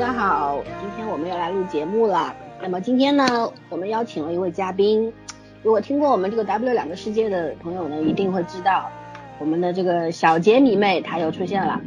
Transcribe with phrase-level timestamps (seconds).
[0.00, 2.34] 大家好，今天我们又来录节目了。
[2.62, 5.12] 那么今天呢，我们邀请了一位嘉宾。
[5.62, 8.90] 如果听过我们这个 W 两个世界的朋友呢，一定会知道
[9.38, 11.78] 我们的这个小杰迷妹她又出现了。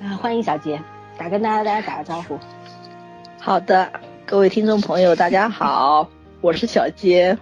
[0.00, 0.80] 啊，欢迎小杰，
[1.18, 2.38] 打跟大家大家打个招呼。
[3.38, 3.92] 好的，
[4.24, 6.08] 各位听众朋友，大家好，
[6.40, 7.36] 我是小杰。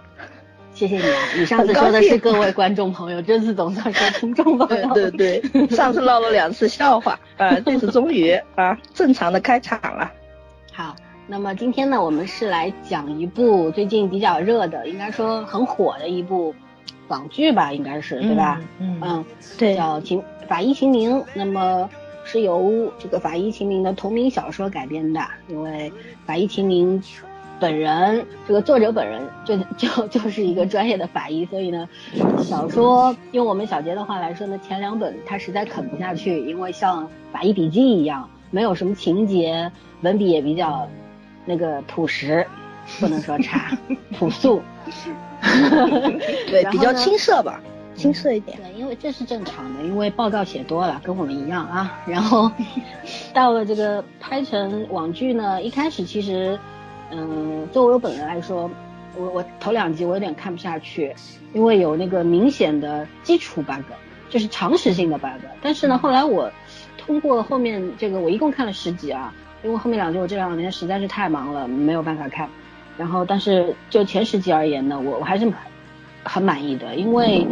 [0.73, 4.93] 谢谢你啊，你上次说的是各位观众朋友，这次总算说听众朋友。
[4.93, 10.11] 对对对，上次闹了两次笑话， 啊，这次终于啊正常的开场了。
[10.73, 10.95] 好，
[11.27, 16.55] 那么今天呢，我们是来讲一部最近比较热的，应该说很火的一部
[17.09, 18.59] 网剧吧，应该是对吧？
[18.79, 19.25] 嗯嗯，
[19.57, 21.89] 对叫《秦法医秦明》，那么
[22.23, 25.91] 是由这个法医秦明的同名小说改编的，因为
[26.25, 27.01] 法医秦明
[27.61, 31.87] 本人，这个作者本人就就就是一个专业的法医，所以呢，
[32.39, 40.87] 小说用我们小杰的话来说呢，前两本他实在啃不下去，因为像《法医笔记》一样，没有什么情节，文笔也比较
[41.45, 42.45] 那个朴实，
[42.99, 43.77] 不能说差，
[44.17, 44.59] 朴素。
[46.47, 47.61] 对，比较青涩吧，
[47.95, 48.57] 青涩一点。
[48.57, 51.99] 对，因为这是正常的，因为报告写多了，跟我们一样啊。
[52.07, 52.51] 然后
[53.33, 56.59] 到了这个拍成网剧呢，一开始其实，
[57.11, 58.69] 嗯，作为我本人来说，
[59.15, 61.13] 我我头两集我有点看不下去，
[61.53, 63.83] 因为有那个明显的基础 bug，
[64.29, 65.43] 就是常识性的 bug。
[65.61, 66.49] 但是呢，后来我
[66.97, 69.33] 通过后面这个，我一共看了十集啊，
[69.63, 72.49] 因为后面两集我这两年实在是太忙了，没有办法看。
[72.97, 75.53] 然后，但是就前十集而言呢，我我还是很
[76.23, 77.45] 很满意的，因为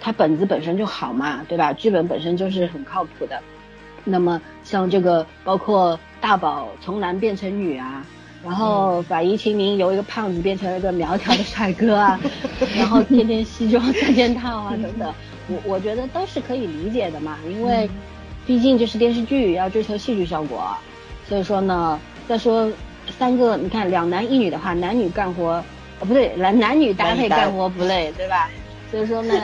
[0.00, 1.72] 它本子本身就好嘛，对吧？
[1.72, 3.38] 剧本本身就是很靠谱的。
[4.04, 8.04] 那么像这个，包括大宝从男变成女啊，
[8.46, 12.18] 然后法医秦明由一个胖子变成了一个苗条的帅哥啊，
[12.78, 15.12] 然后天天西装三件套啊等等，
[15.48, 17.90] 我我觉得都是可以理解的嘛，因为
[18.46, 20.64] 毕竟这是电视剧，要追求戏剧效果，
[21.28, 21.98] 所以说呢，
[22.28, 22.70] 再说
[23.18, 25.62] 三个，你看两男一女的话，男女干活，
[25.98, 28.48] 呃不对，男男女搭配干活不累，对吧？
[28.92, 29.34] 所以说呢，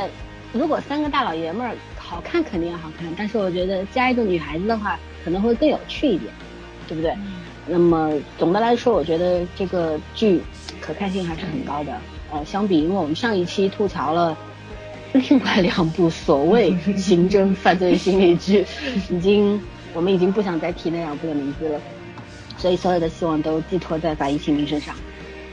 [0.53, 6.33] 如果三个大老爷们儿好看肯定好看，但是我觉得加一个女孩子的话，可能会更有趣一点，
[6.87, 7.13] 对不对？
[7.67, 10.43] 那么总的来说，我觉得这个剧
[10.81, 11.93] 可看性还是很高的。
[12.33, 14.37] 呃，相比，因为我们上一期吐槽了
[15.13, 18.65] 另外两部所谓 刑侦犯罪心理剧，
[19.11, 19.61] 已经
[19.95, 21.81] 我们已经不想再提那两部的名字了，
[22.57, 24.95] 所以所有的希望都寄托在法医秦明身上。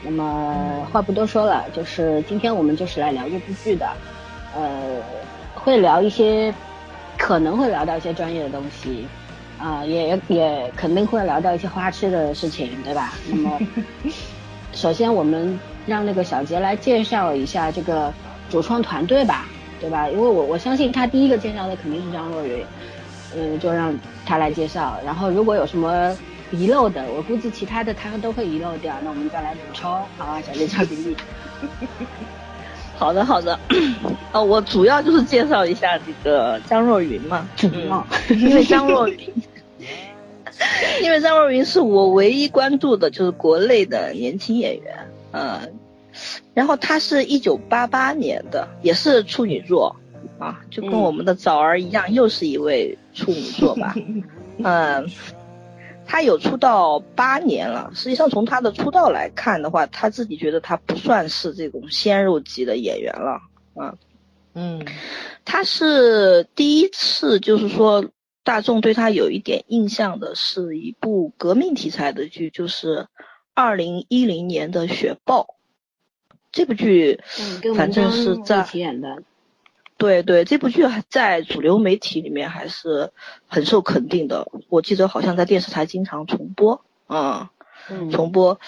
[0.01, 0.55] 那么
[0.91, 3.85] 话不多说了，就是今天我们就是来聊这部剧的，
[4.55, 5.01] 呃，
[5.53, 6.53] 会聊一些，
[7.17, 9.05] 可能会聊到一些专业的东西，
[9.59, 13.13] 啊、也也肯定会聊到一些花痴的事情，对吧？
[13.29, 13.59] 那么，
[14.73, 18.11] 首先我们让那个小杰来介绍一下这个
[18.49, 19.45] 主创团队吧，
[19.81, 20.07] 对吧？
[20.09, 22.63] 因为我我相信他第一个介绍的肯定是张若昀，
[23.35, 23.93] 嗯，就让
[24.25, 24.97] 他来介绍。
[25.05, 26.15] 然后如果有什么
[26.51, 30.41] 遗漏的，我估计其他的他都会遗漏掉，那我们再来补充，好吧？
[30.41, 31.15] 小杰交给你。
[32.97, 33.57] 好的好的，
[34.33, 37.47] 哦，我主要就是介绍一下这个张若昀嘛，
[38.29, 39.17] 因为张若昀，
[41.03, 45.73] 因为张若昀是我唯一关注的就是国内的年轻演员，嗯，
[46.53, 49.95] 然后他是一九八八年的，也是处女座
[50.37, 51.01] 啊，就跟嗯。
[51.01, 53.95] 我们的枣儿一样，又是一位处女座吧，
[54.63, 55.09] 嗯、
[56.05, 63.39] 他有出道八年了，实际上从他的出道来看的话，他自己觉得他不算是这种鲜肉级的演员了，
[63.75, 63.95] 啊，
[64.53, 64.85] 嗯。
[65.45, 68.05] 他是第一次，就是说
[68.49, 73.05] 大众对他有一点印象的是一部革命题材的剧，就是
[73.53, 75.55] 二零一零年的《雪豹》
[76.51, 77.21] 这部剧，
[77.75, 78.67] 反正是在
[79.97, 83.11] 对对，这部剧还在主流媒体里面还是
[83.45, 84.51] 很受肯定的。
[84.67, 87.47] 我记得好像在电视台经常重播嗯，
[87.87, 88.09] 嗯。
[88.09, 88.59] 重播，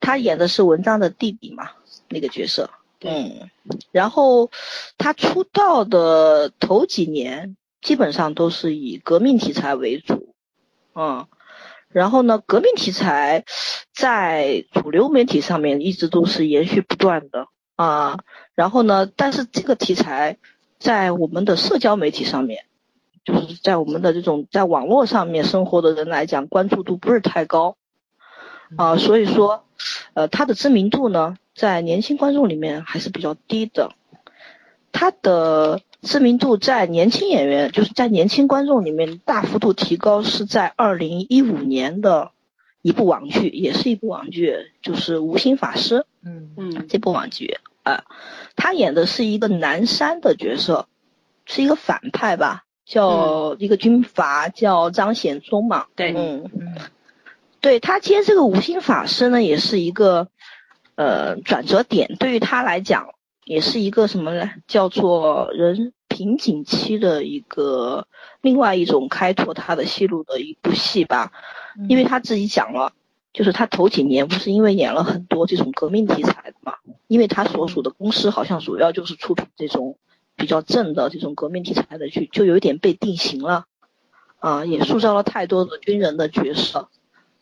[0.00, 1.72] 他演的是文章的弟弟嘛，
[2.08, 2.70] 那个角色。
[3.02, 3.50] 嗯，
[3.92, 4.50] 然后
[4.96, 7.54] 他出道的头几年
[7.86, 10.34] 基本上都是以革命题材为主，
[10.92, 11.28] 嗯，
[11.88, 13.44] 然后呢，革命题材
[13.94, 17.46] 在主流媒体上面一直都是延续不断的
[17.76, 18.18] 啊，
[18.56, 20.36] 然后呢，但是这个题材
[20.80, 22.64] 在我们的社交媒体上面，
[23.24, 27.76] 就是在我们的这种在网络上面生活的人来讲，关注度不是太高
[28.76, 29.64] 啊，所以说，
[30.14, 33.92] 呃，他的知名度呢，在年轻观众里面还是比较低的。
[34.90, 42.30] 他的知名度在年轻演员，就是在年轻观众里面大幅度提高，是在二零一五年的
[42.80, 45.96] 一部网剧，也是一部网剧，就是《无心法师》。
[46.24, 48.04] 嗯嗯这部网剧啊，
[48.54, 50.86] 他演的是一个南山的角色，
[51.44, 55.86] 是一个反派吧，叫一个军阀叫张显宗嘛。
[55.96, 56.74] 对嗯，嗯
[57.60, 60.28] 对他接这个无心法师呢，也是一个
[60.94, 63.08] 呃转折点，对于他来讲，
[63.44, 64.50] 也是一个什么呢？
[64.68, 68.06] 叫做人瓶颈期的一个
[68.40, 71.32] 另外一种开拓他的戏路的一部戏吧。
[71.88, 72.92] 因为他自己讲了，
[73.32, 76.72] 就是他头几年不是因为演了很多这种革命题材的嘛，
[77.06, 79.98] 因为他所属的公司好像主要就是出品这种
[80.36, 83.66] 比较正的这种革命题材的剧，就有点被定型了，
[84.38, 86.88] 啊、也塑造了太多的军人的角色，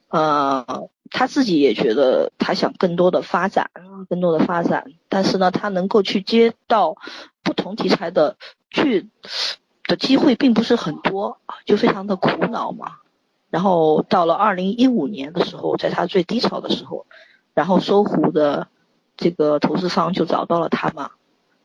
[0.09, 3.71] 呃，他自己也觉得他想更多的发展，
[4.09, 6.97] 更多的发展，但是呢，他能够去接到
[7.45, 8.37] 不同题材的
[8.71, 9.09] 剧
[9.85, 12.97] 的机会并不是很多，就非常的苦恼嘛。
[13.51, 17.07] 然后到了二零一五年的时候，在他最低潮的时候，
[17.55, 18.67] 然后搜狐的
[19.17, 21.13] 这个投资方就找到了他嘛。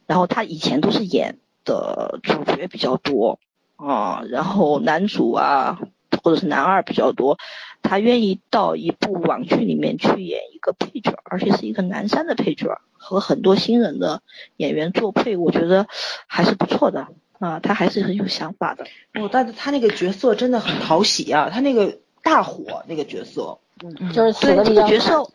[0.05, 3.39] 然后他以前都是演的主角比较多
[3.77, 5.79] 啊，然后男主啊
[6.23, 7.37] 或者是男二比较多，
[7.81, 14.21] 他愿意到一部网剧里面去演一个配角，而且是一个男三的配角，和很多新人的
[14.57, 15.87] 演员做配，我觉得
[16.27, 17.07] 还是不错的
[17.39, 18.85] 啊，他还是很有想法的。
[19.15, 25.31] 哦，但是他那个角色真的很讨喜啊，他那个大火那个角色，嗯，就是死对这的比较惨个角色，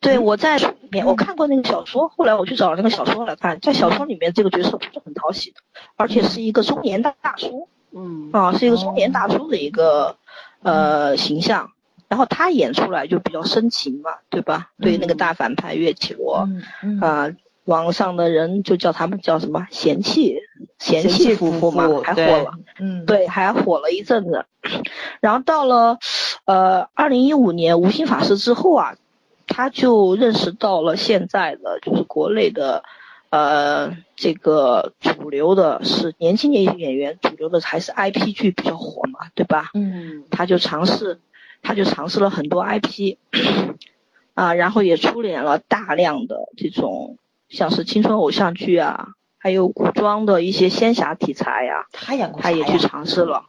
[0.00, 5.60] 对我在里面我看过那个小说，后来我去找了那个小说来看，在小说里面这个角色不是很讨喜的，
[5.96, 10.16] 而且是一个中年大大叔嗯啊，是一个中年大叔的一个
[10.62, 11.72] 呃形象，
[12.12, 14.70] 然后他演出来就比较深情嘛，对吧？
[14.78, 16.46] 对那个大反派岳绮罗
[17.00, 17.30] 啊，
[17.64, 20.36] 网上的人就叫他们叫什么嫌弃
[20.78, 22.52] 嫌弃弃夫妇嘛，还火对了。
[22.78, 24.44] 嗯，对，还火了一阵子。
[25.22, 25.96] 然后到了
[26.44, 28.94] 呃二零一五年《无心法师》之后啊，
[29.46, 32.84] 他就认识到了现在的就是国内的
[33.30, 39.70] 呃这个主流的是年轻演演员，主流的还是 IP 剧比较火嘛，对吧？
[39.72, 41.18] 嗯他就尝试，
[41.62, 43.16] 他就尝试了很多 IP，
[44.34, 47.16] 啊，然后也出演了大量的这种
[47.48, 52.78] 像是青春偶像剧啊，还有古装的一些仙侠题材呀、他演过啥他也去？
[52.78, 53.44] 尝试了。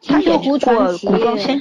[0.00, 1.60] 金他也秋湖去过古装仙，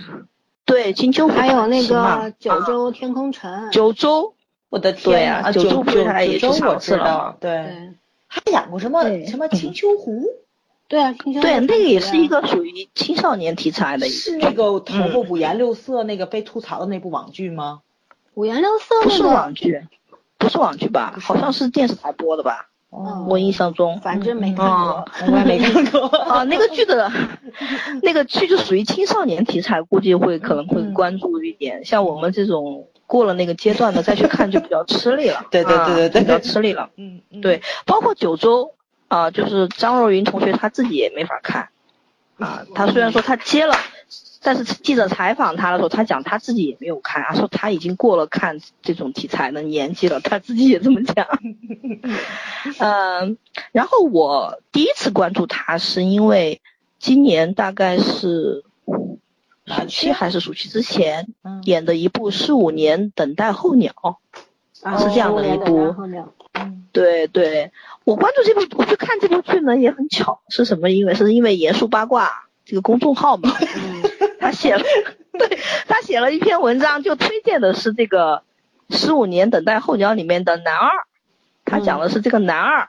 [0.65, 4.35] 对金秋湖还有那个九州天空城，啊九州，
[4.69, 7.93] 我的天啊，啊九州九不是他也九州我去尝试了对，对
[8.29, 10.23] 他演过什么什么青 丘湖，
[10.87, 17.81] 对啊，对，那个也是一个属于青少年题材的是个，那个头嗯发五颜六色那个被吐槽的那部网剧吗？
[18.35, 19.81] 五颜六色不是，网剧，
[20.37, 21.15] 不是网剧吧？
[21.21, 22.69] 好像是电视台播的吧？
[22.89, 23.99] 哦我印象中。
[23.99, 25.33] 反正没看哦过。
[25.33, 26.07] 我也没看过。
[26.29, 27.11] 啊，那个剧的，
[28.01, 31.83] 那个剧就属于青少年题材，估计会可能会嗯关注一点。
[31.83, 36.89] 像我们这种过了那个阶段的再去看就比较吃力了 对对对对对啊比较吃力了。
[36.95, 38.71] 嗯，嗯对，包括九州
[39.07, 41.69] 啊，就是张若昀同学他自己也没法看
[42.37, 42.65] 啊。
[42.75, 43.75] 他虽然说他接了，
[44.41, 51.25] 但是记者采访他的时候，他讲他自己也没有看，啊说他已经过了看这种题材的年纪了，他自己也这么讲。
[52.79, 53.37] 嗯，
[53.71, 56.61] 然后我第一次关注他是因为
[56.99, 58.63] 今年大概是
[59.65, 63.93] 暑期还是暑期之前嗯演的一部《四五年等待候鸟》。
[64.83, 65.93] 啊是这样的一部
[66.93, 67.71] 对对，
[68.07, 70.89] 我关注这部，我去看这部剧呢也很巧，是什么？
[70.89, 74.01] 因为是因为严肃八卦这个公众号嘛，嗯
[74.39, 74.81] 他写了，
[75.37, 78.43] 对他写了一篇文章，就推荐的是这个
[78.97, 80.89] 《十五年等待候鸟》里面的男二，
[81.65, 82.87] 他讲的是这个男二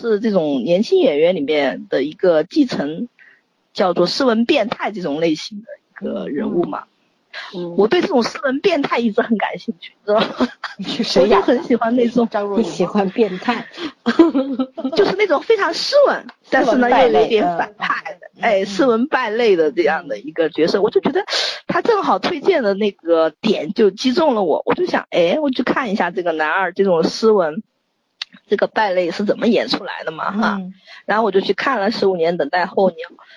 [0.00, 3.08] 是这种年轻演员里面的一个继承，
[3.74, 6.84] 叫做斯文变态这种类型的一个人物嘛。
[7.54, 10.48] 嗯，我对这种斯文变态一直很感兴趣，知道吗？
[11.20, 13.66] 我就很喜欢那种，张若昀你喜欢变态，
[14.96, 21.24] 就是那种非常斯文，但是呢又有一点嗯反派的，哎，斯文败类的这样的一个角色，我就觉得
[21.66, 27.62] 他正好推荐的那个点就击中了我，我就想，哎，我去看一下这个男二这种斯文。
[28.48, 30.30] 这个败类是怎么演出来的嘛？
[30.30, 30.72] 哈，嗯
[31.04, 32.96] 然后我就去看了《十五年等待候鸟》，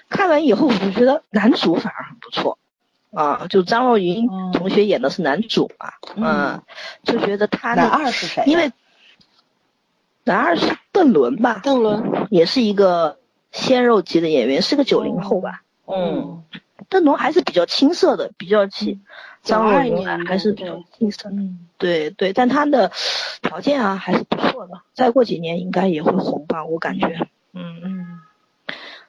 [0.10, 2.58] 看完以后我就觉得男主反而很不错，
[3.16, 6.24] 啊，就张若昀嗯同学演的是男主嘛，嗯。
[6.26, 6.64] 嗯，
[7.04, 8.46] 就觉得他男二是谁呀？
[8.48, 8.72] 因为
[10.24, 13.18] 男二是邓伦吧，邓伦，也是一个
[13.52, 16.44] 鲜肉级的演员，是个九零后吧，嗯，
[16.90, 19.00] 邓伦还是比较青涩的，比较起
[19.44, 21.60] 张若92昀还是比较对青涩的，嗯。
[21.78, 22.92] 对对，但他的
[23.42, 27.08] 条件啊还是不错的，再过几年应该也会红吧，我感觉，
[27.54, 27.82] 嗯。
[27.84, 28.22] 嗯。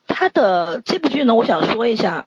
[0.08, 2.26] 他的这部剧呢，我想说一下，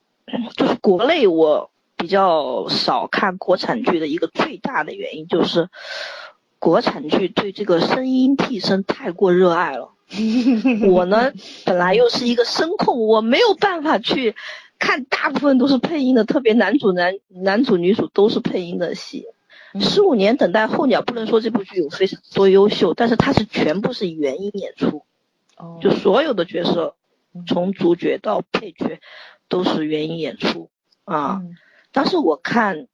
[0.55, 5.69] 就是国内我比较少看国产剧的一个最大的原因就是，
[6.59, 9.91] 国产剧对这个声音替身太过热爱了。
[10.89, 11.31] 我呢，
[11.65, 14.35] 本来又是一个声控，我没有办法去
[14.79, 19.25] 看大部分都是配音的，特别男主男男主女主都是配音的戏。
[19.79, 25.03] 十五年等待候鸟，不能说这部剧有非常多优秀，但是它是全部是原音演出，
[25.57, 26.95] 哦就所有的角色
[27.35, 28.99] 嗯从主角到配角
[29.49, 30.69] 都是原音演出
[31.03, 31.41] 啊。
[31.43, 31.57] 嗯
[31.91, 32.87] 当时我看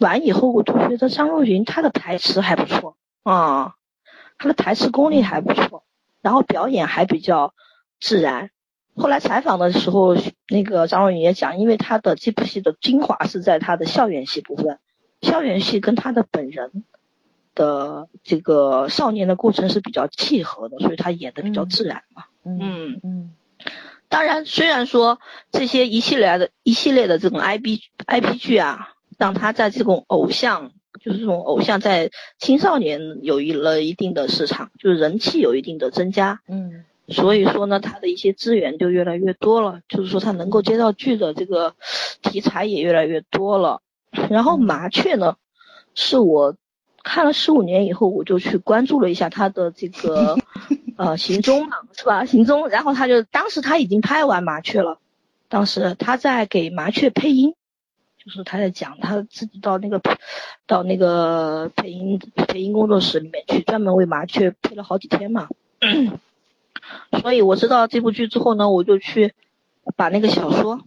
[0.00, 3.74] 完以后，我就觉得张若昀他的台词还不错啊，
[4.38, 5.84] 他的台词功力还不错，
[6.22, 7.52] 然后表演还比较
[8.00, 8.48] 自然。
[8.96, 10.16] 后来采访的时候，
[10.48, 14.78] 那个张若昀也讲，因为他的这部戏的精华是在他的校园戏部分，
[15.20, 16.84] 校园戏跟他的本人
[17.54, 22.24] 的这个少年的过程是比较契合的，所以他演的比较自然嘛。
[22.44, 23.34] 嗯嗯嗯
[24.08, 25.18] 当然，虽然说
[25.50, 36.84] 这些一系列的一系列的这种 I B IP 剧啊，让他在这种偶像，就是这种偶像在青少年有一了一定的市场，就是人气有一定的增加，嗯。
[37.10, 41.74] 所以说呢，他的一些资源就越来越多了，就是说他能够接到剧的这个
[42.20, 43.80] 题材也越来越多了。
[44.28, 45.36] 然后麻雀呢，
[45.94, 46.54] 是我
[47.02, 50.36] 看了十五年以后，我就去关注了一下他的这个
[50.96, 52.24] 呃行踪嘛，是吧？
[52.24, 54.98] 行踪，然后他就当时他已经拍完麻雀了，
[55.48, 57.54] 当时他在给麻雀配音，
[58.22, 60.00] 就是他在讲他自己到那个
[60.66, 65.48] 到那个配音配音工作室里面去，专门为麻雀配了好几天嘛。
[67.20, 69.34] 所以我知道这部剧之后呢，我就去
[69.96, 70.80] 把那个小说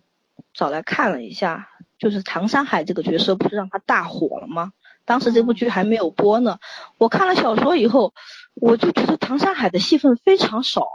[0.53, 4.73] 找来看了一下，就是唐山海这个角色不是让他大火了吗？
[5.05, 6.59] 当时这部剧还没有播呢，
[6.97, 8.13] 我看了小说以后，
[8.53, 10.87] 我就觉得唐山海的戏份非常少，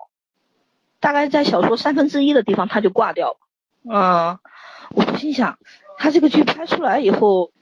[1.01, 3.39] 大概在小说三分之一的地方他就挂掉了。
[3.89, 4.39] 嗯，
[4.91, 5.59] 我就心想，
[5.99, 7.53] 他这个剧拍出来以后，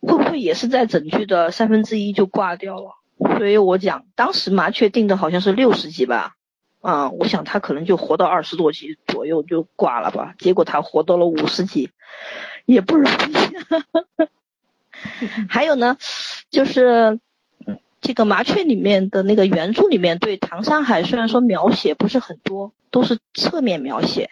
[0.00, 2.96] 会不会也是在整剧的三分之一就挂掉了？
[3.38, 6.34] 所以我讲，当时麻雀定的好像是六十集吧，
[6.80, 11.90] 啊、我想他可能就活到二十多集左右就挂了吧，结果他活到了五十集，
[12.66, 14.28] 也不容易。
[15.48, 15.96] 还有呢，
[16.50, 17.20] 就是
[18.00, 24.30] 这个麻雀里面的那个原著里面对唐山海虽然说描写不是很多，都是侧面描写。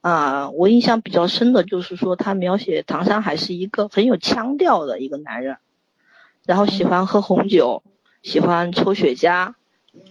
[0.00, 5.56] 啊，我印象比较深的就是说他描写唐山海是一个很有腔调的一个男人，
[6.44, 7.82] 然后喜欢喝红酒，
[8.22, 9.54] 喜欢抽雪茄。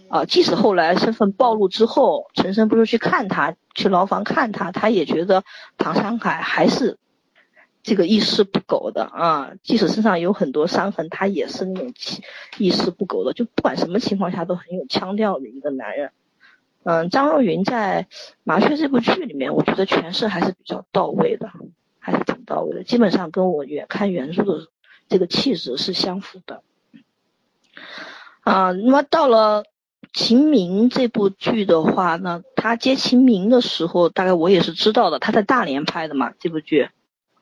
[0.08, 5.44] 啊，即使后来身份暴露之后，陈升不是去看他，去牢房看他，他也觉得
[5.78, 6.98] 唐山海还是
[7.86, 9.52] 这个一丝不苟的啊。
[9.62, 12.22] 即使身上有很多伤痕，他也是那种气
[12.58, 16.10] 一丝不苟的，就不管什么情况下都很有腔调的一个男人。
[16.82, 18.06] 嗯，张若昀在
[18.42, 21.50] 《麻雀》这部剧里面，我觉得诠释还是比较到位的，
[21.98, 24.66] 还是挺到位的，基本上跟我原看原著的
[25.08, 26.62] 这个气质是相符的。
[28.40, 29.64] 啊，那么到了
[30.12, 36.88] 《秦明》这部剧的话呢，他接秦明的时候，大概我也是知道的，他在大连拍的嘛，这部剧，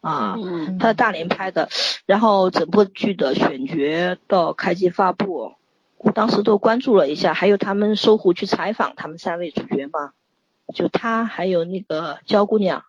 [0.05, 0.79] 啊，嗯。
[0.79, 1.69] 他在大连拍的，
[2.07, 5.55] 然后整部剧的选角到开机发布，
[5.99, 10.13] 我当时都关注了一下，还有他们搜狐去采访他们三位主角嘛，
[10.75, 12.85] 就他还有那个焦姑娘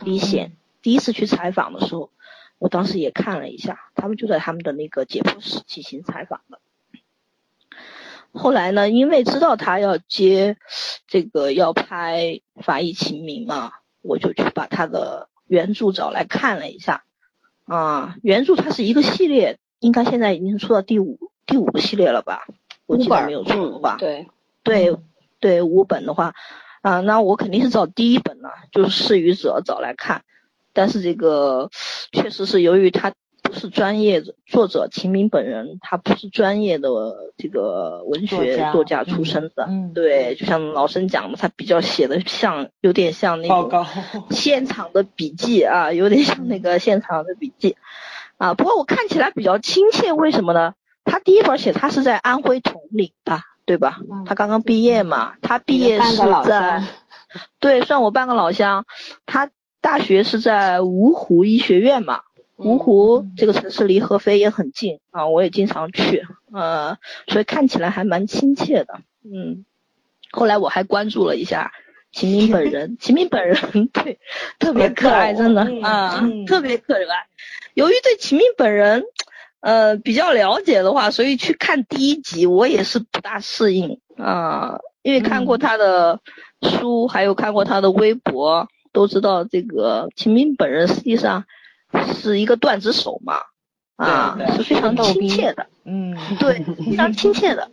[0.00, 2.10] 李显，第一次去采访的时候，
[2.58, 6.58] 我当时也看了一下，他们就在他们的那个解剖室进行采访的。
[8.32, 10.58] 后来呢，因为知道他要接
[11.06, 17.04] 这个要拍《法医秦明》嘛，我就去把他的原著找来看了一下。
[17.64, 22.46] 啊，原著它是一个系列，应该现在已经出到第五第五个系列了吧？
[22.86, 23.96] 我记得没有错吧？
[23.98, 24.28] 对，
[24.62, 24.96] 对
[25.40, 26.34] 对，五本的话，
[26.82, 30.22] 啊，那我肯定是找第一本了，就是《失语者》找来看。
[30.72, 31.70] 但是这个
[32.12, 33.16] 确实是由于它不
[33.56, 36.88] 是专业的作者，秦明本人他不是专业的
[37.36, 43.86] 这个文学作家出身的，嗯嗯对，就像老生讲的，他比较写的像有点像那个，
[44.30, 47.76] 现场的笔记啊，有点像那个现场的笔记
[48.38, 48.54] 啊。
[48.54, 50.74] 不过我看起来比较亲切，为什么呢？
[51.04, 54.00] 他第一本写他是在安徽铜陵的，对吧？
[54.10, 56.82] 嗯他刚刚毕业嘛，他毕业是在，
[57.60, 58.84] 对，算我半个老乡。
[59.24, 62.22] 他大学是在芜湖医学院嘛，
[62.56, 66.96] 芜湖这个城市离合肥也很近啊，我也经常去，呃，
[67.28, 69.64] 所以看起来还蛮亲切的，嗯。
[70.32, 71.72] 后来我还关注了一下
[72.12, 74.18] 秦明本人，秦明本人对
[74.58, 77.26] 特别可爱，真的嗯啊，嗯特别可爱。
[77.74, 79.04] 由于对秦明本人，
[79.60, 86.20] 呃，比较了解的话，所以去看第一集我也是不大适应啊，因为看过他的
[86.60, 91.44] 书，还有看过他的微博，都知道这个秦明本人实际上
[92.14, 93.40] 是一个段子手嘛，
[93.96, 95.66] 啊是非常亲切的。
[95.84, 97.70] 嗯， 对，非常亲切的。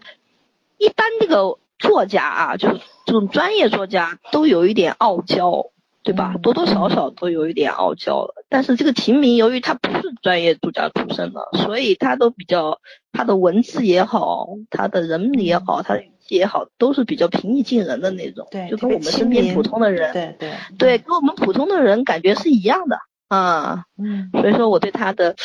[0.77, 5.67] 一般这个作家啊，就是这种专业作家，都有一点傲娇，
[6.03, 6.33] 对吧？
[6.35, 8.33] 嗯多多少少都有一点傲娇的。
[8.49, 12.79] 但是这个秦明，由于他不是专业作家出身的，所以他都比较，
[13.11, 22.97] 他的文字也好，他的人也好，他的语气也好，都是比较平易近人的那种，对，就跟我们身边普通的人，对对对，跟我们普通的人感觉是一样的
[23.33, 23.85] 啊。
[23.97, 25.35] 嗯所以说我对他的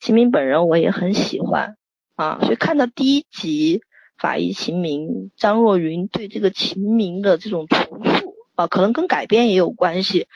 [0.00, 1.76] 秦明本人我也很喜欢
[2.16, 3.82] 啊，所以看到第一集
[4.18, 10.28] 法医秦明张若昀对这个秦明的这种重塑啊，可能跟改编也有关系，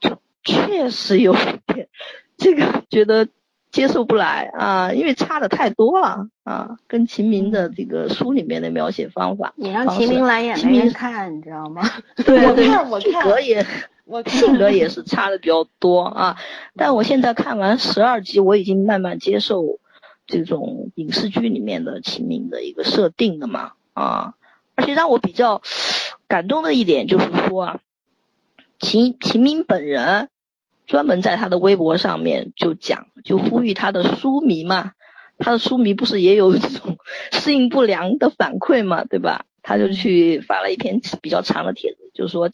[0.00, 1.88] 就确实有点
[2.36, 3.28] 这个觉得
[3.70, 11.82] 接受不来啊，因为差的太多了啊，跟秦明的这个书里面的描写方法，你让秦明来演秦明没人看，你知道吗？
[12.24, 13.64] 对对性看我看格也
[14.04, 16.36] 我看性格也是差的比较多啊。
[16.76, 19.78] 但我现在看完十二集，我已经慢慢接受
[20.26, 24.34] 这种影视剧里面的秦明的一个设定的嘛啊。
[24.74, 25.62] 而且让我比较
[26.26, 27.80] 感动的一点就是说啊，
[28.80, 30.28] 秦秦明本人
[30.90, 34.90] 专门在他的微博上面就讲，就呼吁他的书迷嘛，
[35.38, 36.98] 他的书迷不是也有这种
[37.30, 39.46] 适应不良的反馈嘛，对吧？
[39.62, 42.50] 他就去发了一篇比较长的帖子，就是说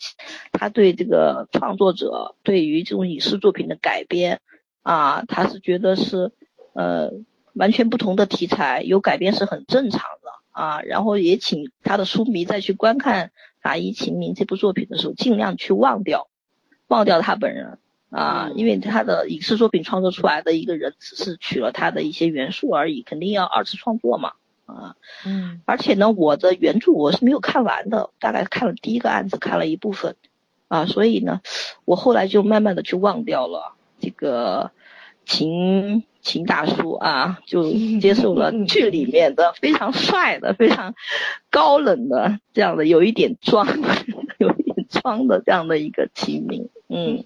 [0.53, 4.43] 他对这个创作者对于这种影视作品的改编
[4.83, 6.31] 啊，他是觉得是
[6.75, 7.13] 呃
[7.55, 10.83] 完全不同的题材，有改编是很正常的啊。
[10.83, 13.29] 然后也请他的书迷再去观看
[13.63, 16.29] 《法医秦明》这部作品的时候，尽量去忘掉
[16.87, 17.79] 忘掉他本人
[18.17, 24.33] 啊，因为他的影视作品创作出来的一个人只是取了他的一些元素而已，肯定要二次创作嘛
[24.65, 24.97] 啊。
[25.27, 30.17] 嗯而且呢，我的原著我是没有看完的，大概看了第一个案子，看了一部分，
[30.69, 31.43] 啊，所以呢，
[31.85, 34.71] 我后来就慢慢的去忘掉了这个
[35.27, 40.95] 秦秦大叔啊，就接受了 剧里面的非常帅的、非常
[41.51, 43.67] 高冷的这样的，有一点装，
[44.39, 47.25] 有一点装的这样的一个秦明，嗯，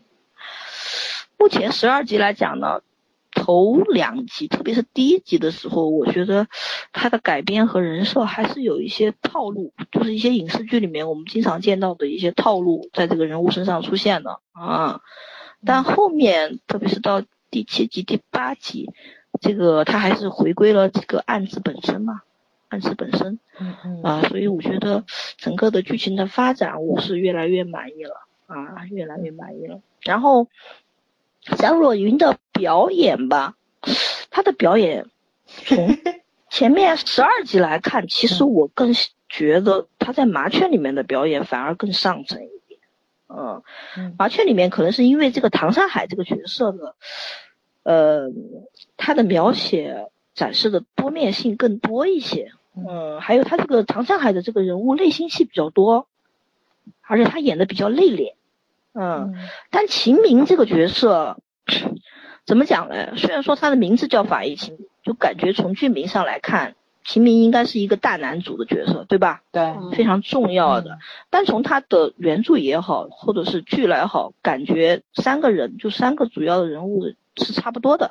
[1.40, 2.82] 目前十二集来讲呢，
[3.32, 6.48] 头两集，特别是第一集的时候，我觉得
[6.92, 15.00] 它的改编和人设还是有一些套路，就是一些影视剧里面我们经常见到的一些套路，在这个人物身上出现的啊。
[15.64, 18.90] 但后面，特别是到第七集、第八集，
[19.40, 22.20] 这个他还是回归了这个案子本身嘛，
[22.68, 25.04] 案子本身嗯嗯啊，所以我觉得
[25.38, 29.80] 整个的剧情的发展，我是越来越满意了啊，越来越满意了。
[30.02, 30.48] 然后
[31.58, 33.56] 张若昀的表演吧，
[34.30, 35.06] 他的表演
[35.46, 35.98] 从
[36.50, 38.92] 前面十二集来看，其实我更
[39.28, 42.80] 觉得他在麻雀里面的表演反而更上乘一点。
[43.28, 43.62] 嗯，
[43.96, 46.96] 嗯麻雀里面可能是因为这个唐山海这个角色的，
[47.84, 48.28] 呃，
[48.96, 52.50] 他的描写展示的多面性更多一些。
[52.74, 56.08] 嗯，还有他这个唐山海的这个人物内心戏比较多，
[57.02, 58.34] 而且他演的比较内敛。
[59.00, 59.34] 嗯，
[59.70, 61.38] 但秦明这个角色
[62.44, 63.16] 怎么讲呢？
[63.16, 69.42] 虽然说他的名字叫法医秦，就感觉从剧名上来看，秦明应该是一个大男主的角色，对吧？
[69.52, 70.98] 对嗯非常重要的。
[71.30, 77.04] 但从他的原著也好，或者是剧来好，感觉三个人就三个主要的人物
[77.36, 78.10] 是差不多的。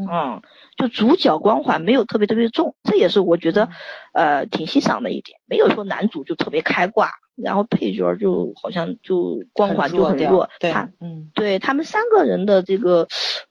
[0.00, 0.42] 嗯嗯，
[0.76, 3.68] 就主角光环没有特别特别重，这也是我觉得，
[4.12, 5.38] 呃，挺欣赏的一点。
[5.46, 10.48] 没有说男主就特别开挂，然后配角就好像就光环就很掉弱。
[10.58, 13.08] 对他嗯对他们三个人的这个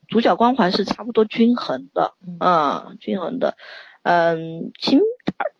[0.08, 3.56] 主角光环是差不多均衡的，嗯啊，均衡的。
[4.02, 5.02] 嗯，秦，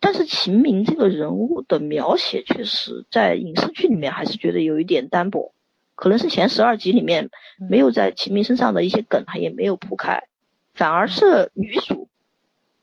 [0.00, 5.52] 但是秦明这个人物的描写确实在影视剧里面还是觉得有一点单薄，
[5.94, 7.28] 可能是前十二集里面
[7.68, 10.22] 没有在秦明身上的一些梗，他也没有铺开，
[10.74, 12.08] 反而是女主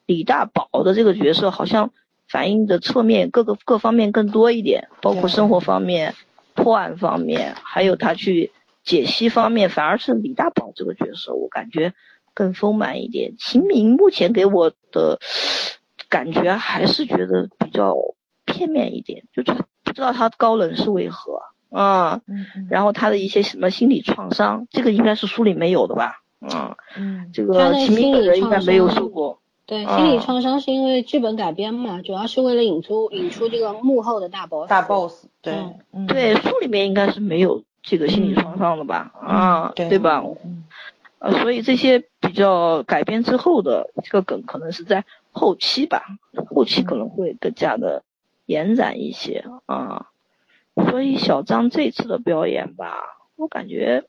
[0.06, 1.92] 李大宝的这个角色，好像
[2.28, 6.16] 反映的侧面各个各方面更多一点，包括生活方面、
[6.54, 8.52] 破案方面，还有他去
[8.84, 11.94] 解析方面，反而是李大宝这个角色，我感觉
[12.34, 13.36] 更丰满一点。
[13.38, 15.20] 秦明目前给我的
[16.10, 17.96] 感觉还是觉得比较
[18.46, 22.22] 片面一点，就是不知道他高冷是为何啊。
[22.28, 26.22] 嗯嗯然后他的一些什么心理创伤，这个应该是书里没有的吧？
[26.42, 29.40] 嗯，嗯这个秦明心理本人应该没有创伤说过。
[29.66, 34.70] 对，啊心理创伤是因为剧本改编嘛，主要是为了引出引出这个幕后的大 boss。
[34.70, 35.56] 大 boss 对
[36.08, 39.12] 对，书里面应该是没有这个心理创伤的吧？
[39.20, 40.24] 啊，对对吧？
[40.46, 40.64] 嗯
[41.20, 46.04] 呃，所以这些比较改编之后的这个梗，可能是在后期吧，
[46.48, 48.04] 后期可能会更加的
[48.46, 50.10] 延展一些啊。
[50.92, 54.04] 所以小张这次的表演吧，我感觉，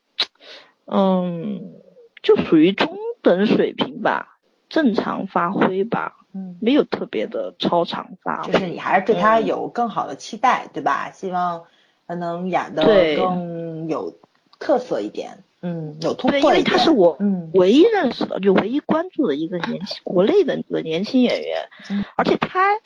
[0.85, 1.73] 嗯，
[2.21, 4.37] 就属于中等水平吧，
[4.69, 8.53] 正常发挥吧，嗯，没有特别的超常发挥。
[8.53, 11.11] 就是你还是对他嗯有更好的期待，对吧？
[11.11, 11.63] 希望
[12.07, 12.83] 他能演的
[13.17, 14.17] 更有
[14.59, 16.63] 特色一点，嗯，有突对，因为。
[16.63, 17.49] 他是我嗯。
[17.53, 22.03] 唯一认识的，就唯一关注的一个年轻 国内的一个年轻演员，嗯。
[22.15, 22.77] 而且他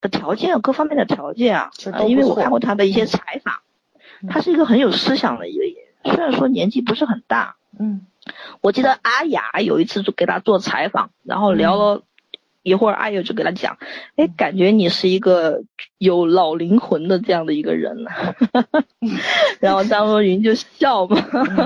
[0.00, 1.70] 的条件各方面的条件啊
[2.08, 3.54] 因为我看过他的一些采访，
[4.22, 4.28] 嗯。
[4.28, 8.06] 他是一个很有思想的一个演员，虽然说年纪不是很大，嗯
[8.60, 12.02] 我记得阿雅有一次就给他做采访，然后聊了
[12.62, 13.78] 一会儿，阿雅就给他讲，
[14.16, 15.62] 哎，感觉你是一个
[15.98, 18.04] 有老灵魂的这样的一个人，
[19.60, 21.16] 然后张若昀就笑嘛，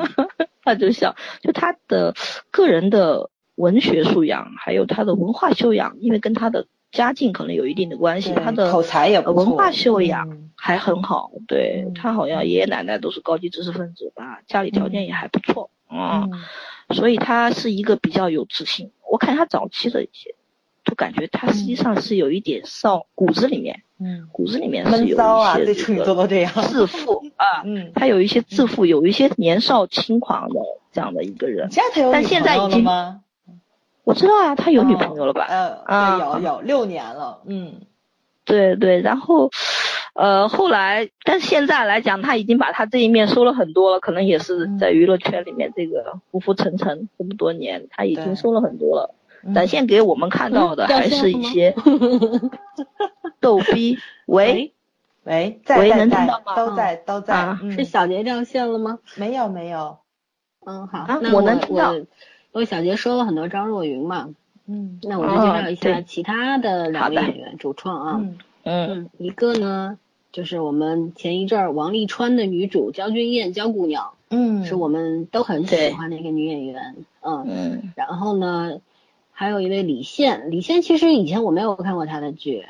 [0.64, 2.14] 他就笑，就他的
[2.51, 10.51] 个人的文学素养，还有他的文化修养，因为跟他的家境可能有一定的关系，对他的口才也不错呃文化修养嗯。
[10.59, 11.92] 还很好，对嗯。
[11.95, 18.90] 他好像爷爷奶奶都是高级知识分子吧，家里条件也还不错，嗯嗯所以他是一个比较有自信。
[19.11, 20.35] 我看他早期的一些，
[20.85, 26.53] 就感觉他实际上是有一点少骨子里面，嗯，骨子里面是闷有一对处女座些这个都这样。
[26.62, 30.61] 自负啊，嗯，他有一些自负，有一些年少轻狂的
[30.92, 31.70] 这样的一个人。
[31.70, 33.20] 现在他有但女朋友现在已经？
[34.05, 35.46] 我知道啊，他有女朋友了吧？
[35.49, 37.81] 嗯，啊对，有有六年了，嗯
[38.44, 39.51] 对对，然后，
[40.16, 49.14] 呃，后来，但现在来讲，他已经把他这一面收了很多了，可能也是嗯在娱乐圈里面这个浮浮沉沉这么多年，他已经收了很多了。
[49.42, 51.72] 嗯展现给我们看到的还是一些
[53.38, 53.96] 逗逼。
[54.26, 54.72] 喂，
[55.22, 58.98] 喂，在喂在在能听到吗都在都在是小杰掉线了吗？
[59.16, 59.98] 没有没有，
[60.64, 62.07] 嗯，好，啊那我我能听到我因
[62.55, 64.31] 为小杰说了很多张若昀嘛，
[64.66, 68.20] 嗯那我就介绍一下其他的两位演员主创啊。
[68.64, 69.96] 嗯，一个呢
[70.37, 76.94] 就是我们前一阵儿王沥川的女主焦俊艳焦姑娘，嗯，是我们都很喜欢的一个女演员。
[77.22, 78.81] 嗯，嗯，然后呢，
[79.33, 82.66] 还有一位李现，李现其实以前我没有看过他的剧，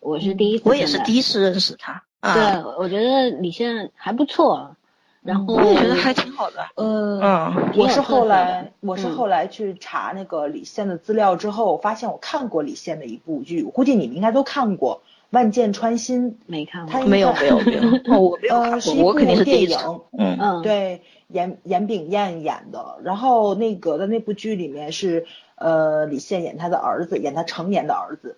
[0.00, 2.02] 我是第一次我也是第一次认识他。
[2.20, 4.74] 啊，对，我觉得李现还不错，
[5.22, 6.68] 然后我也觉得还挺好的。
[6.76, 7.20] 呃。
[7.20, 17.06] 嗯，我是后来，我是嗯后来去查那个李现的资料之后，我发现我看过李现的一部剧，我估计你们应该都看过《万箭穿心没看》，过他。
[17.06, 17.82] 没有 没有没有，
[18.14, 19.44] 哦我没有呃，看过，是一我肯定部是。
[19.44, 19.78] 电影，
[20.18, 22.98] 嗯嗯，，对，严严炳彦演的。
[23.02, 28.36] 然后那个的那部剧里面是，呃，李现演他的儿子，演他成年的儿子。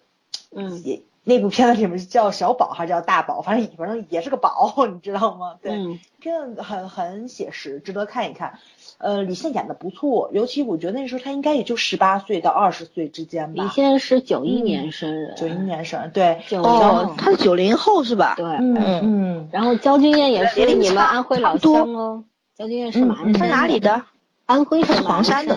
[0.54, 3.42] 嗯也那部片子里面是叫小宝还是叫大宝？
[3.42, 5.54] 反正反正也是个宝， 你知道吗？
[5.62, 8.58] 对，嗯片子很很写实，值得看一看。
[8.98, 13.62] 呃，李现演的不错，尤其我觉得那时候他应该也就十八岁到二十岁之间吧。
[13.64, 18.34] 李现是九一嗯年生人，九一年生，对，九哦，他是九零后是吧？
[18.36, 22.24] 对，嗯嗯嗯，然后焦俊艳也是你们安徽老乡哦，
[22.56, 24.02] 焦俊艳是马鞍嗯嗯山他哪里的？
[24.46, 25.56] 安徽他是黄山的，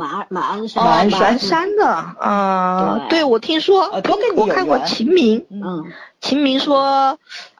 [0.00, 7.18] 马马鞍山，哦，马鞍山的啊，对对，我听说呃，都跟我看过秦明，嗯，秦明说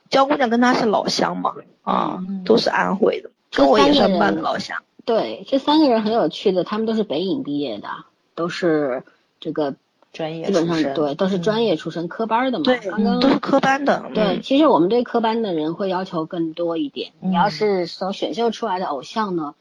[0.08, 4.78] 焦姑娘跟他是老乡嘛，啊嗯，都是安徽的，这跟我也算半个老乡。
[5.04, 7.88] 对，这三个人很有趣的，他们都是北影毕业的，
[8.34, 9.02] 都是
[9.40, 9.74] 这个
[10.12, 12.64] 专业基本上对都是专业出身，科班的嘛。
[12.64, 14.04] 对刚刚都是科班的。
[14.14, 17.12] 对，嗯其实我们对科班的人会要求更多一点。
[17.20, 19.54] 嗯你要是从选秀出来的偶像呢，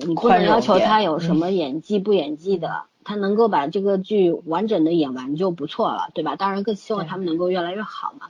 [0.00, 6.36] 你不能要求他有什么演技不演技的，他能够把这个剧完整的演完就不错了，对吧？
[6.36, 8.28] 当然更希望他们能够越来越好嘛。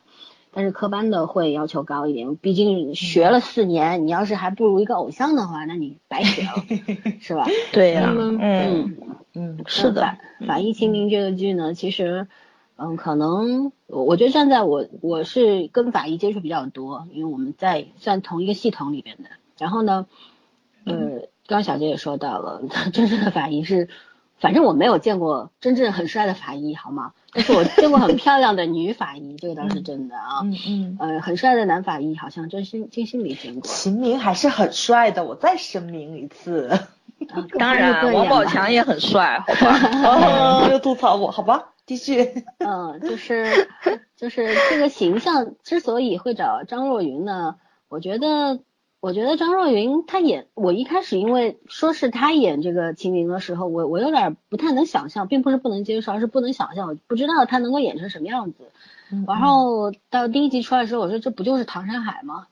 [0.57, 6.53] 但是科班的会要求高一点，毕竟学了四年，你要是还不如一个偶像的话，那你白学了，
[7.21, 7.45] 是吧？
[7.73, 8.97] 对呀，嗯，
[9.35, 12.29] 嗯是的法法医秦明这个剧呢，其实，
[12.77, 19.31] 嗯，可能我我觉得站在我我是跟法医接触比较多，因为我们在算同一个系统里边的。
[19.59, 20.07] 然后呢，
[20.85, 23.89] 呃，刚刚小杰也说到了， 真正的法医是
[24.39, 27.13] 反正我没有见过真正很帅的法医，好吗？
[27.33, 30.41] 但是我见过很漂亮的女法医，这个倒是真的啊。
[30.43, 33.63] 嗯嗯，呃，很帅的男法医好像真心真心没见过。
[33.63, 36.69] 秦明还是很帅的，我再声明一次。
[36.69, 36.89] 啊
[37.59, 40.67] 当然，王宝强也很帅，好吧？
[40.67, 42.45] 哦，又吐槽我，好吧，继续。
[42.59, 43.69] 嗯，就是
[44.17, 47.57] 就是这个形象之所以会找张若昀呢，
[47.89, 48.61] 我觉得
[49.05, 58.71] 我觉得张若昀他演我一开始因为说是他演这个秦明的时候，我我有点不太能想象，并不是不能接受，而是不能想象，我不知道他能够演成什么样子。
[59.29, 62.47] 然后到第一集出来的时候，我说这不就是唐山海吗？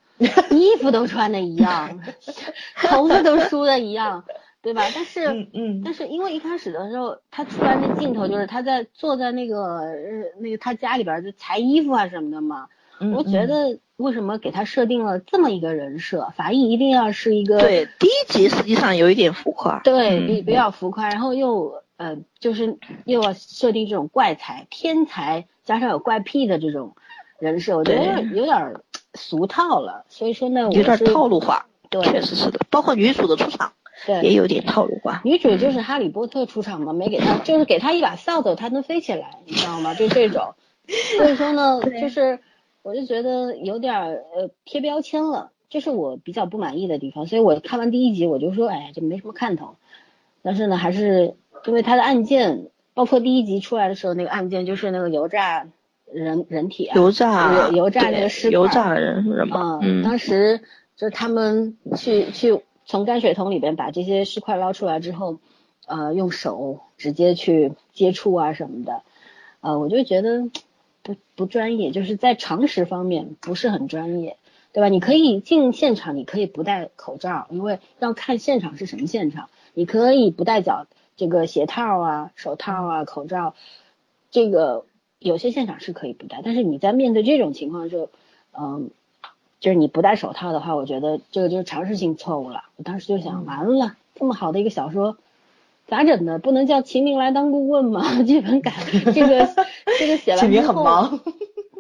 [0.51, 1.99] 衣服都穿的一样，
[2.87, 4.23] 头发都梳的一样。
[4.61, 4.83] 对吧？
[4.95, 9.95] 但是，嗯嗯，但是因为一开始的时候，他出来那镜头就是他在坐在那个呃
[10.38, 12.69] 那个他家里边就裁衣服啊什么的嘛。
[13.03, 16.33] 嗯我觉得为什么给他设定了这么一个人设？
[16.37, 26.95] 法医一定要是一个对，第一集实际上有一点浮夸，对，嗯比比较浮夸，然后又呃就是又要设定这种怪才、天才加上有怪癖的这种
[27.38, 28.77] 人设，我觉得有点
[29.15, 30.05] 俗套了。
[30.09, 32.61] 所以说呢，我有点是套路化，对确实是的。
[32.71, 33.73] 包括女主的出场
[34.07, 35.21] 对也有点套路化。
[35.25, 39.95] 女主就是哈利波特出场嘛，没给她，就是给她一把扫帚，她能飞起来，你知道吗？
[39.95, 40.55] 就这种。
[41.17, 42.41] 所以说呢， 就是
[42.83, 47.27] 我就觉得有点儿呃贴标签了，这是我比较不满意的地方。
[47.27, 49.77] 所以我看完第一集我就说，哎，这没什么看头。
[50.42, 55.68] 但是呢，还是因为他的案件，包括第一集出来的时候那个案件，就是那个油炸
[56.12, 60.61] 人人体啊，油炸油油炸那个尸块油炸人人嘛，嗯，嗯，当时
[60.97, 65.38] 就是他们去去从泔水桶里边把这些尸块捞出来之后，
[65.87, 69.03] 呃，用手直接去接触啊什么的，
[69.61, 70.51] 呃，我就觉得
[71.03, 74.37] 不不专业，就是在常识方面不是很专业，
[74.73, 74.88] 对吧？
[74.88, 80.87] 你可以进现场，你可以不戴口罩，因为要看现场是什么现场，你可以不戴脚
[81.17, 83.55] 这个鞋套啊、手套啊、口罩，
[84.31, 84.85] 这个
[85.19, 88.11] 有些现场是可以不戴，但是你在面对这种情况的时候，
[88.59, 88.91] 嗯。
[89.61, 92.65] 就是你不戴手套的话，我觉得这个就是常识性错误了。
[92.75, 95.17] 我当时就想，完了，这么好的一个小说，
[95.92, 96.38] 咋整呢？
[96.38, 98.02] 不能叫秦明来当顾问吗？
[98.24, 98.72] 剧本改
[99.12, 99.46] 这个
[99.98, 101.20] 这个写完 秦明，很忙。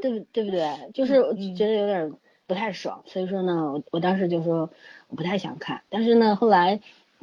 [0.02, 0.68] 对不对不对？
[0.92, 1.14] 就是
[1.56, 2.12] 觉得有点
[2.46, 4.68] 不太爽，所以说呢，我我当时就说
[5.08, 5.80] 我不太想看。
[5.88, 6.80] 但是呢，后来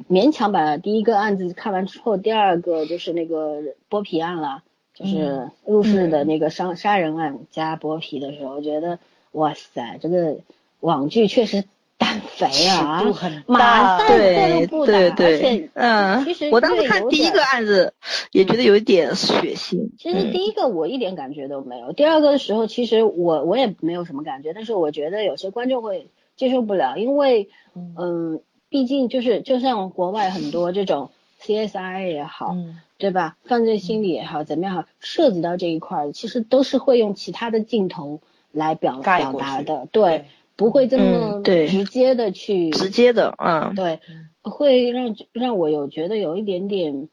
[0.08, 8.98] 勉强把第一个案子看完之后，第二个就是那个剥皮案了，就是入室的那个杀杀人案加剥皮的时候，我觉得
[9.30, 10.38] 哇塞，这个
[10.80, 11.62] 网剧确实
[12.00, 17.92] 胆肥啊尺度很，马大对对对，嗯其实，我当时看第一个案子
[18.32, 20.32] 也觉得有一点血腥，其实嗯。
[20.32, 31.10] 第一个我一点感觉都没有，第二个的时候其实我我也没有什么感觉，但是我觉得有些观众会接受不了，因为嗯，毕竟就是就像国外很多这种
[31.40, 32.80] CSI 也好，嗯。
[33.00, 33.38] 对吧？
[33.44, 38.20] 犯罪心理也好，怎么样好，涉及到这一块儿，其实都是会用其他的镜头
[38.52, 40.26] 来表表达的，对，
[40.60, 43.98] 不会这么嗯对直接的去直接的，啊，对，
[44.42, 47.08] 会让让我有觉得有一点点，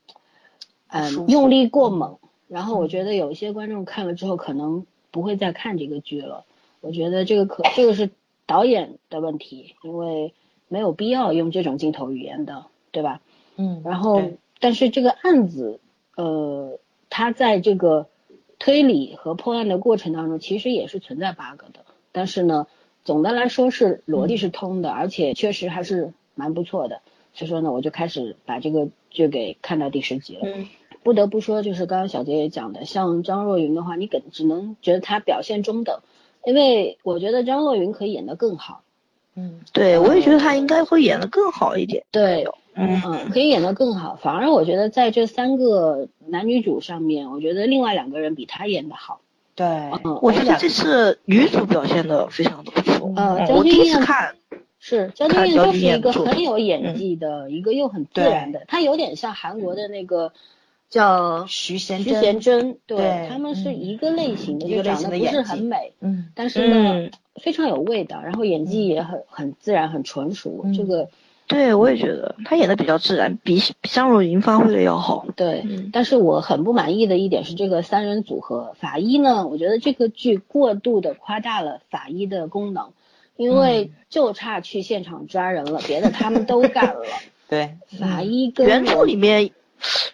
[0.89, 2.17] 嗯、用力过猛。
[2.49, 6.43] 然后我觉得有一些观众看了之后可能不会再看这个剧了。
[6.81, 8.10] 我觉得这个可这个是
[8.45, 10.33] 导演的问题，因为
[10.67, 13.21] 没有必要用这种镜头语言的，对吧？
[13.55, 14.21] 嗯，然后，
[14.60, 15.79] 但是这个案子，
[16.17, 16.79] 呃，
[17.10, 18.07] 它在这个
[18.60, 21.86] 推理和破案的过程当中，其实也是存在 bug 的。
[22.12, 22.67] 但是呢，
[23.08, 27.00] 总的来说是逻辑是通的，而且确实还是蛮不错的。
[27.34, 30.41] 所以说呢，我就开始把这个剧给看到第十集了。
[30.43, 30.67] 嗯
[31.04, 36.02] 不得不说，就是刚刚小杰也讲的，像张若昀的话，你给只能觉得他表现中等，
[36.43, 38.84] 因为我觉得张若昀可以演得更好。
[39.36, 44.17] 嗯对我也觉得他应该会演得更好一点，对，嗯嗯，可以演得更好。
[44.22, 49.22] 反而我觉得在这三个男女主上面，我觉得另外两个人比他演得好。
[49.58, 49.65] 对，
[50.04, 54.36] 嗯，我觉得这次女主表现的非常的不错，呃，嗯我第一次看，
[54.80, 60.32] 是焦俊艳就是一个很有演技的，一个又很自然的，她有点像韩国的那个
[60.89, 71.10] 叫徐贤徐贤真，对对他们是嗯一个类型的，就长得不是很美，嗯但是呢嗯，非常有味道，然后演技也很很自然，很纯熟，嗯这个
[71.47, 82.89] 对我也觉得他演的比较自然，比比张若昀发挥的要好，对，嗯但是我很不满意的一点是这个三人组合法医呢，我觉得这个剧过度的夸大了法医的功能，
[83.38, 87.05] 因为就差去现场抓人了，别的他们都干了，
[87.47, 89.51] 对，法医跟原著里面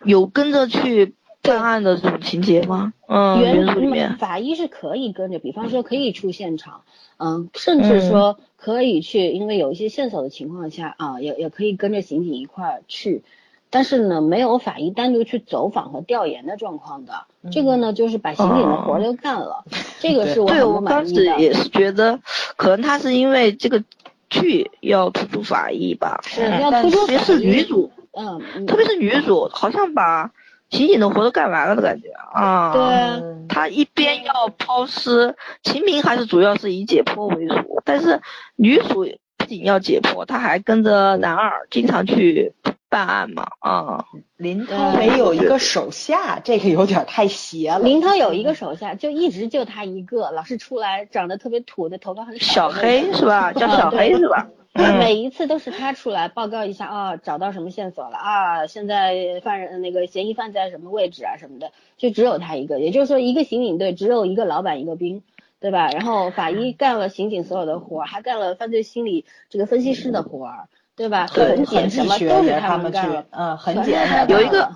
[0.04, 2.94] 有跟着去办案的这种情节吗？
[3.08, 6.82] 嗯，原原著里面，法医是可以跟着，比方说可以出现场，
[7.18, 13.24] 嗯，甚至说可以去，因为有一些线索的情况下啊，也也可以跟着刑警一块儿去。
[13.70, 17.26] 但是呢，没有法医单独去走访和调研的状况的。
[17.52, 19.66] 这个呢，就是把刑警的活儿都干了，
[20.00, 21.26] 这个是我对我当时。
[21.40, 22.20] 也是觉得，
[22.56, 23.84] 可能他是因为这个
[24.30, 30.32] 剧要突出法医吧，是嗯要突出特别是女主，嗯，嗯特别是女主，好像把
[30.74, 32.74] 刑警的活都干完了的感觉啊。
[32.74, 38.20] 对他一边要抛尸，秦明还是主要是以解剖为主，但是
[38.56, 39.06] 女主
[39.38, 42.54] 不仅要解剖，她还跟着男二经常去
[42.90, 44.06] 办案嘛，啊，
[44.38, 47.80] 林涛没有一个手下，这个有点太邪了。
[47.80, 53.52] 林涛有一个手下，就一直就他一个，老是出来长得特别土的，头发很小黑是吧？
[53.52, 54.48] 叫小黑 是吧？
[54.74, 65.22] 嗯每一次都是他出来报告一下啊，找到什么线索了啊，现在犯人那个嫌疑犯在什么位置啊什么的，就只有他一个，也就是说一个刑警队只有一个老板一个兵，
[65.60, 65.90] 对吧？
[65.90, 71.28] 然后法医干了刑警所有的活儿，还干了犯罪心理这个分析师的活儿，对吧？
[71.28, 74.28] 对痕检什么学都是他们干了，，嗯，很简单。
[74.28, 74.72] 有一个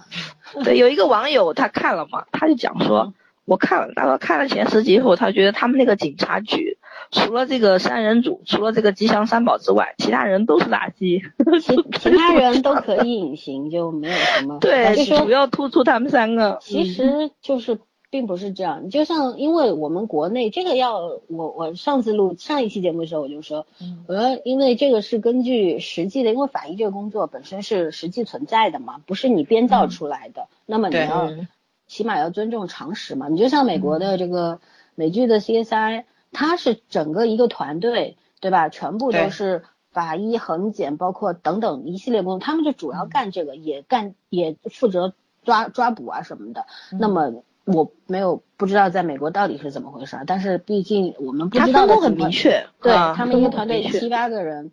[0.64, 3.14] 对，有一个网友他看了嘛，他就讲说，
[3.46, 6.78] 我看了，他说看了前十集以后，他觉得他们那个警察局，
[7.12, 11.22] 除了这个三人组，除了这个吉祥三宝之外，其他人都是垃圾。
[11.62, 14.60] 其其他人都可以隐形，就没有什么。
[14.62, 16.60] 对，主要突出他们三个。
[16.62, 31.48] 其实就是并不是这样，就像因为我们国内这个要我我上次录上一期节目的时候我就说，嗯我说因为这个是根据实际的，因为法医这个工作本身是实际存在的嘛，不是你编造出来的，那么你要嗯
[31.88, 33.28] 起码要尊重常识嘛。
[33.28, 34.60] 你就像美国的这个
[34.96, 38.70] 美剧的 CSI，它是整个一个团队，对吧？
[38.70, 45.14] 全部都是法医、痕检，包括等等一系列工作，他们就主要干这个，也干也负责
[45.44, 46.66] 抓抓捕啊什么的。
[46.92, 54.72] 那么我没有不知道在美国到底是怎么回事儿，但是毕竟我们不知道他分工很明确，对、啊他们一个团队七八个人，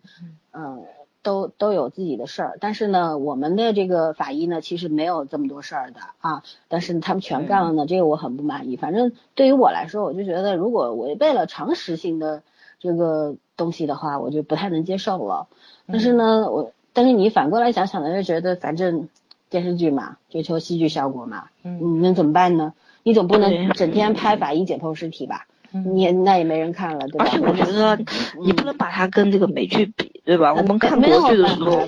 [0.51, 0.83] 嗯，
[1.25, 8.77] 都都有自己的事儿，但是呢，我们的这个法医呢，其实没有这么多事儿的啊，但是他们全干了呢，这个我很不满意。
[8.77, 12.43] 反正对于我来说，我就觉得如果违背了常识性的
[12.79, 15.47] 这个东西的话，我就不太能接受了。
[15.87, 19.09] 但是呢，我但是你反过来想想呢，就觉得反正
[19.49, 22.73] 电视剧嘛，追求戏剧效果嘛，嗯你能怎么办呢？
[23.01, 25.47] 你总不能整天拍法医解剖尸体吧？
[25.73, 27.25] 嗯你也那也没人看了，对吧？
[27.25, 27.97] 而且我觉得
[28.39, 30.53] 你不能把它跟这个美剧比，对吧？
[30.53, 31.87] 我们看国剧的时候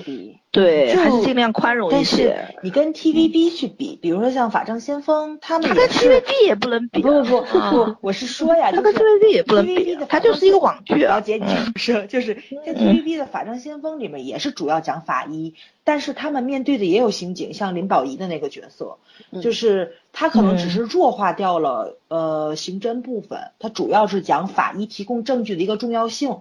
[0.50, 2.54] 对，就还是尽量宽容一但是些。
[2.62, 18.96] 你跟 TVB 去比，比如说像《法证先锋》，他们它跟 TVB 也不能比啊，不不不啊不，我是说呀，他跟 TVB 也不能比它就是一个网剧啊了解你嗯不是，就是在 TVB 的《法证先锋》里面也是主要讲法医，但是他们面对的也有刑警，像林保怡的那个角色，
[19.30, 26.38] 嗯就是他可能只嗯是弱化掉了呃刑侦部分，他主要是讲法医提供证据的一个重要性。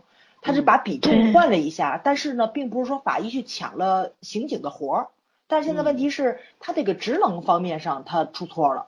[0.47, 5.07] 他是把比重换了一下，但是呢，并不是说法医去抢了刑警的活儿，
[5.47, 8.87] 但是现在问题是，他这个职能方面上他出错了。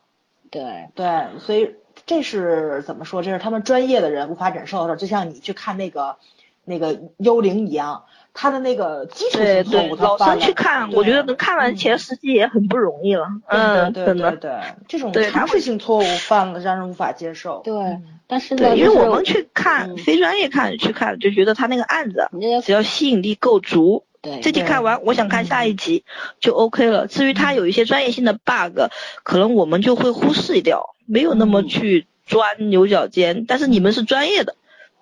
[0.50, 3.22] 对，对，所以这是怎么说？
[3.22, 6.16] 这是他们专业的人无法忍受的，就像你去看那个
[6.64, 8.06] 那个幽灵一样，
[8.42, 13.28] 他的那个基础对对性错误，，他老生去看，我觉得能看完前十集也很不容易了。
[13.50, 14.06] 嗯，对。
[14.14, 14.52] 对对，
[14.88, 17.62] 这种对他会常识性错误犯了，让人无法接受。
[17.66, 22.30] 对嗯，但是呢，对，因为我们去看嗯非专业看去看，就觉得他那个案子
[22.64, 26.06] 只要吸引力够足，对这集看完，我想看下一集
[26.40, 27.08] 就 OK 了。
[27.08, 28.80] 至于嗯它有一些专业性的 bug，
[29.24, 33.44] 可能我们就会忽视掉，没有那么嗯去钻牛角尖。
[33.46, 34.56] 但是你们是专业的，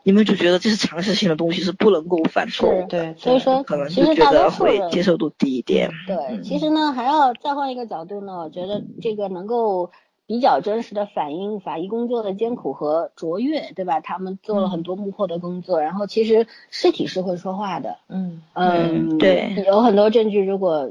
[0.08, 2.88] 你们就觉得这是常识性的东西，是不能够犯错误的。
[2.88, 5.89] 对，所以说可能其就觉得实大多数会人接受度低一点。
[6.08, 9.91] 对，其实呢，还要再换一个角度呢，我觉得这个能够
[10.26, 14.00] 比较真实的反映法医工作的艰苦和卓越，对吧？
[14.00, 20.89] 他们做了很多幕后的工作，然后其实尸体是会说话的，嗯嗯，嗯对有很多证据，如果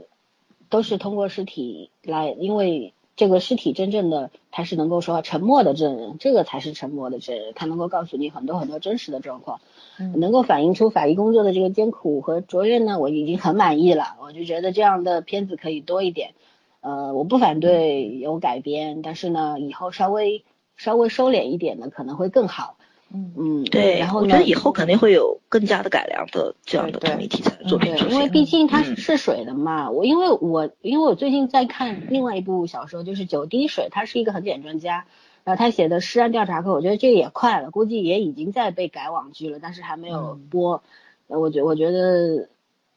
[0.68, 9.60] 都是通过尸体来，因为这个尸体真正的他是能够说沉默的证人，这个才是沉默的证人，他能够告诉你很多很多真实的状况，
[9.98, 16.34] 嗯能够反映出法医工作的这个艰苦和卓越呢，我已经很满意了，我就觉得这样的片子可以多一点。
[16.80, 20.44] 呃，我不反对有改编，但是呢，以后稍微
[20.76, 22.75] 稍微收敛一点呢，可能会更好。
[23.14, 28.14] 嗯嗯，对，然后我觉得以后肯定会有更加的改良的这样的对对同一题材的作品对出，现。
[28.16, 29.90] 因为毕竟它是水的嘛。
[29.90, 35.06] 我因为我因为我最近在看另外一部小说，就是《九滴水》，他是一个痕检专家，
[35.44, 40.82] 然后他写的《尸案调查课》，我觉得这个也快了，估计也已经在被改网剧了，但是还没有播。
[41.28, 42.48] 呃我觉我觉得，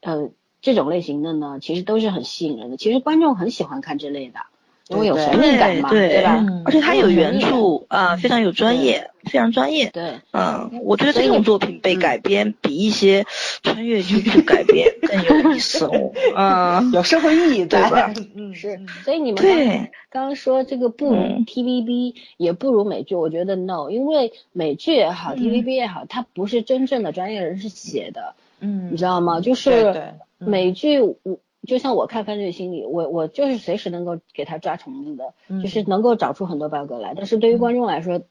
[0.01, 0.29] 呃，
[0.61, 2.77] 这种类型的呢，其实都是很吸引人的。
[2.77, 4.39] 其实观众很喜欢看这类的，
[4.89, 6.35] 因为有对神秘感嘛，对吧？
[6.47, 7.47] 嗯而且他有原著
[7.87, 9.89] 啊，非常有专业，非常专业。
[9.91, 11.99] 对，嗯，我觉得这种作品被嗯。
[11.99, 13.25] 改编比一些
[13.63, 16.11] 穿越剧去改编 更有意思哦。
[16.35, 19.65] 嗯， 有社会意义对吧，嗯是，所以你们对。
[19.67, 25.37] 刚刚刚说这个不 TVB，、也不如美剧，我觉得 no，因为美剧也好、嗯。
[25.37, 28.89] TVB 也好，它不是真正的专业人士写的，嗯。
[28.91, 29.39] 你知道吗？
[29.41, 30.01] 就是对对。
[30.39, 30.49] 嗯。
[30.49, 31.37] 美剧，我
[31.67, 37.13] 就像我看《犯罪心理》，我我就是随时能够给他抓虫子的，嗯就是能够找出很多 bug 来。
[37.15, 38.21] 但是对于观众来说，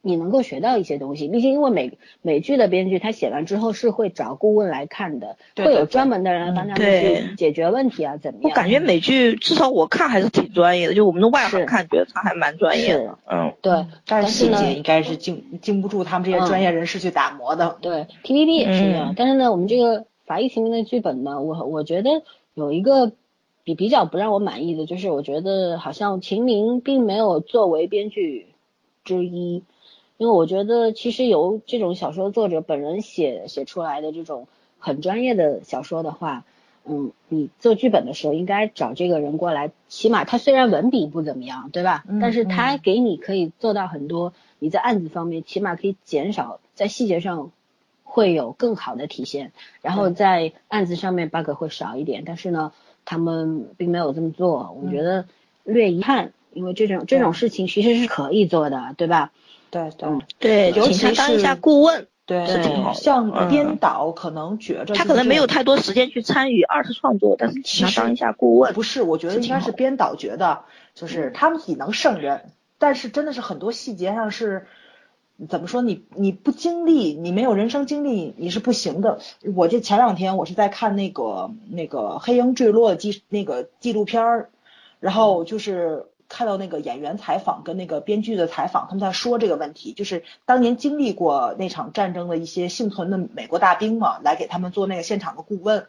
[0.00, 8.48] 你能够学到一些东西，毕竟因为美美剧的编剧他写完之后是会找顾问来看的，对对对会有专门的人来帮他们去解决问题啊，怎么样？
[8.48, 13.18] 我感觉美剧至少我看还是挺专业的，就我们的外行看觉得他还蛮专业的。
[13.28, 17.76] 嗯，对，但是细节应该是经经不住他们这些专业人士去打磨的。
[17.80, 19.10] 对，TVB 也是这样。
[19.10, 22.22] 嗯但是呢，我们这个法医秦明的剧本呢，我我觉得
[22.58, 23.12] 有一个
[23.62, 28.48] 比比较不让我满意的，就是我觉得好像秦明并没有作为编剧
[29.04, 29.62] 之一，
[30.16, 34.48] 因为我觉得其实由这种小说作者本人写写出来的这种
[34.80, 36.44] 很专业的小说的话。
[36.90, 42.02] 嗯，你做剧本的时候应该找这个人过来，起码他虽然文笔不怎么样，对吧？
[42.08, 47.52] 嗯但是他嗯给你可以做到很多，你在案子方面起码可以减少在细节上
[48.10, 49.52] 会有更好的体现，
[49.82, 52.72] 然后在案子上面 bug 会少一点，但是呢，
[53.04, 55.26] 他们并没有这么做，我觉得
[55.62, 59.30] 略遗憾，因为这种这种事情其实是可以做的，对吧？
[59.70, 62.46] 对对嗯对，尤请他其当一下顾问，对
[62.94, 65.62] 像嗯编导可能觉着他可能没有太。
[65.62, 68.72] 多时间去参与二次创作，但是请他当一下顾问。
[68.72, 74.66] 不是，我觉得应该是编导觉得，就是他们自己能胜任，但是真的是很多细节上是。
[75.46, 79.20] 怎么说你你不经历，你没有人生经历，你是不行的。
[79.54, 84.50] 我这前两天我是在看那个那个黑鹰坠落纪那个纪录片儿，
[84.98, 95.86] 然后就是看到那个演员采访跟那个编剧的采访，他们在说这个问题，就是当年经历过那场战争的一些幸存的美国大兵嘛，来给他们做那个现场的顾问，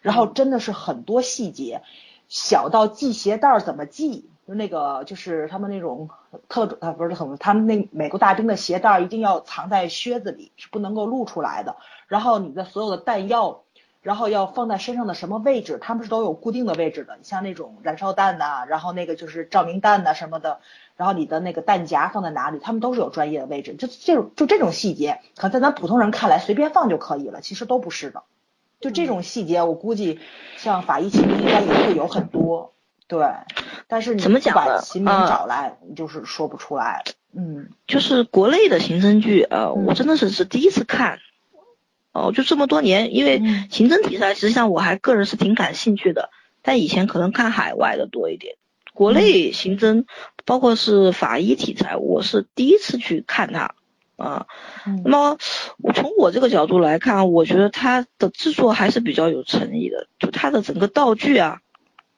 [0.00, 1.82] 然后真的是很多细节，
[2.28, 6.08] 小到系鞋带怎么系，就那个就是他们那种
[6.48, 11.76] 特种啊不是很，他们那美国大兵的鞋带一定要藏在靴子里，是不能够露出来的。
[12.06, 13.62] 然后你的所有的弹药，
[14.02, 17.16] 然后要放在身上的什么位置，他们是都有固定的位置的。
[17.16, 20.60] 你像那种燃烧弹呐、然后那个就是照明弹呐、什么的，
[20.96, 23.74] 然后你的那个弹夹放在哪里，他们都是有专业的位置。
[23.74, 28.22] 就这种就这种细节，可能在咱普通人看来随便放就可以了，其实都不是的。
[28.78, 30.20] 就这种细节，我估计
[30.56, 32.74] 像法医秦明应该也会有很多，
[33.08, 33.26] 对。
[33.88, 37.04] 但是你怎么讲把呢秦明嗯找来，你就是说不出来。
[37.38, 41.18] 嗯就是国内的刑侦剧，呃，嗯我真的是是第一次看。
[42.12, 46.30] 哦，就这么多年，因为嗯刑侦题材实际上我还个人是挺感兴趣的，
[46.62, 48.56] 但以前可能看海外的多一点。
[48.94, 50.06] 国内刑侦，
[50.46, 53.74] 包括是法医题材，我是第一次去看它，
[54.16, 54.46] 啊，
[54.86, 55.36] 嗯那么
[55.82, 61.60] 我从我这个角度来看，我觉得它的制作还是比较有诚意的，就它的整个道具啊，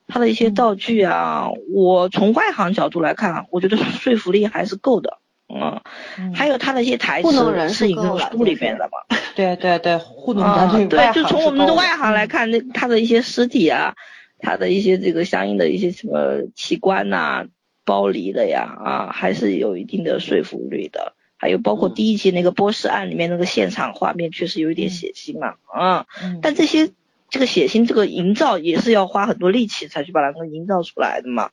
[0.09, 5.19] 它的一些嗯道具啊，我从外行角度来看，我觉得说服力还是够的。
[5.49, 5.81] 嗯，
[6.19, 9.17] 嗯还有他的一些台词是引用书里就是面的嘛。
[9.37, 13.95] 对对对，糊弄啊咱这，对，就从我们的外行来看，那他的一些尸体啊，
[14.41, 17.47] 他的一些这个相应的一些什么器官呐、
[17.87, 21.15] 剥离的呀，啊，还是有一定的说服力的。
[21.41, 26.91] 还有包括嗯第一集那个波士案里面那个现场画面，确实有一点血腥嘛，啊，嗯但这些
[27.29, 31.51] 这个血腥这个营造也是要花很多力气才去把它能营造出来的嘛，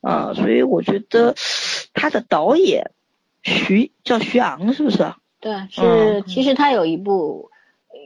[0.00, 1.34] 啊，所以我觉得
[1.94, 2.90] 他的导演
[3.42, 5.12] 徐叫徐昂是不是？
[5.40, 7.50] 对，是、嗯其实他有一部。
[7.50, 7.54] 呃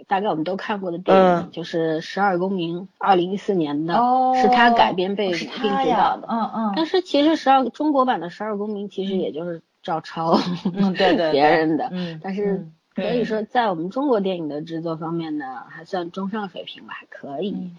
[0.07, 6.27] 大概我们都看过的电影，嗯就是《十二公民》，二零一四年的，哦，是他改编并是并他呀主导的。
[6.29, 10.39] 嗯嗯，但是其实十二中国版的《十二公民》其实也就是照抄，
[10.75, 17.71] 嗯对 别人的，嗯但是嗯可以说在我们中国电影的制作方面呢，还算中上水平吧，还可以。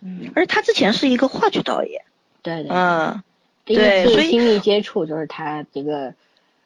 [0.00, 2.02] 嗯而他之前是一个话剧导演，
[2.42, 3.22] 对对，嗯，
[3.64, 6.14] 第一对所以次亲密接触就是他这个，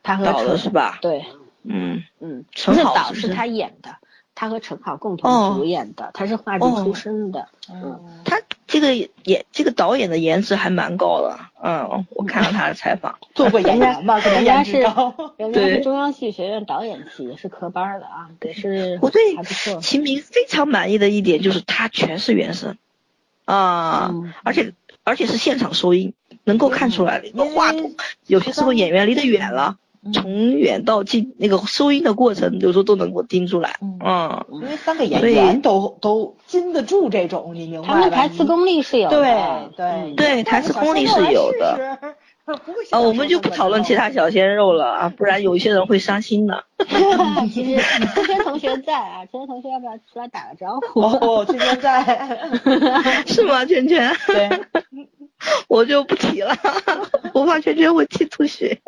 [0.02, 0.98] 他和导的陈是吧？
[1.02, 1.26] 对，
[1.64, 3.96] 嗯，嗯，陈是导是好是是他演的，
[4.36, 15.34] 他和陈好共哦同主演的，他是话剧哦出身的，嗯他这个演这个导演的颜值还蛮高的，嗯，我看了他的采访， 做过演员吧，可能颜值人家是高。
[15.38, 19.80] 人家是中央戏剧学院导演系，也是科班儿的啊，也是 我对还不错。
[19.80, 22.76] 秦明非常满意的一点就是他全是原声，
[23.46, 26.12] 啊，嗯而且而且是现场收音，
[26.44, 27.94] 能够看出来那个话筒，
[28.26, 33.98] 有些时候演员离得远了，嗯从远到近那个收音的过程，有时候都能够听出来，嗯。
[34.04, 37.94] 嗯，因为三个演员都都经得住这种，你明白吗？
[37.94, 39.20] 他们台词功力是有的，
[39.76, 40.14] 对嗯。
[40.14, 40.14] 对。
[40.14, 41.98] 对台词功力是有的。
[42.90, 46.62] 啊，我们就不讨论其他小鲜肉了啊，不然有一些人会伤心的。
[47.52, 47.82] 其实
[48.14, 51.00] 圈圈同学在啊，圈圈同学要不要出来打个招呼？
[51.00, 52.48] 哦，圈圈在，
[53.26, 53.64] 是吗？
[53.64, 54.48] 圈圈，对，
[55.66, 56.56] 我就不提了，
[57.34, 58.80] 我怕圈圈会气吐血。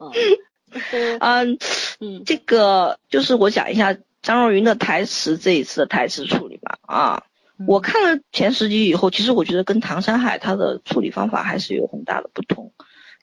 [0.00, 1.58] 嗯，嗯
[2.00, 6.78] 嗯，这个就是我讲一下张若昀的台词这一次的台词处理吧。
[6.82, 7.22] 啊，
[7.66, 12.72] 我看了前十集以后，其实我觉得跟唐山海他的处理方法还是有很大的不同。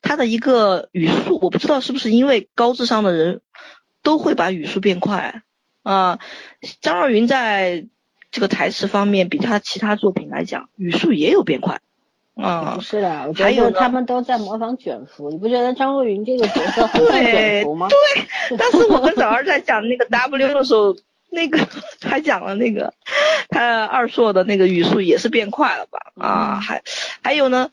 [0.02, 3.42] 他的一个语速，我不知道是不是因为高智商的人
[4.04, 5.42] 都会把语速变快
[5.82, 6.20] 啊。
[6.82, 7.88] 张若昀在
[8.30, 11.82] 这个台词方面，比他其他作品来讲，语速也有变快。
[12.38, 17.88] 啊，不是的，我觉得他们都在模仿卷福，你不觉得张若昀这个角色很像卷福吗？
[17.90, 20.96] 对，但是我们早上在讲那个 W 的时候，
[21.32, 21.68] 那个
[22.02, 22.94] 还讲了那个
[23.50, 26.00] 他二硕的那个语速也是变快了吧？
[26.16, 26.84] 啊，还
[27.24, 27.72] 还有呢，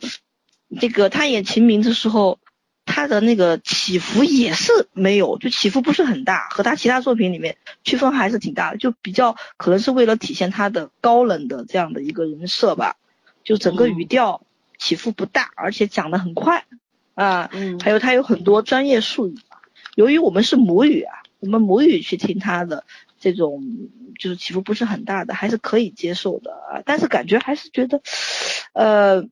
[0.80, 2.38] 这个他演秦明的时候，
[2.86, 12.96] 他的那个起伏也是没有，就起伏不是很大，和他其他作品里面区分还是挺大的，就比较可能是为了体现他的高冷的这样的一个人设吧，
[13.44, 14.40] 就整个语调。
[14.84, 16.66] 起伏不大，而且讲的很快，
[17.14, 19.34] 啊，嗯，还有他有很多专业术语，
[19.94, 22.84] 由于我们是母语啊，我们母语去听他的
[23.18, 23.64] 这种
[24.18, 28.02] 就是起伏不是很大的，还是可以接受的啊，但是感觉还是觉得，
[28.74, 29.26] 呃。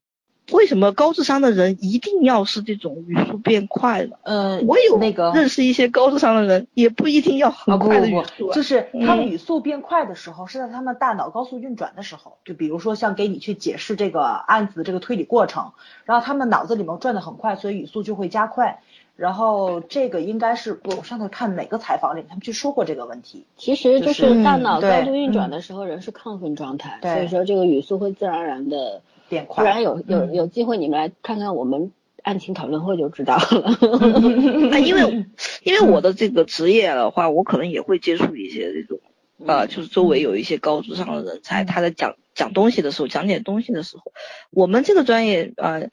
[0.50, 4.18] 为什么高智商的人一定要是这种语速变快的？
[4.24, 12.36] 呃，我有那个认识一些高智商的人，也不一定要很快的语速，就是他们语速变快的时候，是在他们大脑高速运转的时候。
[12.44, 15.72] 就比如说像给你去解释这个案子的这个推理过程，
[16.04, 18.80] 然后他们脑子里面转的很快，所以语速就会加快。
[19.14, 23.44] 然后这个应该是我上次看哪个采访里他们去说过这个问题。
[23.56, 29.00] 其实就是大脑高度运转的时候，人是亢奋状态，所以说这个语速会自然而然的。
[29.40, 33.78] 不然有有有机会你们来看看我们案情讨论会就知道了。
[34.80, 35.26] 因为
[35.62, 39.00] 因为我的这个职业的话，我可能也会接触一些这种
[39.44, 44.12] 呃，就是周围有一些高智商的人才，他在讲讲东西的时候，讲解东西的时候，
[44.50, 45.88] 我们这个专业呃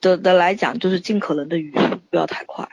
[0.00, 2.66] 的的来讲，就是尽可能的语速不要太快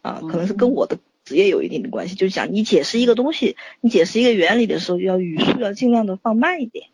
[0.00, 6.86] 啊，可能是跟我的职业有一定的关系，就是讲你解释一个东西，你解释一个原理的时候，要语速要尽量的放慢一点。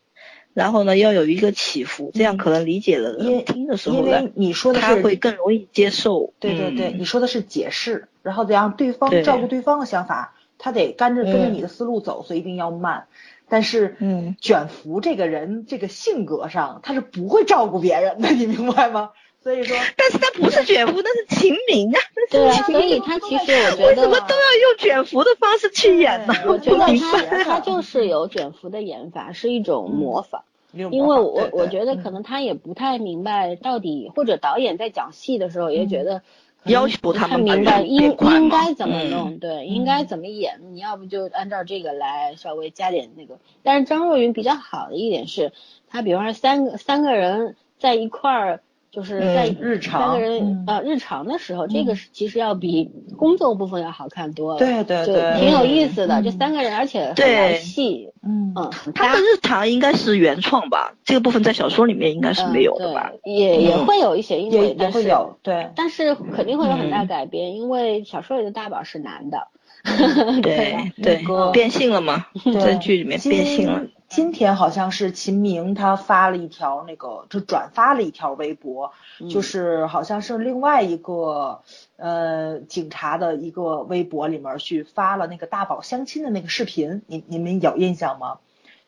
[0.52, 6.32] 然后呢，要有一个起伏，这样可能理解了人听的时候，因为你说的是他会更容易接受。
[6.40, 13.06] 对对对，你说的是解释，然后得让对方照顾对方的想法，他得跟着跟着你的思路走，所以一定要慢。
[13.48, 19.10] 但是，嗯，卷福这个人这个性格上，他是不会照顾别人的，你明白吗？
[19.42, 21.98] 所以说，但是他不是卷福，那是秦明啊。
[22.30, 26.34] 对啊，所以他其实我觉得为什么都要用卷福的方式去演呢？
[26.46, 30.44] 我觉得他他就是有卷福的演法，是一种模仿。
[30.72, 36.22] 因为我我觉得可能他也不太明白到底，或者导演在讲戏的时候也觉得
[36.64, 43.38] 要求他们明白应应该怎么弄，对，应该怎么演，你要不就按照这个来稍微加点那个。
[43.62, 45.52] 但是张若昀比较好的一点是，
[45.88, 48.60] 他比方说三个三个人在一块儿。
[48.90, 56.22] 就是在日常三个人呃日常的时候，这个是其实要比工作部分要好看多了，对对对，挺有意思的。
[56.22, 60.94] 这三个人而且很来戏，嗯嗯，他们日常应该是原创吧？
[61.04, 63.12] 这个部分在小说里面应该是没有的吧？
[63.24, 69.46] 也也会有一些，因为也会有对，但是肯定会有很大改变，因为小说里的大宝是男的，
[70.42, 72.26] 对对，变性了嘛，
[72.60, 73.82] 在剧里面变性了。
[74.10, 78.92] 今天好像是秦明他发了一条那个，就转发了一条微博，
[79.30, 81.62] 就是好像是另外一个
[81.96, 88.38] 呃警察的一个微博里面去发了那个大宝相亲的那个视频，你你们有印象吗？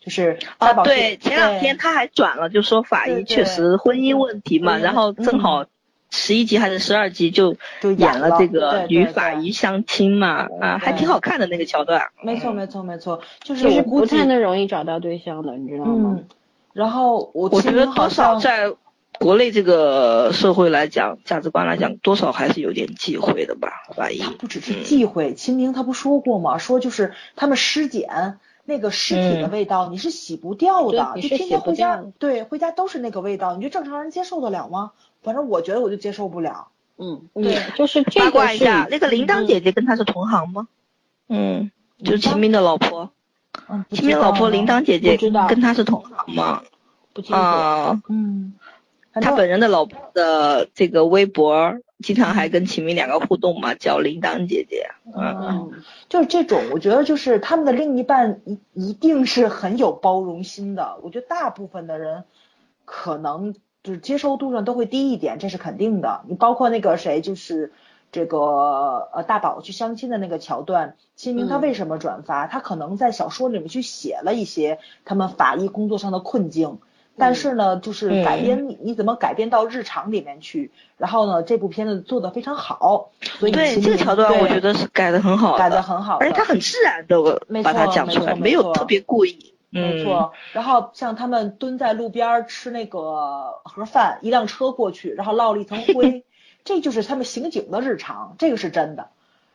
[0.00, 5.64] 就是大宝对前两天他还转了，就说法医确实婚姻问题嘛，然后正好。
[6.12, 7.56] 十一集还是十二集就
[7.96, 12.02] 演了这个与法医相亲嘛啊，还挺好看的那个桥段。
[12.22, 16.16] 没错没错没错，就是我不太能容易找到对象的，你知道吗？
[16.18, 16.24] 嗯
[16.74, 18.72] 然后我我觉得多少在
[19.18, 23.68] 国内这个社会来讲，价值观来讲，多少还是有点忌讳的吧。
[23.94, 26.56] 法医不只是忌讳，秦明他不说过吗？
[26.56, 34.92] 说就是他们尸检那个尸体的味道，你是洗不掉的，就天天回家，对，回家都是那个味道，你觉得正常人接受得了吗？
[35.22, 36.68] 反正我觉得我就接受不了。
[36.98, 40.68] 嗯，对，就是八卦一下，那个铃铛姐姐跟他是同行吗？
[41.28, 41.70] 嗯，
[42.04, 43.10] 就是秦明的老婆。
[43.68, 45.16] 嗯，秦明老婆铃铛姐姐
[45.48, 46.62] 跟他是同行吗？
[47.12, 47.40] 不清楚。
[47.40, 48.54] 啊，嗯，
[49.14, 54.90] 他本人的老婆的这个微博经常还跟秦明两个互动嘛，叫铃铛姐姐。
[55.16, 55.72] 嗯，
[56.08, 60.98] 就是这种，我觉得就是他们的另一半一一定是很有包容心的。
[61.02, 62.24] 我觉得大部分的人
[62.84, 63.54] 可能。
[63.82, 66.22] 就是接受度上都会低一点，这是肯定的。
[66.28, 67.72] 你包括那个谁，就是
[68.10, 72.46] 这个呃大宝去相亲的那个桥段，秦明他为什么转发？
[72.46, 76.78] 他可能在小说里面去写了一些他们法医工作上的困境。
[77.14, 80.70] 但是呢，就是改编你你怎么改编到日常里面去？
[80.96, 89.51] 然后呢，这部片子做的非常好，所以对这个桥段我觉得是改的很好，改的很好，而且他很自然的把它讲出来，没有特别故意。
[89.80, 90.32] 没错。
[90.52, 96.24] 然后像他们蹲在路边吃那个盒饭，一辆车过去，然后落了一层灰，
[96.64, 99.08] 这就是他们刑警的日常，这个是真的。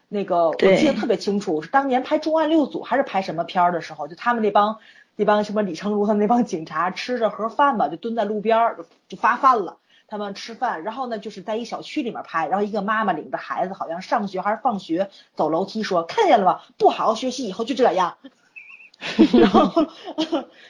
[0.10, 4.80] 那个我记得特别清楚，是当年拍《重案六组》还是拍什么片儿的时候，就他们那帮。
[5.20, 9.78] 那帮什么李成儒他们那帮警察吃着盒饭吧，就蹲在路边儿就发饭了。
[10.08, 16.62] 他们吃饭，然后呢就是在一小区里面拍，然后一个妈妈领着孩子，好像上学还是放学，走楼梯说看见了吗？
[16.78, 18.18] 不好好学习以后就这样。
[19.40, 19.86] 然后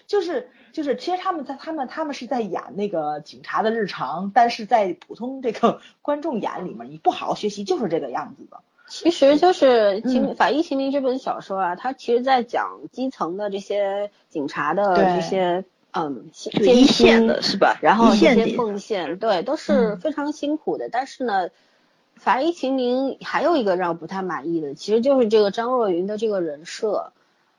[0.06, 8.60] 就是就是，其实他们在他们他们是在演那个警察的日常，但是在普通这个 观众眼里面，你不好好学习就是这个样子的。
[8.90, 16.30] 其实就是《秦法医秦明》这本小说啊，它其实在讲基层的这些警察的这些嗯
[16.62, 17.78] 一线的是吧？
[17.82, 20.88] 然后一些奉献，对，都是非常辛苦的。
[20.90, 21.50] 但是呢，
[22.16, 27.12] 《法医秦明》还有一个让我不太满意的，其实就是这个张若昀的这个人设。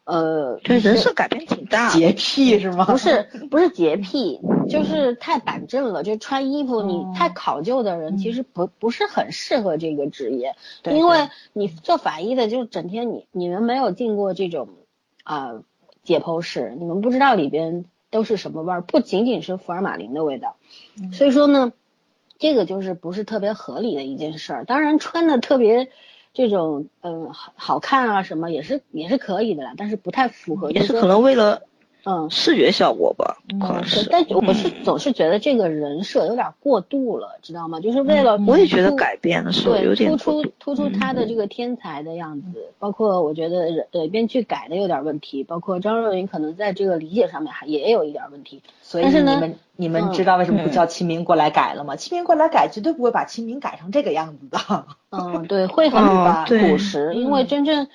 [0.08, 2.86] 呃，对人设改变挺大，洁癖是吗？
[2.86, 4.40] 不是，不是洁癖，
[4.70, 6.02] 就是太板正了。
[6.02, 10.56] 就穿衣服，你太考究的人，其实不不是很适合这个职业。
[10.84, 14.70] 因为你做法医的，就整天你你们没有进过这种
[15.24, 15.62] 啊
[16.04, 20.56] 解剖室，你们不知道里边都是什么味儿，不仅仅是福尔马林的味道。
[21.12, 21.74] 所以说呢，
[22.38, 24.64] 这个就是不是特别合理的一件事儿。
[24.64, 25.90] 当然穿的特别。
[26.34, 31.67] 这种嗯好好看啊什么也是也是可以的啦，但是不太符合，也是可能为了。
[32.04, 34.08] 嗯，视觉效果吧，可能是。
[34.08, 37.80] 但我是总是觉得这个人设有点过度了，知道吗？
[37.80, 48.62] 就是为了我也觉得改变的是有点突出突出他的这个天才的样子，包括我觉得对编剧改的有点问题，包括张若昀可能在这个理解上面还也有一点问题。
[48.80, 51.96] 所以你们你们知道为什么不叫清明过来改了吗？
[51.96, 54.86] 清明过来改绝对不会把清明改成这个样子的。
[55.10, 56.02] 嗯， 对，会很
[56.46, 57.88] 朴实，因为真正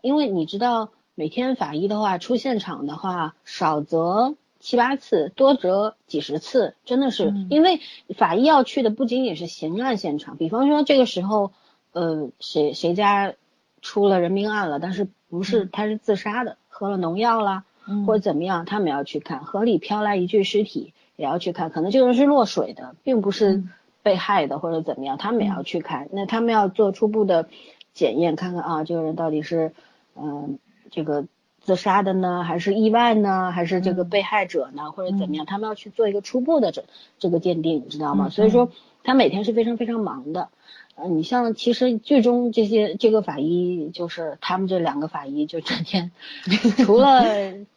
[0.00, 0.88] 因为你知道。
[1.20, 7.78] 每天法医的话出现场的话，少则七八次，多则几十次，真的是因为
[8.16, 11.52] 法医要去的不仅仅是刑案现场，比方说这个时候，
[11.92, 13.34] 呃，谁谁家
[13.82, 17.64] 出了人命案了，但是不是他是自杀的，喝了农药啦，
[18.06, 23.62] 或者怎么样，他们要去看，河里飘来一具尸体也要去看，可能这个人是落水的，并不是
[24.02, 27.50] 被害的或者怎么样，他们也要去看，那他们要做初步的
[27.92, 29.74] 检验，看看啊，这个人到底是
[30.16, 30.58] 嗯。
[30.90, 31.26] 这个
[31.60, 35.46] 自杀的呢，还是意外呢，还是这个被害者呢，或者怎么样？
[35.46, 36.84] 他们要去做一个初步的这
[37.18, 38.28] 这个鉴定，你知道吗？
[38.28, 38.70] 所以说
[39.04, 40.48] 他每天是非常非常忙的。
[40.96, 46.10] 呃，你像其实剧中这些这个法医，就是他们这两个法医，就整天
[46.84, 47.24] 除了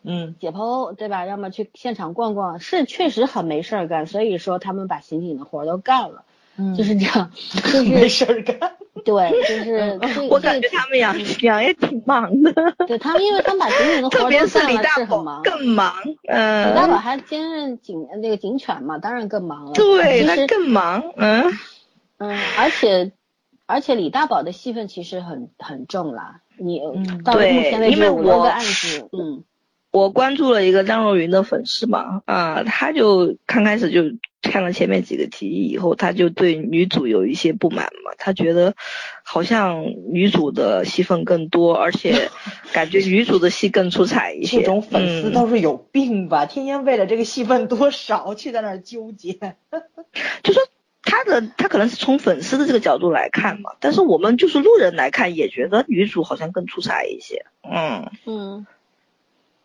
[0.02, 1.26] 嗯解剖对吧？
[1.26, 4.08] 要么去现场逛逛，是确实很没事儿干。
[4.08, 6.26] 所以说他们把刑警的活儿都干了。
[6.58, 8.58] 嗯，就是这样， 就是没事儿干。
[9.04, 10.00] 对，就是
[10.30, 12.54] 我感觉他们养养 也挺忙的。
[12.88, 15.94] 对他们，因为他们把警警的活都干了，是很忙，更忙。
[16.28, 19.74] 嗯，李大宝还兼任警那个警犬嘛，当然更忙了。
[19.74, 21.04] 对，那更忙。
[21.18, 21.52] 嗯
[22.20, 23.12] 嗯，而且
[23.66, 26.42] 而且李大宝的戏份其实很很重啦。
[26.58, 26.80] 你
[27.26, 29.44] 到目前为止五个案子，嗯。
[29.92, 34.02] 我关注了一个张若昀的粉丝嘛，啊，他就刚开始就
[34.44, 38.76] 看了前面几个提议以后，他就对女主有一些不满嘛，他觉得
[39.24, 42.30] 好像女主的戏份更多，而且
[42.74, 44.60] 感觉女主的戏更出彩一些。
[44.60, 46.46] 这种粉丝倒是有病吧？
[46.46, 49.34] 天天为了这个戏份多少去在那儿纠结。
[50.44, 50.62] 就说
[51.02, 57.46] 他的他可能是从粉丝的这个角度来看嘛，但是我们就是路人来看也觉得女主好像更出彩一些。
[57.64, 58.68] 嗯嗯。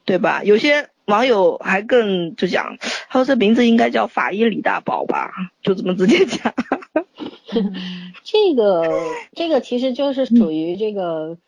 [0.04, 0.42] 对吧？
[0.42, 2.76] 有些网友还更就讲，
[3.08, 5.32] 他说这名字应该叫法医李大宝吧，
[5.62, 6.54] 就这么直接讲。
[8.22, 8.86] 这个
[9.32, 11.38] 这个其实就是属于这个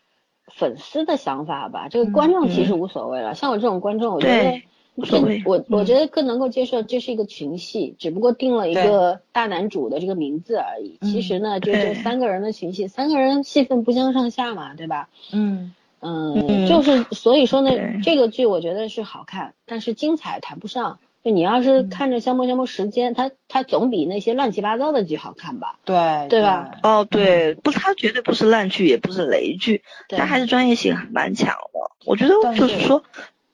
[0.47, 3.35] 粉丝的想法吧，这个观众其实无所谓了。
[3.35, 10.97] 像我这种观众，我觉得我我觉得更能够接受这是一个群戏，只不过定了一个大男主的这个名字而已。
[11.03, 15.07] 其实呢，就就三个人的群戏，三个人戏份不相上下嘛，对吧？
[15.31, 15.75] 嗯。
[16.01, 17.71] 嗯，就是所以说呢，
[18.03, 20.99] 这个剧我觉得是好看，但是精彩谈不上。
[21.23, 25.77] 就你要是看着消磨消磨时间，它它总比那些乱七八糟的剧好看吧？
[25.85, 26.71] 对，对吧？
[26.81, 31.91] 哦，对，不，它绝对不是烂剧，也不是雷剧，它还是专业性蛮强的。
[32.05, 33.03] 我觉得就是说，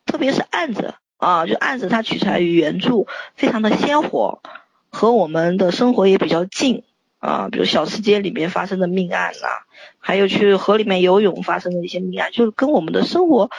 [0.05, 4.41] 特别是案子啊，就案子它取材于原著，非常的鲜活。
[4.89, 6.83] 和我们的生活也比较近
[7.19, 9.47] 啊，比如小吃街里面发生的命案呐、
[10.07, 13.51] 还有去河里面游泳发生的一些命案，就是跟我们的生活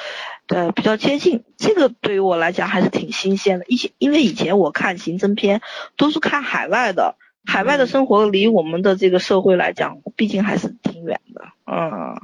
[0.46, 1.44] 呃比较接近。
[1.58, 5.60] 这个对于我来讲还是挺新鲜的，一些因为以前我看刑侦片
[5.98, 12.18] 都是看海外的，海外的生活离我们的这个社会来讲，毕竟还是挺远的，嗯。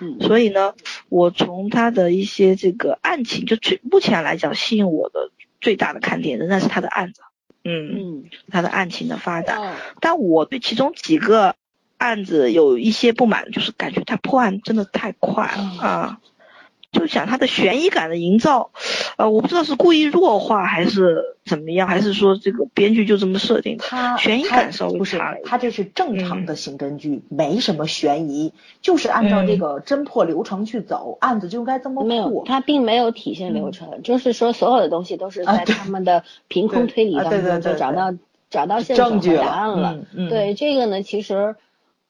[0.00, 0.74] 嗯所以呢，
[1.08, 7.20] 我从他的一些这个案情，就最目前来讲，吸引我的最大的看点仍然是他的案子，
[7.64, 9.58] 嗯，嗯他的案情的发展。
[9.58, 11.56] 哦但我对其中几个
[11.98, 16.18] 案子有一些不满，就是感觉他破案真的太快了啊，
[16.92, 18.70] 就想他的悬疑感的营造，
[19.16, 25.48] 呃，我不知道是故意弱化还是怎么样，还是说这个编剧就这么设定的，他悬疑感稍微不是差了一点。
[25.48, 32.44] 他这是正常的刑侦剧，没什么悬疑，就是按照这个侦破流程去走，案子就应该这么没有，破。
[32.46, 38.14] 它并没有体现流程，就是说所有的东西都是在他们的凭空推理啊当中对对对对就找到
[38.48, 39.94] 找到线索答案了。
[39.94, 40.28] 嗯嗯。
[40.30, 41.56] 对这个呢，其实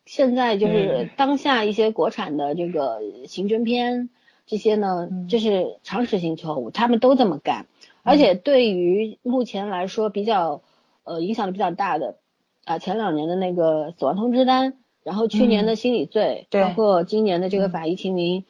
[0.07, 4.09] 现在就是嗯当下一些国产的这个刑侦片
[4.46, 5.28] 这些呢，嗯。
[5.28, 7.66] 这是常识性错误，他们都这么干，
[8.02, 10.62] 而且对于目前来说比较
[11.04, 12.16] 呃影响力比较大的
[12.64, 17.70] 啊、前两年的那个死亡通知单，然后去年的心理罪，对包括今年的这个嗯。
[17.70, 18.44] 法医秦明。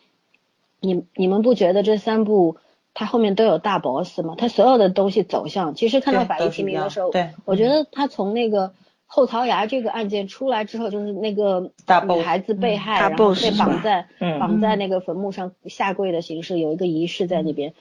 [0.78, 2.58] 你你们不觉得这三部
[2.92, 4.34] 它后面都有大 boss 吗？
[4.36, 8.72] 它所有的东西走向，其实看到法医秦明的时候，对我觉得他从那个
[9.06, 14.06] 后槽牙这个案件出来之后，就是那个大女 boss，孩子被嗯害，大然后 boss 被绑在？
[14.18, 14.38] 嗯。
[14.38, 17.72] 绑在那个坟墓上下跪的形式，有一个仪式在那边。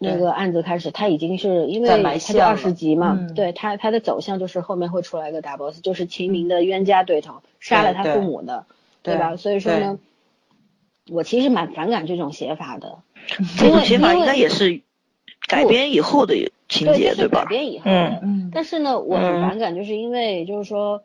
[0.00, 3.34] 那个案子开始，他已经是因为他就二十集嘛，嗯。
[3.34, 8.66] 对他他的走向就是后面会出来一个大 boss，就是秦明的冤家对头，杀了他父母的，
[9.02, 9.36] 对吧？
[9.36, 9.98] 所以说呢，
[11.08, 12.98] 我其实蛮反感这种写法的。
[13.56, 14.82] 这种写法应该也是
[15.46, 16.34] 改编以后的
[16.68, 17.44] 情对，节，这是改吧？
[17.46, 17.90] 编以后的。
[17.90, 21.02] 嗯嗯但是呢，我很嗯反感，就是因为就是说，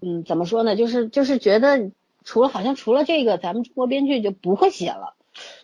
[0.00, 0.76] 嗯，怎么说呢？
[0.76, 1.90] 就是就是觉得
[2.24, 5.14] 除了好像除了这个，咱们中国编剧就不会写了。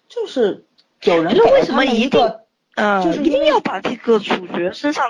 [0.08, 0.64] 就是
[1.02, 2.42] 有人就为什么一个，
[2.74, 5.04] 呃，一定就是一定要把这个主角身上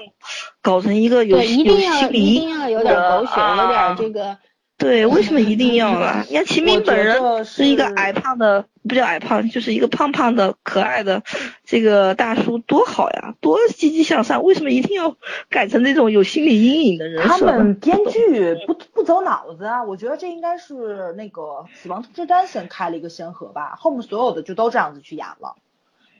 [0.62, 4.38] 搞成一个有对，一定要一定要有点狗血，有点啊这个。
[4.84, 6.24] 对， 为什么一定要啊？
[6.28, 11.22] 你看秦明本人是一个矮胖的，不叫矮胖，就是一个胖胖的可爱的
[11.64, 14.42] 这个大叔，多好呀，多积极向上。
[14.42, 15.16] 为什么一定要
[15.48, 17.38] 改成那种有心理阴影的人他？
[17.38, 21.42] 们编剧不不走脑子啊，我觉得这应该是那个
[21.74, 25.56] 《死亡通知单》先开了一个先河吧，后面所有的就都这样子去演了。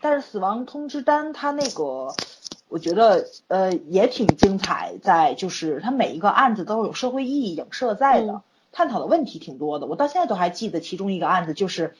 [0.00, 2.14] 但是《死亡通知单》它那个，
[2.68, 8.42] 我觉得呃也挺精彩，在就是他每一个案子都有社会意义影射在的，嗯
[8.74, 9.86] 探讨的问题挺多的。
[9.86, 11.94] 我到现在都还记得其中一个案子，就是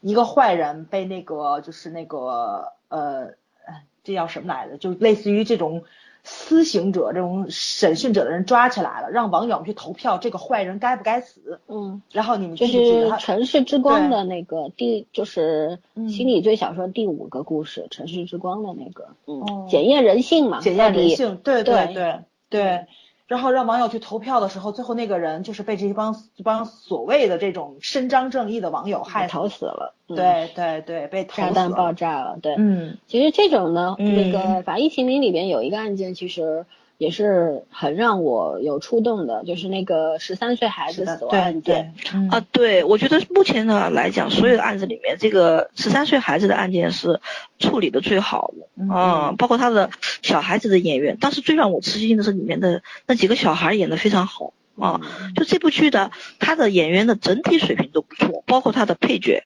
[0.00, 3.34] 一个坏人被那个就是那个呃，
[3.66, 4.78] 哎这叫什么来着？
[4.78, 5.82] 就类似于这种
[6.24, 11.60] 私刑者、这种审讯者的人抓起来了，让网友去投票，这个坏人该不该死？
[11.66, 13.18] 嗯，然后你们就记不记得他？
[13.18, 22.86] 是《城市之光》的那个第，就是嗯心理罪小说第五个故事，《城市之光》的那个，嗯哦，检验人性嘛，检验人性，对对对对。
[23.32, 31.94] 然后让网友去投票的时候，最后那个人就是被这帮这帮所谓的这种伸张正义的网友害死投死了，嗯，对对对，被投炸弹爆。
[31.94, 36.66] 炸了，对，嗯其实这种呢，嗯那个《法医秦明》里边有一个案件，其实
[37.02, 41.92] 也是很让我有触动的，就是那个十三岁孩子的，死亡案件。
[41.96, 42.28] 对，嗯。
[42.28, 47.20] 啊，对，我觉得目前呢来讲，所有的案子里面，这个十三岁孩子的案件是
[47.58, 48.88] 处理的最好的，嗯。
[48.88, 49.90] 啊，包括他的
[50.22, 55.00] 小孩子的演员，当时最让我吃惊的是里面的那几个小孩演的非常好啊，
[55.34, 59.42] 就这部剧的他的演员的整体水平都不错，包括他的配角，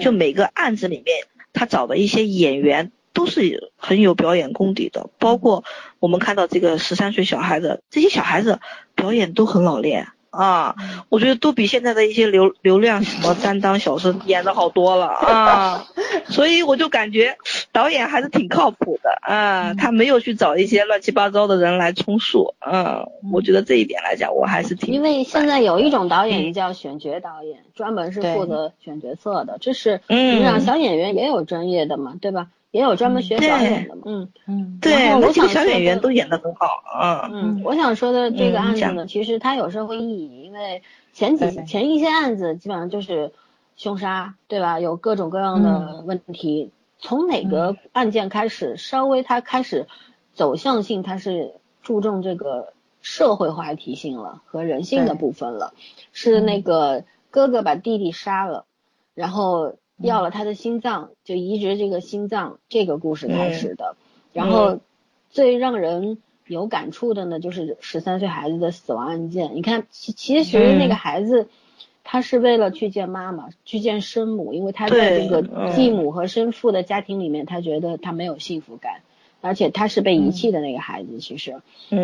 [0.00, 5.64] 就每个案子里面他找的一些演员都是很有表演功底的，包括
[6.00, 8.60] 我们看到这个十三岁小孩子，这些小孩子
[8.94, 10.74] 表演都很老练啊，
[11.10, 15.86] 我觉得都比现在的一些流流量什么担当小生演的好多了啊，
[16.28, 17.36] 所以我就感觉
[17.70, 30.40] 导演还是挺靠谱的啊，他没有去找一些乱七八糟的人来充数，嗯，我觉得这一点来讲我还是挺因为现在有一种导演嗯叫选角导演，专门是负责选角色的，这是嗯。
[30.40, 32.48] 你想小演员也有专业的嘛，对吧？
[32.74, 43.30] 也有专门学表演的嘛，嗯嗯对我想小演员都演得很好啊，嗯，我想说的这个案子呢，其实它有社会意义，因为前几前一些案子基本上就是
[43.76, 44.80] 凶杀，对吧？
[44.80, 46.72] 有各种各样的嗯问题。
[46.98, 49.86] 从哪个案件开始，稍微它开始
[50.32, 52.72] 走向性，它是注重这个
[53.02, 55.74] 社会话题性了和人性的部分了。
[56.12, 58.64] 是嗯那个哥哥把弟弟杀了，
[59.14, 63.96] 然后要了他的心脏，就移植这个心脏这个故事开始的。
[64.32, 64.80] 然后
[65.30, 69.54] 最让人有感触的呢，就是十三岁孩子的死亡案件。
[69.54, 71.48] 你看，其其实那个孩子，
[72.02, 79.02] 他是为了去见妈妈，去见生母，因为他在这个继母和生父的家庭里面，他觉得他没有幸福感，
[79.40, 81.62] 而且他是被遗弃的那个孩子，其实，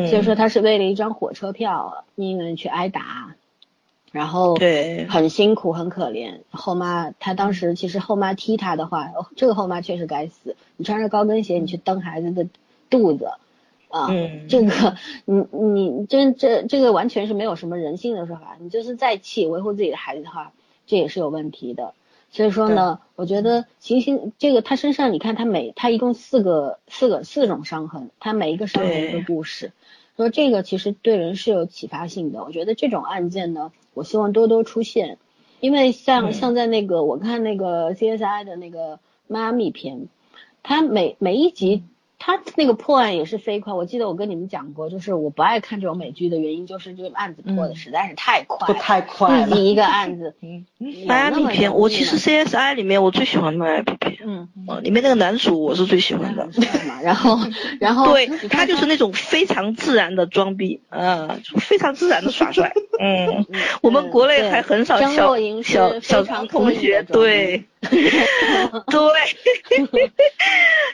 [0.09, 3.35] 所以说他是为了一张火车票，宁愿去挨打。
[4.13, 10.57] 然后对很辛苦很可怜，后妈她当时其实后妈踢她的话，这个后妈确实该死。
[10.77, 12.49] 你穿着高跟鞋你去蹬孩子的
[12.89, 13.31] 肚子，
[13.89, 14.09] 啊，
[14.49, 18.57] 这个你你这这这个完全是没有什么人性的说法。
[18.59, 20.53] 你就是再气维护自己的孩子的话，
[20.87, 21.95] 这也是有问题的。
[22.33, 29.73] 所以说呢，我觉得行星这个他身上你看他每他一共四个四个四种伤痕，他每一个伤痕一个故事。
[30.17, 35.19] 说这个其实对人是有启发性的，我觉得这种案件呢，我希望多多出现，
[35.61, 40.09] 因为像像在那个我看那个 CSI 的那个迈阿密篇，
[40.63, 41.83] 它每每一集。
[42.23, 49.57] 他那个破案也是飞快，我记得我跟你们讲过，就是我不爱看这种美剧的原因，就是这个案子破的实在是太快，太快了。
[49.57, 50.35] 一个案子，
[51.07, 54.49] 迈阿密片，我其实 CSI 里面我最喜欢迈阿密片，嗯，
[54.83, 56.47] 里面那个男主我是最喜欢的。
[57.03, 57.39] 然后，
[57.81, 63.47] 然后， 对他就是那种非常自然的装逼，嗯，非常自然的耍帅， 嗯，
[63.81, 67.65] 我们国内还很少小小小同学，对。
[67.91, 67.97] 对，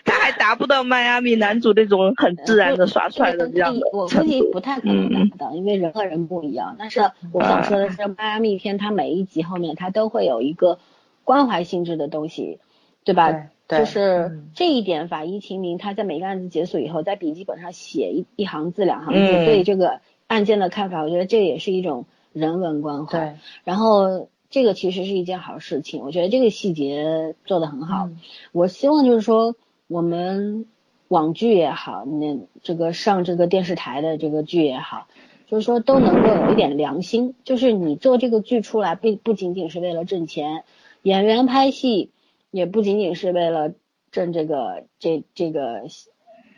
[0.05, 6.77] 他还达不到迈阿密男主那种很自然的耍帅的这样的我估计不太可能达不到，因为人和人不一样。
[6.79, 7.01] 但是
[7.33, 10.79] 我想说的是，迈阿密片它每一集后面它都会有一个
[11.25, 12.61] 关怀性质的东西，
[13.03, 13.49] 对吧？
[13.69, 23.19] 就是这一点，法医秦明他在每个案子结束以后，在笔记本上写一一行字、两行字，对这个案件的看法，我觉得这也是一种人文关怀。
[23.19, 23.35] 对，
[23.65, 24.29] 然后。
[24.49, 28.09] 这个其实是一件好事情，我觉得这个细节做得很好。
[28.53, 29.57] 我希望就是说，
[29.89, 30.67] 我们
[31.09, 35.09] 网剧也好，那这个上这个电视台的这个剧也好，
[35.49, 37.35] 就是说都能够有一点良心。
[37.45, 40.63] 就是你做这个剧出来，不不仅仅是为了挣钱，
[41.03, 42.11] 演员拍戏
[42.53, 43.73] 也不仅仅是为了
[44.13, 45.83] 挣这个这这个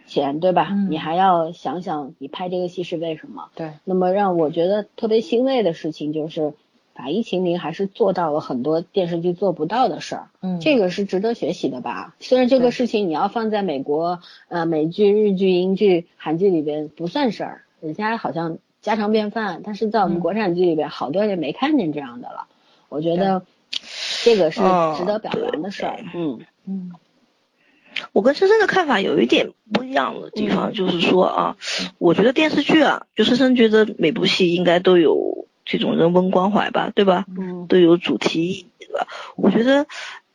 [0.06, 0.68] 钱，对吧？
[0.90, 3.48] 你还要想想，你拍这个戏是为什么？
[3.54, 3.72] 对。
[3.84, 6.52] 那么让我觉得特别欣慰的事情就是。
[6.98, 12.16] 法医秦明还是做到了很多电视剧做不到的事儿，嗯，这个是值得学习的吧？
[12.18, 14.18] 虽然这个事情你要放在美国，
[14.48, 22.48] 呃，美剧、日剧、英剧、韩剧里边不算事儿，人家好像家常便饭，但是在我们国产剧里边，好多人没看见这样的了。
[22.88, 23.44] 我觉得
[24.24, 24.60] 这个是
[24.96, 26.90] 值得表扬的事儿，嗯嗯。
[28.12, 31.56] 我跟深深的看法有一点不一样的地方，就是说啊，
[31.98, 35.37] 我觉得电视剧啊，就深深觉得每部戏应该都有。
[35.68, 37.26] 这种人文关怀吧，对吧？
[37.38, 39.06] 嗯，都有主题的。
[39.36, 39.86] 我觉得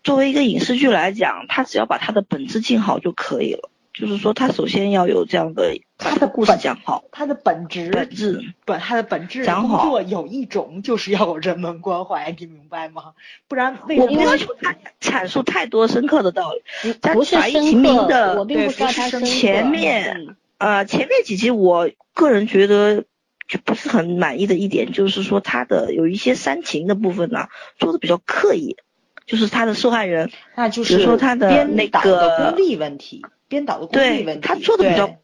[0.03, 3.71] 作为一个影视剧来讲，它只要把它的本质尽好就可以了。
[3.95, 13.13] 就是说，它首先要有这样的它的故事讲好，它的本质本质本它的本质工作有一种就是要有人文关怀，你明白吗？
[13.47, 14.11] 不然为什么？
[14.11, 23.05] 我不要求他阐述太多深刻的道理，不是深刻，我并不知道他前面呃前面几集，我个人觉得。
[23.47, 28.77] 就不是很满意的一点，就是说他的有一些煽情的部分呢，做的比较刻意，
[29.25, 35.17] 就是他的受害人，那就是说他的那个功利问题，编导的功利问题，他做的比较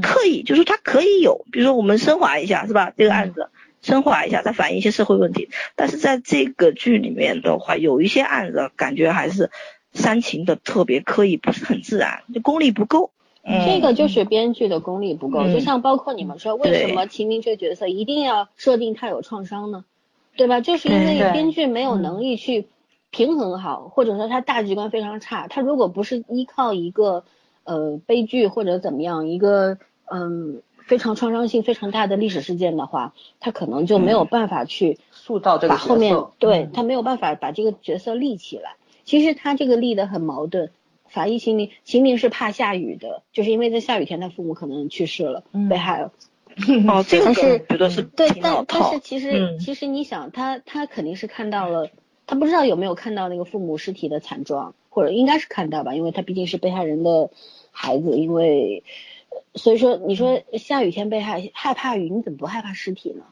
[0.00, 2.92] 刻意，就是他可以有，比如说我们升华一下，是吧？
[2.96, 3.50] 这个案子
[3.82, 9.50] 升华一下，再反映一些社会问题，但是在这个剧里面的话，有一些案子感觉还是
[9.92, 13.12] 煽情的特别刻意，不是很自然，就功力不够。
[13.44, 19.84] 这个就是编剧的功力不够，就像包括你们说，为什么秦明这个角色一定要设定他有创伤呢？
[20.36, 20.60] 对吧？
[20.60, 22.68] 就是因为编剧没有能力去
[23.10, 25.48] 平衡好，或者说他大局观非常差。
[25.48, 27.24] 他如果不是依靠一个
[27.64, 29.76] 呃悲剧或者怎么样一个
[30.10, 38.76] 嗯非常创伤性非常大的历史事件的话，他可能就没有办法去塑造这个把后面对他没有办法把这个角色立起来。
[39.04, 40.70] 其实他这个立的很矛盾。
[41.12, 46.10] 法医秦明，秦明是怕下雨的，就是因为在下雨天他父母可能去世了，被害了。
[46.88, 51.88] 哦，这个是觉得是对，但但是其实其实你想，他他肯定是看到了，
[52.26, 57.30] 他不知道有没有看到那个父母尸体的惨状，或者应该是看到吧，因为他毕竟是被害人的
[57.70, 58.82] 孩子，因为
[59.54, 63.24] 所以说你说下雨天被害害怕雨，你怎么不害怕尸体呢？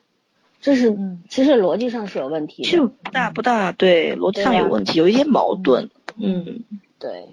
[0.63, 0.97] 这是
[1.29, 6.65] 其实逻辑上是有问题，就不大不大，对逻辑上有问题，有一些矛盾，嗯。
[7.01, 7.29] 对，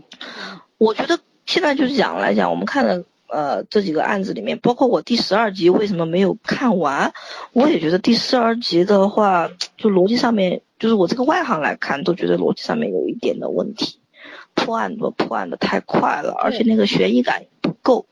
[0.78, 7.11] 我觉得现在就是讲来讲，我们看了呃这几个案子里面，包括我第十二集为什么没有看完，
[7.51, 13.99] 我也觉得第十二集的话，就逻辑上面，就是我这个外行来看，都觉得逻辑上面有一点的问题，
[14.55, 18.05] 破案的破案的太快了，而且那个悬疑感不够，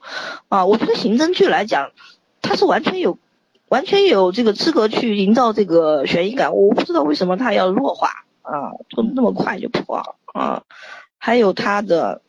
[0.50, 1.92] 啊，我觉得刑侦剧来讲，
[2.42, 3.18] 它是完全有
[3.70, 8.10] 完全有这个资格去营造这个悬疑感，我不知道为什么它要弱化
[8.42, 10.64] 啊，就那么快就破了啊，
[11.18, 12.22] 还有他的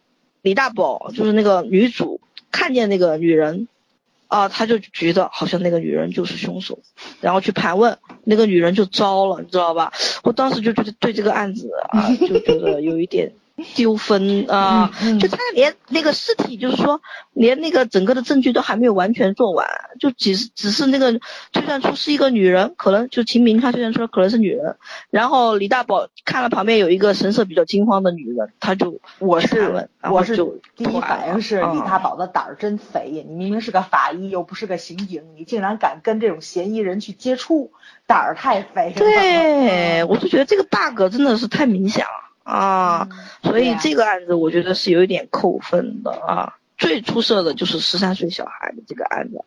[0.42, 2.20] 李大宝，就是那个女主
[2.50, 3.68] 看见那个女人。
[4.28, 6.80] 啊，他就觉得好像那个女人就是凶手，
[7.20, 9.92] 然后去盘问那个女人就招了，你知道吧？
[10.24, 13.32] 我当时就觉得对这个案子啊，就觉得有一点。
[13.74, 14.90] 丢分啊！
[15.18, 17.00] 就他连那个尸体，就是说，
[17.32, 19.66] 连那个整个的证据都还没有完全做完，
[19.98, 21.18] 就只是只是那个
[21.52, 24.76] 推断出是一个女人，可能就秦明他推断出可能是女人。
[25.10, 30.36] 然后李大宝看了旁边有一个神色比较惊慌的女人，他就我是我是
[30.76, 33.24] 第一反应是李大宝的胆儿真肥呀！
[33.26, 37.72] 你明明是个法医，又不是个刑警，你竟然敢跟这种嫌疑人去接触，
[38.06, 38.96] 胆儿太肥了。
[38.96, 42.25] 对，我就觉得这个 bug 真的是太明显了。
[42.46, 43.08] 啊，
[43.42, 46.54] 所以这个案子我觉得是有一点扣分的啊。
[46.78, 49.42] 最出色的就是十三岁小孩的这个案子，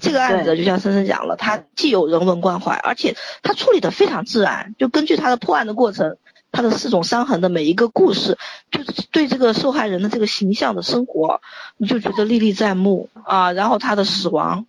[0.00, 4.74] 这个案子就像深深讲了，他既有人文关怀，而且他处理的非常自然。
[4.78, 6.16] 就根据他的破案的过程，
[6.50, 8.36] 他的四种伤痕的每一个故事，
[8.70, 11.40] 就是对这个受害人的这个形象的生活，
[11.76, 13.52] 你就觉得历历在目啊。
[13.52, 14.66] 然后他的死亡。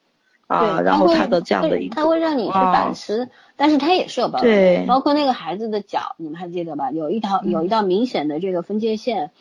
[0.54, 6.92] 啊，然后他的这样的一个，他会让你去反思，但是他也是有包对，包括那个孩子的脚，你们还记得吧？
[6.92, 9.32] 有一条有一道明显的这个分界线，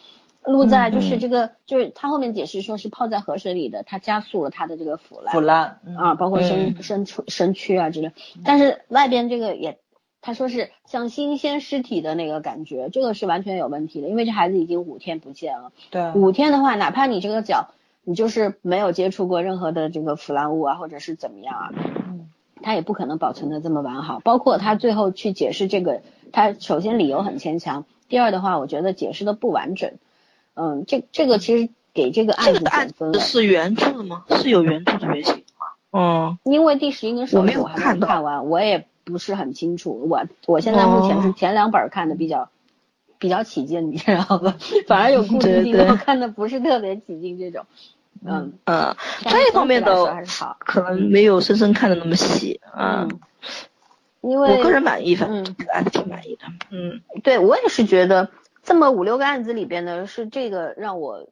[0.45, 8.13] 露在就是这个就是他后面解释说是泡在河水里的，它加速了他的这个腐烂腐烂啊，包括身身躯身躯啊之类，
[8.45, 9.79] 但是外边这个也
[10.21, 17.69] 他说是像新鲜尸体的那个感觉，这个是完全有问题的，因为这孩子已经五天不见了，对，五天的话，哪怕你这个脚。
[18.05, 21.71] 你就是没有接触过任何的这个腐烂物啊，或者是怎么样啊？
[22.09, 22.29] 嗯，
[22.63, 24.21] 他也不可能保存的这么完好。
[24.25, 29.93] 包括他最后去解释这个，他首先理由很牵强，第二的话，我觉得解释的不完整。
[30.55, 33.21] 嗯，这这个其实给这个案子减分了。
[33.21, 34.25] 是原著的吗？
[34.31, 35.67] 是有原著的原型吗？
[35.93, 40.09] 嗯，因为第十一跟十五我还没看完，我也不是很清楚。
[40.11, 42.49] 我我现在目前是前两本看的比较。
[43.19, 44.57] 比较起劲，你知道吧？
[44.89, 47.67] 反而有故事性，我看的不是特别起劲这种。
[48.25, 48.53] 嗯。
[48.65, 52.61] 嗯，专业方面的还是好，可能没有深深看的那么细。
[52.77, 53.09] 嗯，
[54.21, 56.47] 因为我个人满意，反正还是挺满意的。
[56.71, 58.29] 嗯，对我也是觉得
[58.63, 61.29] 这么五六个案子里边呢，是这个让我。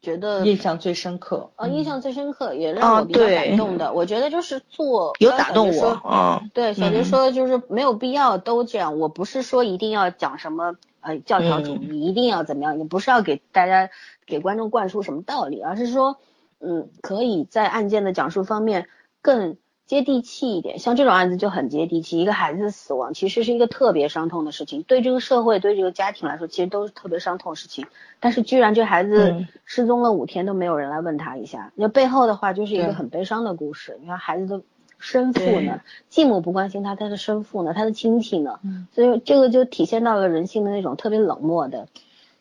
[0.00, 13.90] 觉得印象最深刻，呃，印象最深刻也让我比较感动的，我觉得就是做有打动我，嗯，对，小杰说就是没有必要都这样，我不是说一定要讲什么呃教条主义，一定要怎么样，你不是要给大家
[14.26, 16.18] 给观众灌输什么道理，而是说，
[16.60, 18.88] 嗯，可以在案件的讲述方面
[19.22, 19.56] 更。
[19.88, 22.20] 接地气一点，像这种案子就很接地气。
[22.20, 27.86] 一个孩子死亡其实是一个特别伤痛的事情，对这个社会、对这个家庭来说，其实都是特别伤痛的事情。
[28.20, 33.96] 但是居然这孩子失踪了五天都没有人来问他一下，那背后的话就是一个很悲伤的故事。
[34.02, 34.60] 你看孩子的
[34.98, 38.60] 生父呢，继母不关心他，他的生父呢，他的亲戚呢，
[38.92, 41.88] 所以这个就体现到了人性的那种特别冷漠的。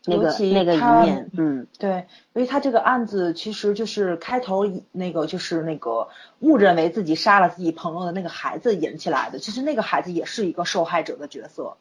[0.09, 6.07] 那个那个一面，嗯，对，因为他这个案子其实就是开头那个就是那个
[6.39, 11.75] 误认为自己杀了自己朋友的那个孩子引起来的，其实那个孩子也是一个受害者的角色，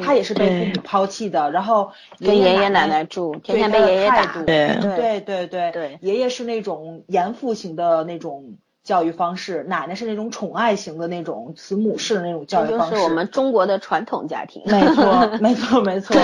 [0.00, 8.58] 他也是被父母抛弃的，然后跟爷爷奶奶住，天天被爷爷打，对对对对对，爷爷是那种严父型的那种。
[8.82, 14.62] 教育方式，奶奶是那种宠爱型的那种慈母式的那种教育方式，就是我们中国的传统家庭。
[14.66, 16.16] 没错， 没错，没错。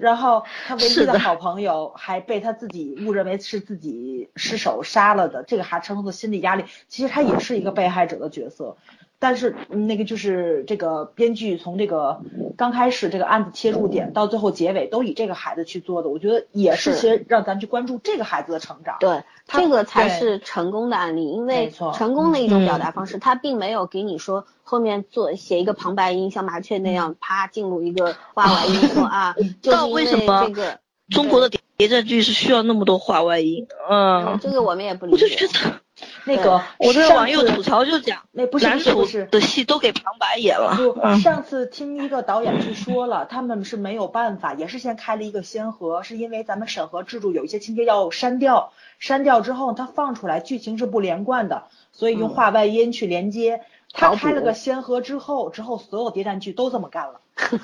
[0.00, 8.76] 然后他唯一的好朋友还被他自己误认为是自己失手杀了的，这个还承受的心理压力，其实他也是一个被害者的角色。
[9.24, 12.20] 但是那个就是这个编剧从这个
[12.58, 18.98] 刚开始这个案子切入点到最后结尾都以这个孩子去做的，我觉得也是先让咱去关注这个孩子的成长。
[19.00, 33.66] 对，这个才是成功的案例，因为成功的一种表达方式，他并没有给你说后面做写一个旁白音，像麻雀那样啪进入一个话外音说啊，就是为什么这个中国的谍战剧是需要那么多话外音？
[33.90, 35.24] 嗯，这个我们也不理解。
[35.24, 35.80] 我就觉得。
[36.24, 40.74] 那个，我这网友吐槽就讲，那不是男主的戏都给旁白演了。
[40.76, 53.60] 不，上次听一个导演去说了，他们是没有办法，也是先开了一个先河，是因为咱们审核制度有一些情节要删掉，删掉之后他放出来剧情是不连贯的，所以用话外音去连接。
[53.92, 57.20] 他开了个先河之后，之后所有谍战剧都这么干了。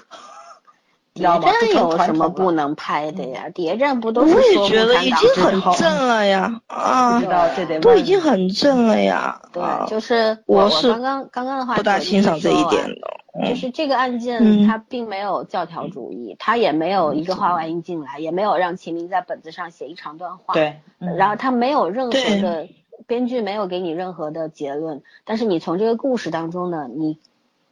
[1.21, 1.51] 知道吗？
[1.51, 3.49] 谍战有什么不不能拍的呀？
[3.55, 9.41] 谍战不都是我也觉得 已经很正了呀，啊知，道这得都已经很正了呀。
[9.53, 13.21] 对啊，就是我是刚刚刚刚的话不大欣赏这一点的。
[13.49, 22.13] 就是这个案件，嗯它并没有教条主义，它也没有一个画外音进来，也没有让秦明在本子上写一长段话。，对，嗯然后他没有任何
[22.43, 22.69] 的
[23.07, 27.19] 编剧没有给你任何的结论，但是你从这个故事当中呢，你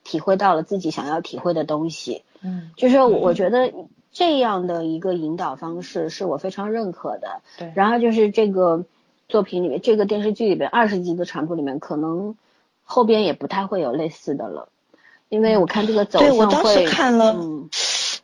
[0.04, 2.22] 体会到了自己想要体会的东西。
[2.42, 3.72] 嗯，就是我觉得
[4.12, 7.42] 这样的一个引导方式是我非常认可的。
[7.58, 8.84] 对，然后就是这个
[9.28, 12.36] 作品里面，这个电视剧里边二十集的长度里面，可能
[12.84, 14.68] 后边也不太会有类似的了，
[15.28, 16.36] 因为我看这个走向会。
[16.36, 17.68] 我当时看了嗯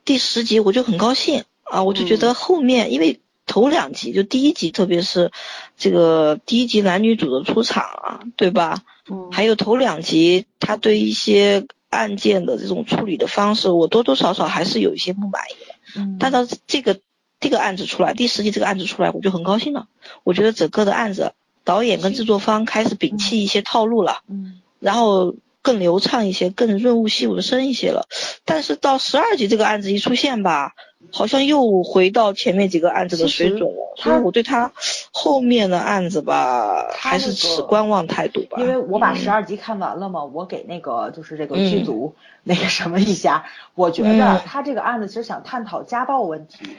[0.05, 5.31] 第十集，我就很高兴啊，我就觉得后面，因为头两集就第一集，特别是
[5.77, 8.83] 这个第一集男女主的出场啊，对吧？
[9.11, 15.74] 嗯，还有头两集他对一些案件的这种处理的方式，我多多少少还是有一些不满意的。
[15.97, 16.99] 嗯但到这个
[17.40, 19.86] 这个案子出来，第十集这个案子出来，我就很高兴了。
[20.24, 21.32] 我觉得整个的案子，
[21.62, 28.07] 导演跟制作方开始摒弃一些套路了，嗯然后更流畅一些，更润物细无声一些了。
[28.45, 30.72] 但是到十二集这个案子一出现吧，
[31.11, 34.72] 好像又回到前面几个案子的水准了，所以我对他
[35.12, 38.61] 后面的案子吧，他还是持观望态度吧。
[38.61, 39.16] 因为我把嗯。
[39.16, 41.70] 十二集看完了嘛，我给那个就是这个嗯。
[41.70, 44.40] 剧组那个什么一下，我觉得嗯。
[44.44, 46.76] 他这个案子其实想探讨家暴问题，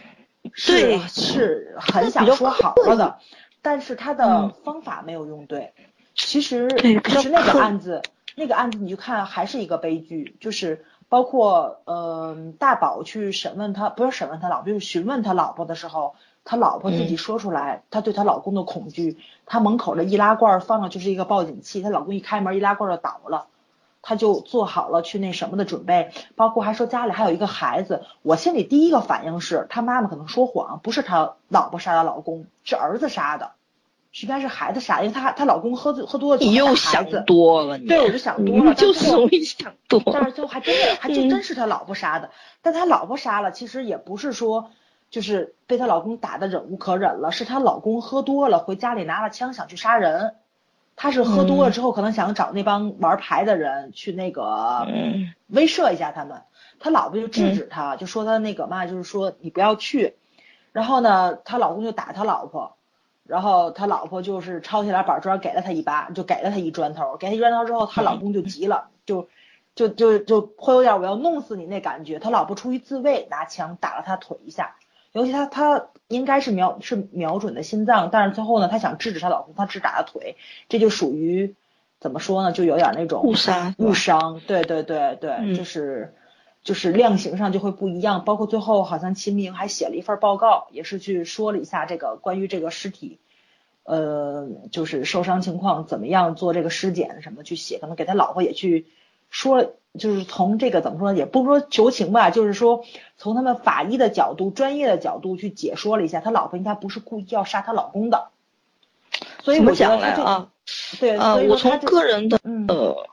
[0.67, 0.99] 对。
[0.99, 3.17] 是是很想说好了的，
[3.61, 4.53] 但是他的嗯。
[4.63, 5.73] 方法没有用对。
[6.13, 6.69] 其实
[7.05, 8.01] 其实那个案子，
[8.35, 23.47] 那个案子你就看还是一个悲剧，就是包括嗯、大宝去审问他，不是审问他老婆，就是询问他老婆的时候，他老婆自己嗯说出来，她对她老公的恐惧，她门口的易拉罐放的就是一个报警器，她老公一开门，易拉罐就倒了。
[24.07, 28.03] 她就做好了去那什么的准备，包括还说家里还有一个孩子。
[28.21, 33.53] 我心里第一个反应是，她妈妈可能说谎，不是她老婆杀的老公，是儿子杀的，
[34.15, 37.21] 是应该是孩子杀，因为她她老公喝醉喝多了酒你又想子。
[37.27, 40.01] 多了，你对，我就想多了，但就是容易想多。
[40.05, 42.29] 但是最后还真的还就嗯真是他老婆杀的，
[42.61, 44.71] 但他老婆杀了，其实也不是说
[45.09, 50.35] 就是被她老公打的忍无可忍了，是她老公喝多了回家里拿了枪想去杀人，
[50.95, 56.43] 他是喝多了之后可能想找那帮玩牌的人去那个嗯威慑一下他们，
[56.79, 60.15] 他老婆就制止他，就说他那个嘛，就是说你不要去，
[60.71, 62.77] 然后呢，她老公就打他老婆。
[63.27, 69.27] 然后他老婆就是抄起来板砖给了他一巴，就给了他一砖头，给他一砖头之后，他老公就急了，就
[69.73, 72.19] 就就就会有点我要弄死你那感觉。
[72.19, 74.75] 他老婆出于自卫，拿枪打了他腿一下，
[75.11, 80.37] 尤其他他应该是瞄是瞄准的心脏，但是最后呢，他想制止他老公，他只打了腿，
[80.69, 81.55] 这就属于
[81.99, 85.55] 怎么说呢，就有点那种误伤误伤，对对对对，嗯。
[85.55, 86.13] 就是
[86.65, 88.25] 就是量刑上就会不一样。
[88.25, 93.19] 包括最后好像秦明还写了一份报告，也是去说了一下这个关于这个尸体。
[93.87, 98.87] 呃，就是受伤情况怎么样做这个尸检什么去写，可能给他老婆也去
[99.29, 102.83] 说，就是从这个怎么说，也不说求情吧，就是说
[103.19, 108.29] 从他们法医的角度、专业的角度去解说了一下，他老婆应该不是故意要杀他老公的，
[109.43, 110.49] 所以我觉得他这讲来啊？
[110.99, 113.07] 对，呃，我从个人的嗯呃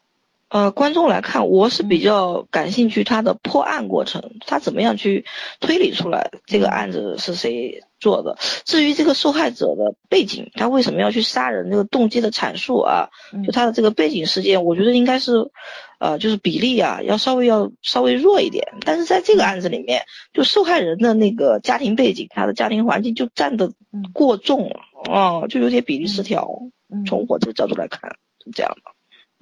[0.53, 5.25] 呃观众来看，我是比较感兴趣他的破案过程，他怎么样去
[5.61, 8.37] 推理出来这个案子是谁做的。
[8.67, 15.51] 至于这个受害者的背景，他为什么要去杀人，这个动机的阐述啊，嗯就他的这个背景事件，我觉得应该是，
[15.99, 18.63] 呃，就是比例啊，要稍微要稍微弱一点。
[18.85, 20.03] 但是在这个案子里面，
[20.35, 26.61] 就受害人的那个家庭背景，他的家庭环境就占的嗯过重了，哦、就有点比例失调。
[26.93, 28.11] 嗯从我这个角度来看，
[28.45, 28.93] 是这样的。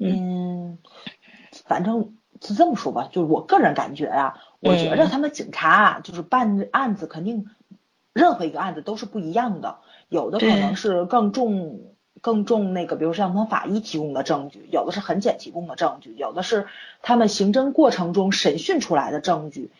[0.03, 0.79] 嗯，
[1.71, 7.47] 反正是这么说吧，就是我个人感觉啊，我觉着嗯他们警察啊，就是办案子肯定
[8.13, 9.79] 任何一个案子都是不一样的，
[10.09, 11.81] 有的可能是更重
[12.21, 16.67] 更重那个，比如像他们法医提供的证据，有的是痕检提供的证据，有的是
[17.03, 19.71] 他们刑侦过程中审讯出来的证据。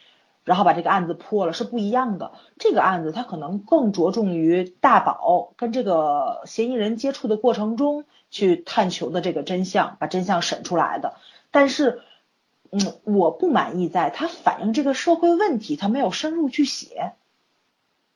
[0.43, 2.33] 然后把这个案子破了是不一样的。
[2.59, 11.15] 这个案子它可能更着重于大宝跟这个嫌疑人接触的过程中去探求的这个真相，把真相审出来的。
[11.51, 12.01] 但是，
[12.71, 17.13] 嗯，我不满意在它反映这个社会问题，它没有深入去写。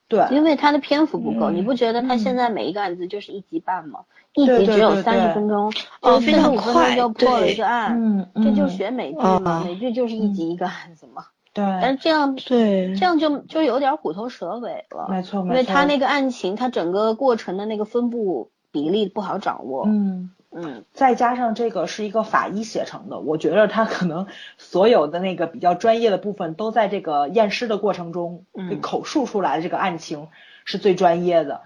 [0.07, 4.01] 对，因为他的篇幅不够，嗯你不觉得他嗯现在每一个案子就是一集半吗？
[4.35, 7.99] 一集只有三十分钟，哦非常快就破了对一个案，
[8.35, 11.25] 嗯，这就嗯学美剧嘛，啊美剧就是一集一个案子嘛。
[11.55, 15.61] 对，但是这样对这样就就有点虎头蛇尾了，没错，因没错。
[15.61, 19.85] 为他那个案情，他整个过程的那个分布比例不好掌握。
[19.87, 24.27] 嗯，嗯，再加上这个是一个法医写成的，我觉得他可能
[24.57, 30.29] 所有的那个比较专业的部分都在这个验尸的过程中嗯口述出来的这个案情
[30.65, 31.63] 是最专业的，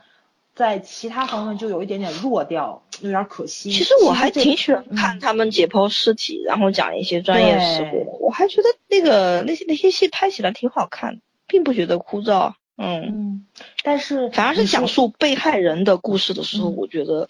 [0.55, 3.71] 在其他方面就有一点点弱掉，有点可惜。
[3.71, 12.55] 其实我还挺喜欢看嗯他们解剖尸体，然后讲一些专业事对故，我还觉得那个那些那些戏拍起来挺好看，并不觉得枯燥。
[12.81, 13.47] 嗯，嗯，
[13.83, 17.27] 但是反而是讲述被害人的故事的时候，嗯我觉得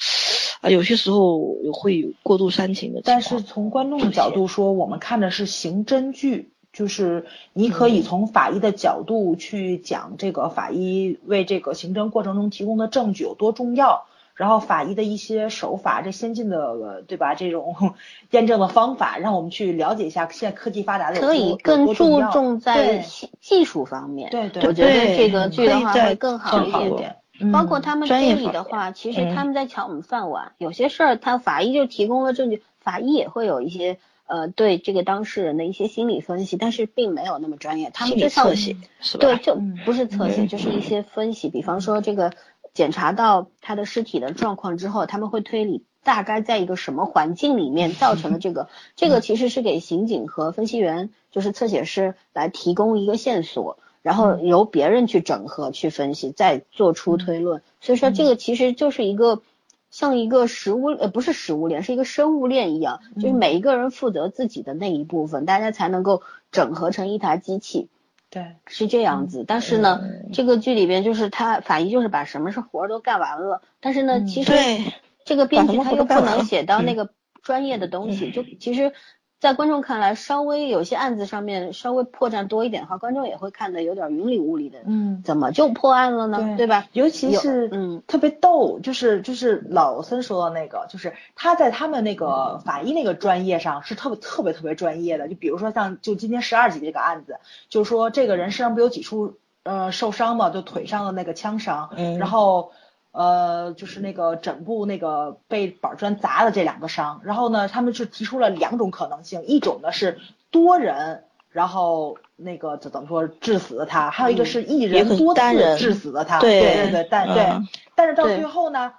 [0.60, 1.38] 啊，有些时候
[1.72, 3.00] 会有过度煽情的。
[3.04, 17.34] 但是从观众的角度说，我们看的是刑侦剧，就是你可嗯以从法医的角度去讲这个法医为这个刑侦过程中提供的证据有多重要，然后法医的一些手法，这先进的呃对吧？
[17.36, 17.76] 这种
[18.32, 24.30] 验证的方法，让我们去了解一下现在科技发达的有可以更注重在技技术方面。
[24.30, 27.14] 对对我觉得对这个剧的话会更好一点。
[27.52, 30.52] 包括嗯他们推理的话，其实嗯他们在抢我们饭碗。
[30.58, 37.90] 有些事儿，他法医就提供了证据，法医也会有一些呃对这个当事人的一些心理分析，但是并没有那么专业。
[37.94, 39.20] 他们心理就像侧写是吧？
[39.20, 41.48] 对，就嗯不是侧写，嗯就是一些分析。
[41.48, 42.32] 比方说这个
[42.74, 48.68] 检查到他的尸体的状况之后，他们会推理大概在一个什么环境里面造成的这个。
[48.96, 53.78] 这个其实是给刑警和分析员，就是侧写师来提供一个线索。
[54.08, 57.60] 然后由别人去整合、去分析，再做出推论。
[57.82, 59.42] 所以说，这个其实就是一个
[59.90, 67.90] 像一个食物呃不是食物链，是一个生物链一样，就是每一个人负责自己的那一部分，大家才能够整合成一台机器。
[68.30, 70.30] 对，是这样子，但是呢，嗯。
[70.32, 74.92] 这个剧里边就是他法医就是把什么是活儿都干完了，但是呢，嗯其实对
[75.26, 76.86] 这个编剧他又不能写到嗯。
[76.86, 77.10] 那个
[77.42, 78.94] 专业的东西，就其实，
[79.40, 85.22] 在观众看来，稍微有些案子上面稍微破绽多一点的话，观众也会看得有点云里雾里的，嗯。
[85.24, 86.38] 怎么就破案了呢？
[86.38, 86.86] 对对吧？
[86.92, 95.28] 尤其是嗯特别逗，就是就是老森说的那个，就是他在他们那个法医那个专业上是特别特别特别专业的。
[95.28, 97.38] 就比如说像就今天十二集这个案子，
[97.68, 102.72] 就是说这个人身上不有几处呃受伤嘛，就腿上的那个枪伤，嗯然后
[103.12, 110.18] 呃就是那个枕部那个被板砖砸的这两个伤，然后呢他们是提出了两种可能性，一种呢是
[110.50, 111.24] 多人。
[111.50, 118.92] 然后那个怎怎么说致死的他，还有一个是一人多次致死的他，对对对对，但对嗯，但是到最后呢，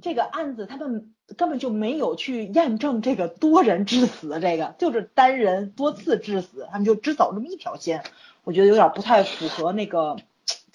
[0.00, 8.04] 这个案子他们根本就没有去验证这个多人致死的这个，就是单人多次致死，他们就只走这么一条线，
[8.44, 10.16] 我觉得有点不太符合那个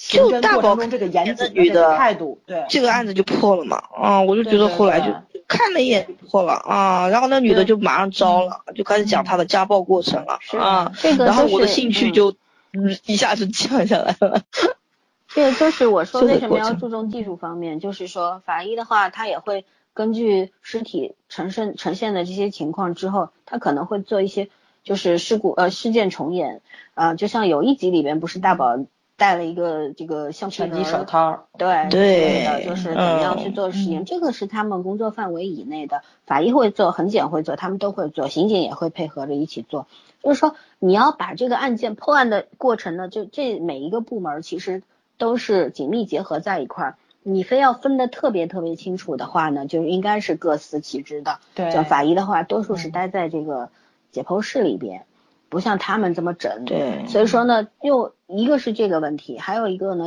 [0.01, 5.13] 刑侦过就大宝程中这个严谨的女的态度，对，这个案子就破了嘛，啊，我就觉得后来就
[5.47, 12.31] 看了一眼就破了啊，然后那女的就马上招了，就开始讲她的家暴过程了是啊，这个然后我的兴趣就
[12.73, 14.41] 嗯一下子降下来了，
[15.29, 24.49] 这个就是我说为什么要注重技术方面，就是说法医的话，他也会根据尸体呈现呈现的这些情况之后，他可能会做一些
[24.83, 26.61] 就是事故呃事件重演，
[26.95, 28.79] 呃，就像有一集里边不是大宝
[29.21, 36.01] 带了一个这个橡皮手套，对对的，就是怎么样嗯去做实验，这个是他们工作范围以内的。
[36.25, 39.85] 法医会做，痕检会做，他们都会做，刑警也会配合着一起做。
[40.23, 44.81] 就是说，你要把这个案件破案的过程呢，就这每一个部门其实
[45.19, 46.95] 都是紧密结合在一块儿。
[47.21, 51.37] 你非要分得特别特别清楚的话呢，就应该是各司其职的。
[51.53, 53.69] 对像法医的话，多数是嗯待在这个
[54.11, 55.05] 解剖室里边，
[55.51, 56.63] 不像他们这么整。
[56.65, 57.05] 对。
[57.07, 60.05] 所以说呢，又一个是这个问题，还有一个呢，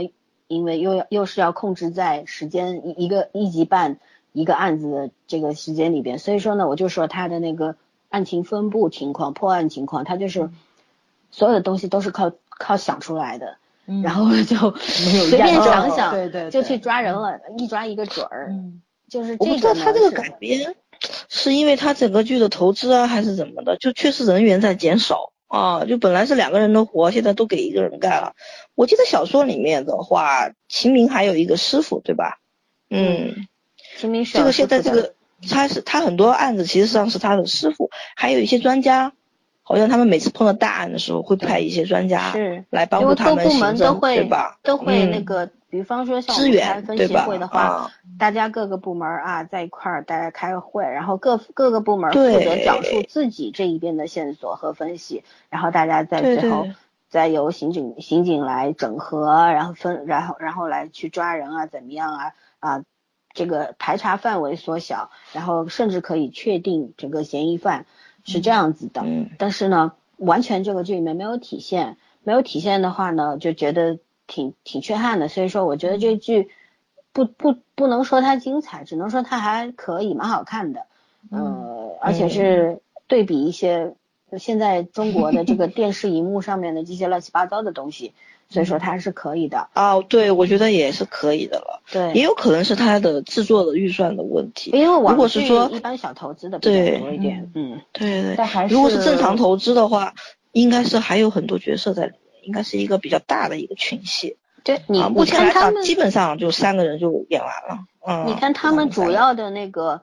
[0.48, 3.98] 因为又要又是要控制在时间一一个一级半
[4.32, 7.76] 一个案子的这个时间里边，所以说呢，我就说他的那个
[8.08, 10.48] 案情分布情况、破案情况，他就是
[11.30, 14.02] 所有的东西都是靠靠想出来的，嗯。
[14.02, 18.80] 然后就随便想想，对对对就去抓人了，一抓一个准儿，嗯。
[19.06, 20.74] 就是我不这个呢知道他这个改编
[21.28, 28.34] 是因为他整个剧的投资啊，还是怎么的，就确实人员在减少啊，就本来是两个人的活，现在都给一个人干了。
[28.74, 32.40] 我记得小说里面的话，秦明还有一个师傅，对吧？
[32.90, 33.46] 嗯，
[33.96, 35.14] 秦明是这个现在这个
[35.48, 39.12] 他是他很多案子其实上是他的师傅，还有一些专家，
[39.62, 44.58] 好像他们每次碰到大案的时候会派一些专家是来帮助他们刑各部门都侦，会对吧？
[44.64, 56.68] 都会嗯那个，比方说像我支们开分协会的话，啊大家各个部门啊在一块儿，大家开个会，然后各各个部门负责讲述自己这一边的线索和分析，然后大家在最后
[57.08, 62.84] 再由刑警刑警来整合，然后分然后然后来去抓人啊，怎么样啊啊。
[63.32, 67.84] 这个排查范围缩小，然后甚至可以确定整个嫌疑犯
[68.22, 69.02] 是这样子的。
[69.04, 75.28] 嗯但是呢，完全这个剧里面没有体现，没有体现的话呢，就觉得挺挺缺憾的。
[75.28, 76.48] 所以说，我觉得这剧
[77.12, 80.86] 不不不能说它精彩，只能说它还可以，蛮好看的。
[81.30, 83.94] 呃，而且是对比一些
[84.38, 88.12] 现在中国的这个 电视荧幕上面的这些乱七八糟的东西，
[88.50, 89.68] 所以说它是可以的。
[89.74, 91.82] 哦，对，我觉得也是可以的了。
[91.90, 94.72] 对，也有可能是它的制作的预算的问题。
[94.72, 100.14] 因为如果是说一般小投资的比较对多一点，嗯，对对，但还是如果是是正常投资的话，
[100.52, 104.36] 应该是还有很多角色在里面，应该是一个比较大的一个群戏。
[104.62, 107.84] 对你目前来讲，看他们，基本上就三个人就演完了。
[108.06, 110.02] 嗯，你看他们主要的那个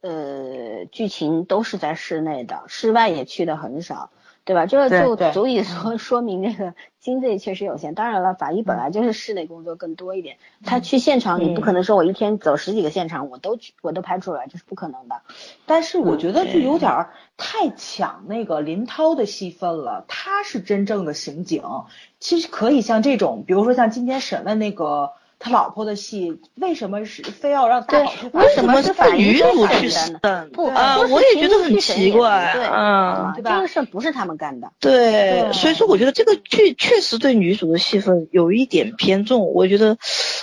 [0.00, 4.10] 呃剧情都是在室内的，室外也去的很少，
[4.44, 4.66] 对吧？
[4.66, 6.74] 这就对对足以说说明这个
[7.06, 7.94] 经费确实有限。
[7.94, 15.22] 当然了，法医本来就是室内工作更多一点，他去现场你不可能说我一天走十几个现场我都去我都拍出来，这是不可能的。
[15.66, 21.62] 但是我觉得就有点儿太抢那个林涛的戏份了，他是真正的刑警，
[22.18, 30.50] 其实可以像这种，比如说像今天审问那个他老婆的戏，为什么是非要让大宝去法为什么是法医女主去法院呢审？
[30.50, 32.52] 不啊，我也觉得很奇怪。
[32.54, 34.72] 对嗯啊，对吧这个事不是他们干的。
[34.80, 39.98] 对，对所以说我觉得这个剧确实对女主的戏份有一点偏重，我觉得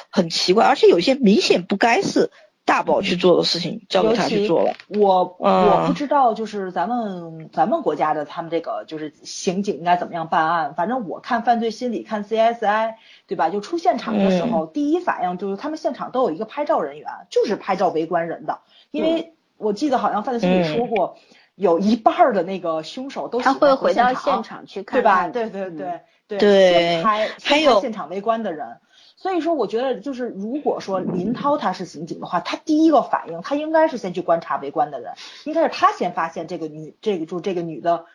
[0.10, 2.30] 很奇怪，而且有些明显不该是
[2.66, 4.74] 大宝去做的事情，交给他去做了。
[4.88, 10.74] 我嗯我不知道，就是咱们咱们国家的他们这个就是刑警应该怎么样办案。
[10.76, 12.94] 反正我看犯罪心理，看 CSI，
[13.28, 13.50] 对吧？
[13.50, 18.60] 就出现场的时候，第一反应就是他们现场都有一个拍照人员，就是拍照围观人的。
[18.92, 21.18] 因为我记得好像犯罪心理说过，
[21.56, 25.16] 有一半儿的那个凶手都喜他欢会回到现现场去看对吧？
[25.22, 28.78] 看对对嗯对对拍还有现场围观的人。
[29.16, 35.14] 所以说，我觉得就是如果说林涛他是刑警的话，他第一个反应他应该是先去观察围观的人，
[35.46, 38.06] 应该是他先发现这个女这个就这个女的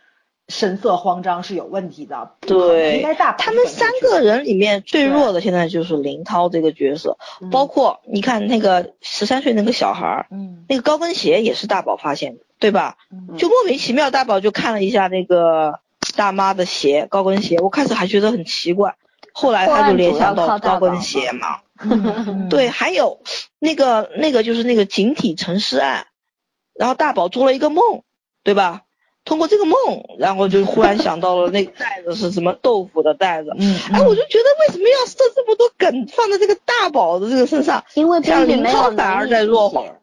[0.49, 12.97] 神色慌张是有问题的，对应该大他们三个人里面最弱的现在就是林涛这个角色，嗯包括你看那个十三岁那个小孩儿，嗯那个高跟鞋也是大宝发现的，对吧？
[13.13, 15.81] 嗯就莫名其妙，大宝就看了一下那个
[16.17, 18.97] 大妈的鞋，高跟鞋，我开始还觉得很奇怪，
[19.33, 21.59] 后来他就联想到高跟鞋嘛。
[21.81, 23.21] 嗯对，还有
[23.61, 26.07] 那个那个就是那个井体沉尸案，
[26.75, 28.03] 然后大宝做了一个梦，
[28.43, 28.83] 对吧？
[29.29, 29.77] 通过这个梦，
[30.19, 33.51] 然后就忽然想到了那个 袋子是什么豆腐的袋子。
[33.59, 37.85] 嗯哎，我就觉得为什么要设这么多梗放在这个大宝的这个身上？
[37.93, 39.97] 因为编剧没有涛反而在弱化能力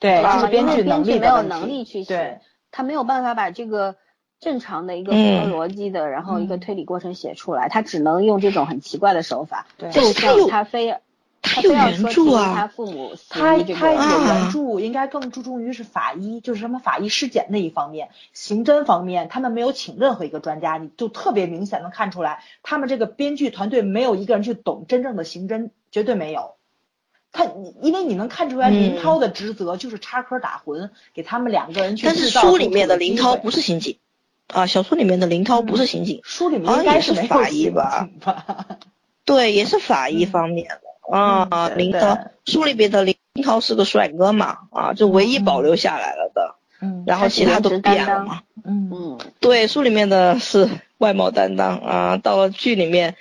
[0.00, 0.34] 对，啊。
[0.34, 2.40] 这是编剧能力编剧没有能力去写，
[2.72, 3.94] 他没有办法把这个
[4.40, 5.48] 正常的一个符嗯。
[5.50, 9.90] 合逻辑的，然后一个嗯推理过程写出来，他只能用这种很奇怪的手法，对。
[9.90, 10.96] 就他有像他非
[11.42, 26.54] 他有非要原著啊他父母他他原著，应该更注重于是法医，就是什么法医尸检那一方面，刑侦方面，他们没有请任何一个专家，你就特别明显能看出来，他们这个编剧团队没有一个人去懂真正的刑侦，绝对没有。
[27.32, 33.98] 他，你因为你能看出来，林嗯涛的职责就是插科打诨，给他们两个人去但是书里面的林涛不是刑警，
[34.46, 38.08] 啊，小说里面的林涛不是刑警，书里面应该是法医吧？
[39.24, 40.91] 对，也是法医方面的。
[41.10, 48.40] 啊，林涛书里边的林涛是个帅哥嘛，啊，就唯一保留下来了的，嗯然后其他都变了嘛。
[48.64, 50.68] 嗯嗯，对，书里面的是
[50.98, 53.16] 外貌担当啊，到了剧里面，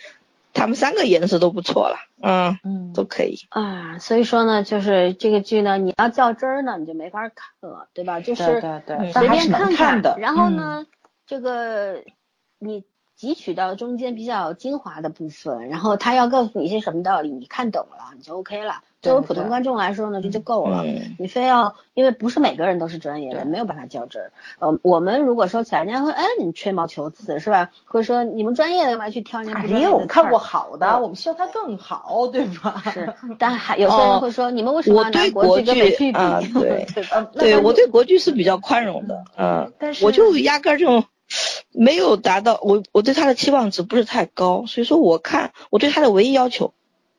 [0.53, 3.40] 他们三个颜值都不错了，嗯，嗯都可以。
[3.49, 8.20] 啊，所以说呢，就是这个剧呢，你要较真儿呢，你就没法看了，对吧？
[8.20, 10.16] 就是对对随但还是能便看看的。
[10.20, 10.86] 然后嗯呢，
[11.26, 12.03] 这个
[12.60, 12.84] 你
[13.22, 18.81] 汲取到中间比较精华的部分，然后他要告诉你一些什么道理，你看懂了，你就 OK 了。
[18.99, 20.84] 作为普通观众来说呢，这就够了。
[20.85, 24.31] 嗯你非要，因为不是每个人都是专业的，没有办法较真儿。
[24.60, 27.69] 呃，我们如果说起来，人家会，哎，你吹毛求疵是吧？
[27.85, 32.81] 会说你们专业的干嘛去挑人家不专也业的刺儿有看过好的，嗯我们希望它更好，对吧？
[32.91, 36.18] 是， 但还有些人会说，你们为什么要拿对国国剧跟美剧剧比？
[36.18, 36.85] 啊 对
[37.34, 41.03] 对我对国剧是比较宽容的，嗯，但是我就压根儿就
[41.72, 46.74] 没有达到我我对他的期望值不是太高，所以说我看我对他的唯一要求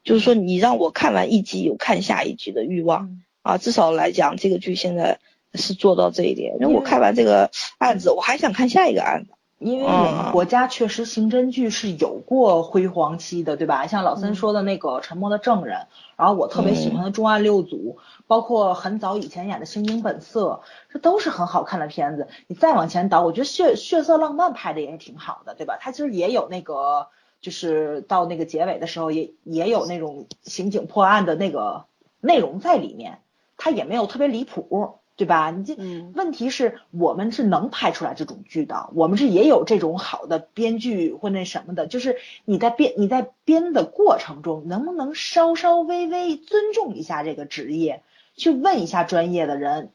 [0.05, 3.23] 就是说你让我看完一集有看下一集的欲望嗯。
[3.43, 5.19] 啊，至少来讲这个剧现在
[5.55, 13.89] 是做到这一点，因为我看完这个案子我还想看下一个案子，因为我们国家确实刑侦剧是有过辉煌期的，对吧？
[13.89, 15.77] 像老森说的那个《沉默的证人》，
[16.17, 17.99] 然后我特别喜欢的《重案六组》，
[18.33, 22.29] 包括很早以前演的《刑警本色》，这都是很好看的片子。
[22.47, 25.77] 你再往前倒，我觉得血《血色浪漫》拍的也是挺好的，对吧？
[25.79, 27.09] 它其实也有那个，
[27.43, 31.85] 就是到那个结尾的时候也也有那种刑警破案的那个
[32.23, 33.19] 内容在里面，
[33.59, 34.95] 它也没有特别离谱。
[35.15, 35.51] 对吧？
[35.51, 48.03] 你这嗯问题是我们是能拍出来这种剧的，我们是也有这种好的编剧或那什么的，就是你在编你在编的过程中，能不能稍稍微微尊重一下这个职业，
[48.43, 49.93] 去问一下专业的人，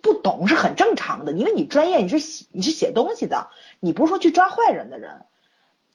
[0.00, 3.48] 不懂是很正常的，因为你专业，你是写你是写东西的，
[3.80, 5.26] 你不是说去抓坏人的人。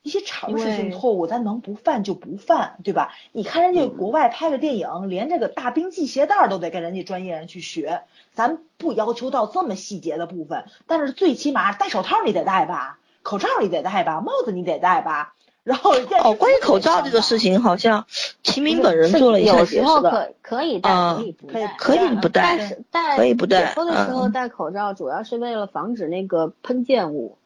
[0.03, 3.14] 一些常识性错误，咱能不犯就不犯，对吧？
[3.34, 8.02] 你看人家国外拍个电影，连这个大兵系鞋带都得跟人家专业人去学，
[8.34, 15.91] 咱不要求到这么细节的部分，但是最起码戴手套你得戴吧，口罩你得戴吧，帽子你得戴吧，然后
[16.23, 18.05] 哦，关于口罩这个事情，好像
[18.43, 20.11] 秦明本人做了一下有时候解释的。
[20.41, 21.75] 可可以戴，啊可以不可以戴。
[21.77, 27.38] 可以不戴但是戴可以不戴解说的时候嗯戴口罩，主要是为了防止那个喷溅物。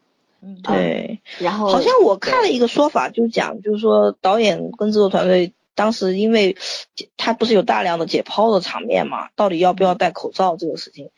[0.41, 6.55] 嗯，对，然后好像我看了一个说法，就讲就是说导演跟制作团队当时因为
[7.17, 11.09] 他不是有大量的解剖的场面嘛，到底要不要戴口罩这个事情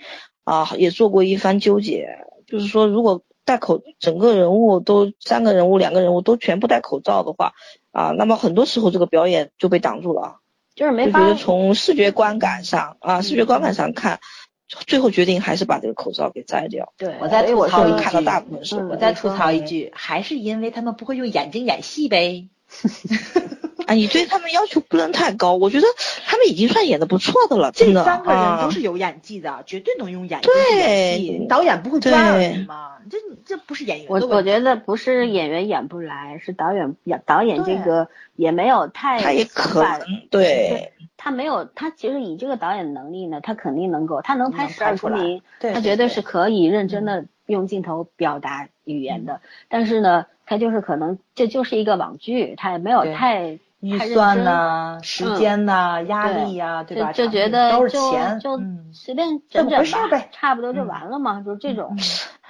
[0.44, 2.08] 啊，也做过一番纠结。
[2.48, 7.54] 就是说，如果戴口整个人物都三个人物两个人物都全部戴口罩的话
[7.92, 10.42] 啊，那么很多时候这个表演就被挡住了，
[10.76, 14.20] 就是没法就觉得从视觉观感上啊，视觉观感上看，
[14.86, 16.92] 最后决定还是把这个口罩给摘掉。
[16.98, 22.50] 对，我再所以我说吐槽一句看到大部分是嗯我再吐槽一句，还是因为他们不会用眼睛演戏呗。
[23.88, 25.88] 啊，你对他们要求不能太高，我觉得
[26.26, 28.02] 他们已经算演的不错的了，真的。
[28.02, 31.38] 这三个人啊都是有演技的，绝对能用演技演戏。
[31.38, 32.98] 对导演不会抓而已对吗？
[33.10, 34.50] 这这不是演员我的问题。
[34.52, 49.40] 我觉得不是演员演不来，是导演演导演这个也没有太他也可能对，他没有，他其实以这个导演能力呢，他肯定能够，他能拍十二出来公民，对对对他绝对是可以认真的用镜头表达语言的。
[49.70, 53.60] 但是呢，他就是可能这就是一个网剧，他也没有太
[53.90, 57.12] 预算真呐、时间呐、压力呀、对吧？
[57.14, 61.98] 就觉得都是就钱，就嗯随便这么事儿呗差不多就嗯完了嘛，就是这种，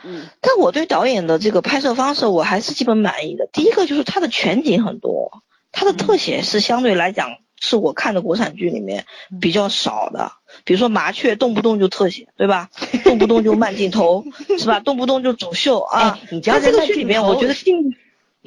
[0.04, 3.48] 嗯，但我对导演的这个拍摄方式我还是基本满意的。
[3.52, 9.06] 第一个就是他的全景很多，他的特写是相对来讲是我看的国产剧里面
[9.42, 10.32] 比较少的。
[10.64, 12.70] 比如说麻雀动不动就特写，对吧？
[13.04, 14.24] 动不动就慢镜头，
[14.58, 14.80] 是吧？
[14.80, 16.28] 动不动就走秀啊哎。
[16.32, 17.94] 你知道他这个剧里面，我觉得镜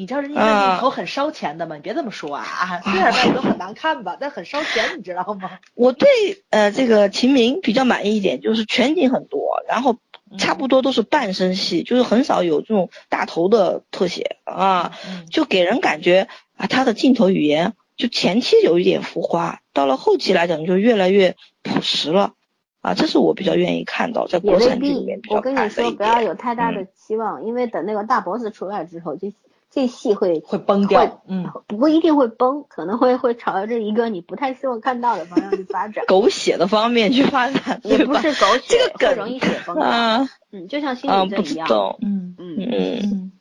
[0.01, 1.77] 你知道人家慢镜头很烧钱的吗？
[1.77, 2.43] 你别这么说啊！
[2.43, 5.51] 啊虽然卖都很难看吧，但很烧钱，你知道吗？
[5.77, 6.09] 我对
[6.49, 9.99] 呃这个秦明比较满意一点，就是全景很多，然后
[10.39, 22.33] 差不多都是半身戏，就是很少有这种大头的特写啊，嗯就给人感觉啊他的镜头语言就前期有一点浮夸，到了后期来讲就越来越朴实了
[22.81, 25.29] 啊，这是我比较愿意看到在国产剧里必面比。
[25.29, 26.23] 较我跟你说，不要。
[26.23, 29.31] 有太大的期望，因为等那个大 boss 出来之后，这
[29.71, 31.23] 这戏会会崩掉。
[31.27, 38.05] 嗯，不一定会崩，可能会会朝着一个你不太希望看到的方向去发展狗血的方面去发展，也？
[38.05, 39.77] 不是狗血，这个梗会容易血崩。
[39.77, 41.69] 啊嗯，就像心理症一样。
[42.03, 43.33] 嗯嗯，嗯，嗯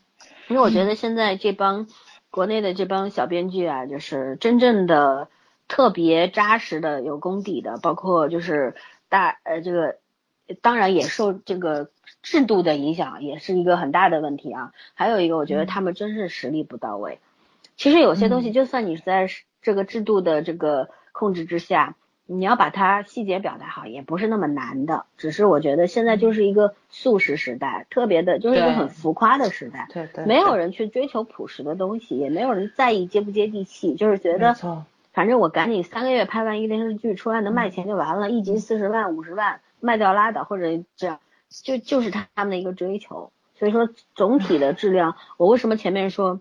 [0.48, 1.88] 因为我觉得现在这帮
[2.30, 5.28] 国内的这帮小编剧啊，就是真正的
[5.68, 8.76] 特别扎实的、有功底的，包括就是
[9.10, 9.96] 大呃这个，
[10.62, 11.90] 当然也受这个
[12.22, 14.72] 制度的影响，也是一个很大的问题啊。
[14.94, 17.20] 还有一个，我觉得他们真是实力不到位。
[17.78, 19.28] 其实有些东西，就算你在
[19.62, 21.96] 这个制度的这个控制之下，
[22.26, 25.06] 你要把它细节表达好，也不是那么难的。
[25.18, 29.88] 只是我觉得现在就是一个速食时代，特别的就是一个很浮夸的时代。
[29.94, 34.54] 对对，没有人去追求朴实的东西，也没有人在意接不接地气，就是觉得，
[35.14, 41.20] 反正我赶紧三个月拍完一个电视剧出来能卖钱就完了，一集四十万五十万卖掉拉倒，或者这样，
[41.64, 43.32] 就就是他们的一个追求。
[43.58, 46.40] 所以说总体的质量，我为什么前面说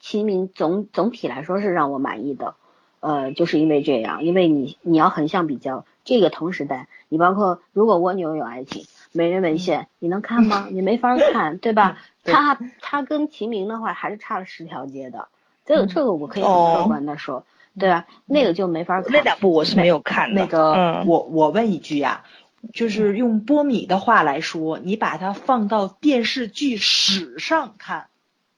[0.00, 2.54] 齐名总总体来说是让我满意的，
[3.00, 10.68] 呃，就是因为这样，因为你你要横向比较这个同时代，你包括如果蜗牛有爱情，美人文献，你能看吗？
[10.70, 11.98] 你没法看，对吧？
[12.22, 15.28] 对他他跟齐名的话还是差了十条街的，
[15.66, 17.44] 这个嗯这个我可以客观的说，
[17.78, 18.06] 对吧？
[18.24, 19.12] 那个就没法看。
[19.12, 20.40] 那两部我是没有看的。
[20.40, 22.24] 那个，嗯，我我问一句呀、
[22.72, 28.06] 就是用波米的话来说，你把它放到电视剧史上看，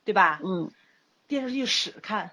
[0.04, 0.40] 对吧？
[0.44, 0.70] 嗯，
[1.28, 2.30] 电视剧史看，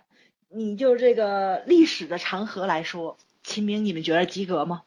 [0.49, 4.83] 你就这个历史的长河来说，秦明，你们觉得及格吗？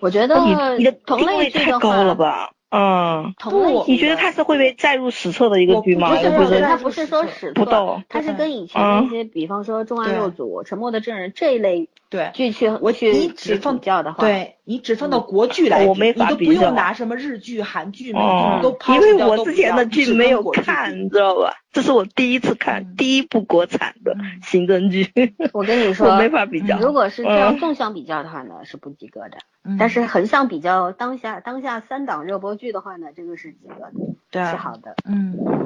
[0.00, 2.52] 我觉得你你的同类太高了，吧？
[2.70, 6.10] 嗯，不同类你觉得的它是会被载入史册的一个剧吗？
[6.10, 21.54] 不是不是，我觉得它不是说史册不到，它是跟以前嗯那些，比方说《重案六组》《沉默的证人》这一类对，剧去我去你只放比较的话，，对你只放到国剧来比，我没法你都不用拿什么日剧、韩剧、美哦剧都抛因为我之前的剧没有看，你知道吧？
[21.72, 25.10] 这是我第一次看嗯第一部国产的嗯刑侦剧，
[25.52, 26.78] 我跟你说，我没法比较。
[26.78, 29.38] 如果是这样嗯纵向比较的话呢，是不及格的。
[29.64, 33.92] 嗯但是横向比较当下当下三档热播剧的话呢，这个是及格的，
[34.30, 34.94] 对啊是好的。
[35.08, 35.63] 嗯。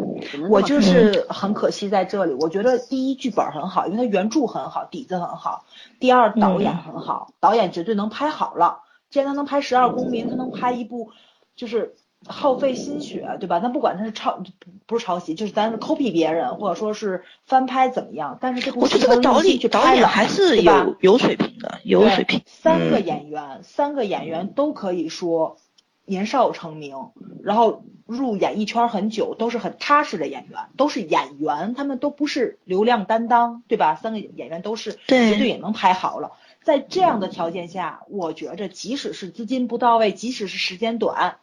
[0.48, 5.64] 我就是很可惜在这里，我觉得第一剧本很好，因为它原著很好，底子很好。
[6.00, 8.82] 第二导演很好，导演绝对能拍好了。
[9.10, 11.12] 既然他能拍《十二公民》，他能拍一部
[11.56, 11.94] 就是
[12.26, 13.58] 耗费心血，对吧？
[13.62, 14.42] 那不管他是抄
[14.84, 22.42] 不是抄袭，就是咱是 copy 别人，或者说是翻拍怎么样，但是这部我觉得这个导演就导演还是有有水平的，有水平。
[22.44, 25.56] 三个嗯演员，三个演员都可以说
[26.08, 27.10] 年少成名，
[27.42, 33.94] 然后入演艺圈很久，都是很踏实的演员，都是演员，他们都不是流量担当，对吧？
[33.94, 36.32] 三个演员都是对绝对也能拍好了。
[36.62, 41.36] 在这样的条件下，我觉着即使是资金不到位，即使是时间短，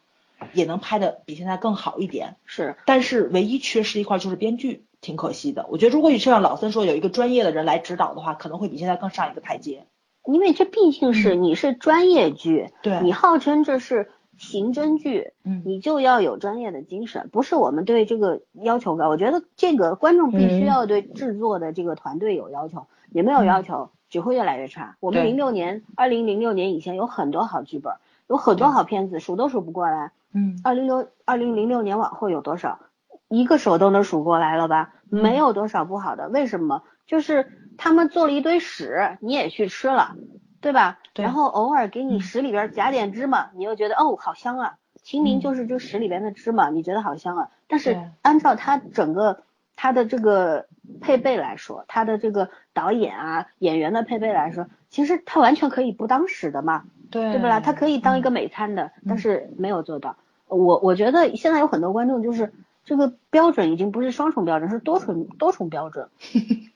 [0.52, 2.36] 也能拍的比现在更好一点。
[2.44, 5.66] 是但是唯一缺失一块就是编剧，挺可惜的。
[5.70, 9.86] 我觉得如果就像老三说，有一个专业的人来指导的话，可能会比现在更上一个台阶。
[10.24, 19.08] 因为这毕竟是嗯你是专业剧，对你号称这是刑侦剧，嗯你就要有专业的精神，不是我们对这个要求高。
[19.08, 24.96] 我觉得这个观众必须嗯要对制作的这个团队有要求，也没有要求，只会越来越差。
[25.00, 27.94] 我们零六年，二零零六年以前有很多好剧本，
[28.28, 30.12] 有很多好片子，数都数不过来。
[30.32, 32.80] 嗯二零六二零零六年往后有多少？
[33.28, 34.94] 一个手都能数过来了吧？
[35.10, 36.82] 嗯没有多少不好的，为什么？
[37.06, 40.16] 就是他们做了一堆屎，你也去吃了，
[40.66, 40.98] 对吧？
[41.12, 44.74] 对然后偶尔给你嗯屎里边夹点芝麻，你又觉得哦好香啊。
[45.02, 47.50] 清明嗯就是这屎里边的芝麻，你觉得好香啊。
[47.68, 49.42] 但是按照它整个
[49.76, 50.66] 它的这个
[51.00, 56.82] 配备来说，它的这个导演啊演员的配备来说，其实它完全可以不当屎的嘛。
[57.08, 57.60] 对对不啦？
[57.60, 60.16] 它可以当一个美餐的，但是没有做到。
[60.48, 62.52] 我我觉得现在有很多观众就是
[62.86, 66.08] 这个标准已经不是双重标准，是多重多重标准。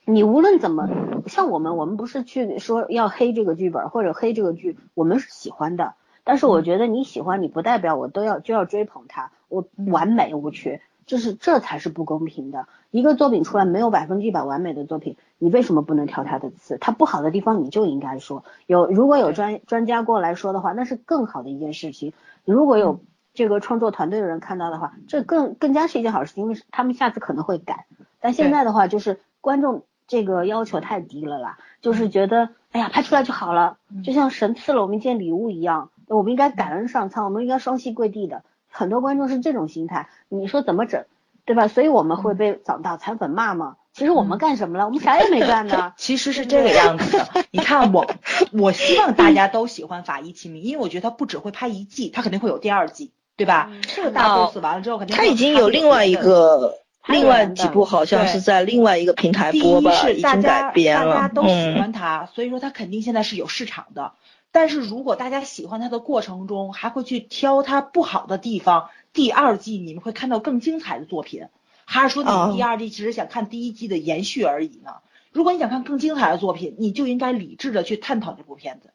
[0.05, 0.89] 你无论怎么，
[1.25, 5.93] 像我们，我们不是去说要黑这个剧本或者黑这个剧，我们是喜欢的。
[6.25, 12.67] 但是我觉得你喜欢，你不代表我都要就要追捧它，我完美无缺，就是这才是不公平的。
[12.91, 16.77] 一个作品出来没有百分之一百完美的作品，你为什么不能挑它的刺？
[16.77, 18.43] 它不好的地方你就应该说。
[18.67, 22.11] 有如果有专专家过来说的话，那是更好的一件事情。
[22.43, 22.99] 如果有
[23.33, 27.85] 这个创作团队的人看到的话，这更更加是一件好事情，因为他们下次可能会改。
[28.19, 38.43] 但现在的话，就是观众这个要求太低了啦，就是觉得哎呀拍出来就好了，就像神赐了我们一件礼物一样，我们应该感恩上苍，我们应该双膝跪地的。
[38.69, 41.05] 很多观众是这种心态，你说怎么整，
[41.45, 41.67] 对吧？
[41.67, 43.75] 所以我们会被早脑残粉骂嘛。
[43.93, 44.85] 其实我们干什么了？
[44.85, 45.91] 我们啥也没干呢。
[45.99, 47.27] 其实是这个样子的。
[47.51, 48.09] 你看我，
[48.53, 53.71] 我希望大家都喜欢《法医秦明》，因为我觉得他不只会拍一季，他肯定会有第二季，对吧？
[53.95, 56.77] 这个大 boss 完了之后，肯定他已经有另外一个，
[57.07, 61.15] 另外几部好像是在另外一个平台第播吧，一是已经大家改编了。
[61.15, 64.13] 大家都喜嗯，欢他，所以说他肯定现在是有市场的。
[64.51, 71.47] 但是如果大家喜欢他的过程中，还会去挑他不好的地方，第二季你们会看到更精彩的作品，
[71.85, 74.91] 还是说你哦们第二季只是想看第一季的延续而已呢？
[75.31, 78.91] 如果你想看更精彩的作品，你就应该理智的去探讨这部片子，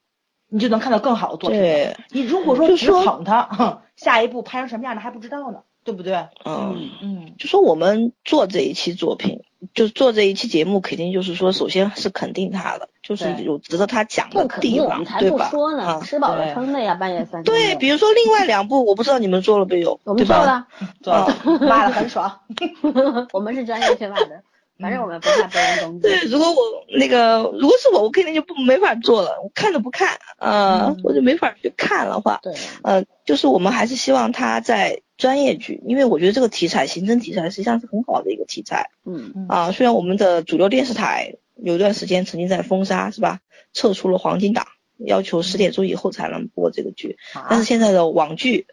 [0.48, 1.58] 你就能看到更好的作品。
[1.58, 6.26] 对，你如果说只捧他，下一步拍成什么样的还不知道呢，对不对？
[6.44, 9.42] 嗯，嗯，就说我们做这一期作品，
[9.74, 15.48] 就做这一期节目，肯定就是说，首先是肯定他的，就是有值得他讲的地方对吧？
[15.48, 20.66] 不说呢，啊吃饱了撑的呀，半夜三更对，比如说另外两部，我不知道你们做了没有，我们对吧？
[21.02, 22.40] 做了，做了，骂的很爽。
[23.32, 24.42] 我们是专业去骂的，
[24.78, 26.08] 反正我们不怕被人攻击。
[26.08, 26.56] 对，如果我
[26.98, 43.40] 那个，如果是我，我肯定就不没法做了，我看都不看，呃，嗯我就没法去看了话，对，呃，就是我们还是希望他在专业剧，因为我觉得这个题材，刑侦题材实际上是很好的一个题材嗯，啊、虽然我们的主流电视台有一段时间曾经在封杀，是吧？
[43.72, 44.66] 撤出了黄金档，
[44.98, 47.18] 要求十点钟以后才能播这个剧，
[47.50, 48.66] 但是现在的网剧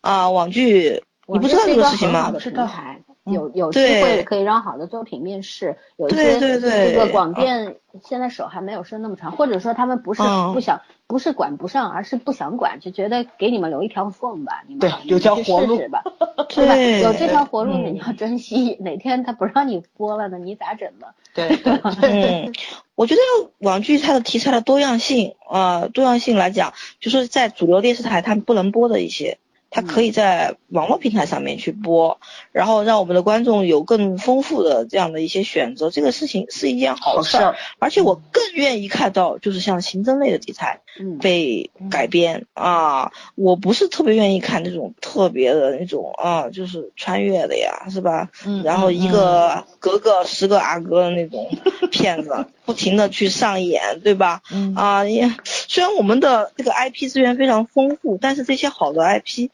[0.00, 2.34] 啊、网剧，你不知道这个事情吗？
[2.40, 10.52] 是个好的平台，有有机会可以让好的作品面试，有一对些对对这个广电现在手还没有伸那么长，或者说他们不是嗯。
[10.54, 16.02] 不想，不是管不上，而是不想管，就觉得给你们留一条缝吧，你们对有条活路 吧，
[16.48, 16.76] 对吧？
[16.76, 21.08] 有这条活路你要珍惜，哪天他不让你播了呢，你咋整呢？
[21.34, 22.50] 对
[22.96, 23.20] 我觉得
[23.58, 29.38] 网剧它的题材的多样性啊、多样性来讲，就是在主流电视台它不能播的一些，
[29.70, 32.18] 它可以在网络平台上面去播，
[32.52, 37.56] 然后让我们的观众有更丰富的这样的一些选择，这个事情是一件好事儿。
[37.78, 48.28] 而且我更愿意看到，就是像刑侦类的题材嗯，被改编啊，我不是特别愿意看那种特别的那种啊，就是穿越的呀，是吧？
[48.44, 51.48] 嗯然后一个格格十个阿哥的那种
[51.92, 54.42] 片子，不停的去上演，对吧？
[54.52, 59.50] 嗯啊，也虽然我们的这个 IP 资源非常丰富，但是这些好的 IP，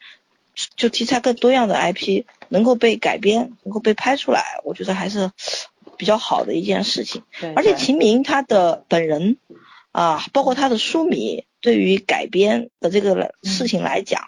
[0.75, 5.31] 就题材更多样的 IP 能够被改编，能够被拍出来，我觉得还是
[5.97, 7.23] 比较好的一件事情。
[7.39, 9.37] 对，而且秦明他的本人
[9.91, 14.21] 啊，包括他的书迷对于改编的这个事情来讲，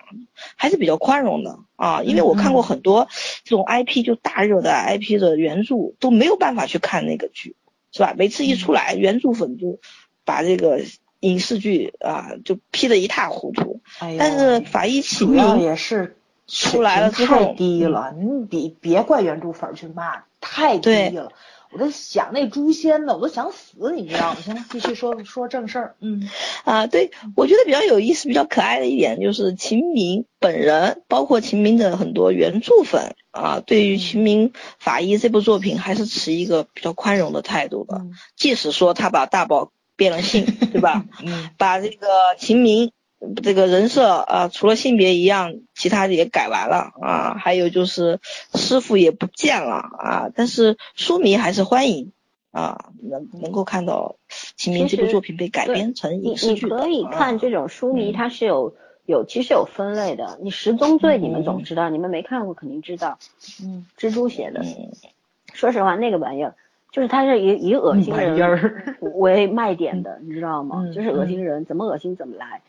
[0.55, 2.01] 还是比较宽容的啊。
[2.01, 3.07] 因为我看过很多
[3.43, 7.55] 这种 IP 就大热的 IP 的原著都没有办法去看那个剧，
[7.91, 8.13] 是吧？
[8.17, 9.79] 每次一出来，原著粉就
[10.25, 10.81] 把这个
[11.19, 13.81] 影视剧啊就批得一塌糊涂。
[14.17, 16.17] 但是法医秦明也是
[16.47, 21.31] 出来了之后太低了，你别别怪原著粉去骂，太低了。
[21.71, 24.37] 我在想那诛仙呢，我都想死，你知道吗？
[24.41, 25.95] 行，继续说说正事儿。
[25.99, 26.27] 嗯
[26.65, 38.01] 啊，对，我觉得比较有意思、比较可爱的一点就是秦明本人，包括秦明的很多原著粉啊，对于秦明法医这部作品还是持一个比较宽容的态度的。
[38.35, 41.05] 即使说他把大宝变了性，对吧？
[41.23, 42.91] 嗯，把这个秦明。
[43.43, 47.35] 这个人设啊，除了性别一样，其他的也改完了啊。
[47.35, 48.19] 还有就是
[48.53, 50.29] 师傅也不见了啊。
[50.33, 52.13] 但是书迷还是欢迎
[52.51, 54.15] 啊，能能够看到
[54.55, 56.65] 《秦明》这部作品被改编成影视剧。
[56.65, 58.73] 你可以看这种书迷，它是有
[59.05, 60.39] 有其实有分类的。
[60.41, 63.19] 你十宗罪你们总知道，你们没看过肯定知道。
[63.61, 64.63] 嗯，蜘蛛写的。
[65.53, 66.55] 说实话，那个玩意儿
[66.91, 70.85] 就是他是以以恶心人为卖点的，你知道吗？
[70.93, 72.61] 就是恶心人，怎么恶心怎么来。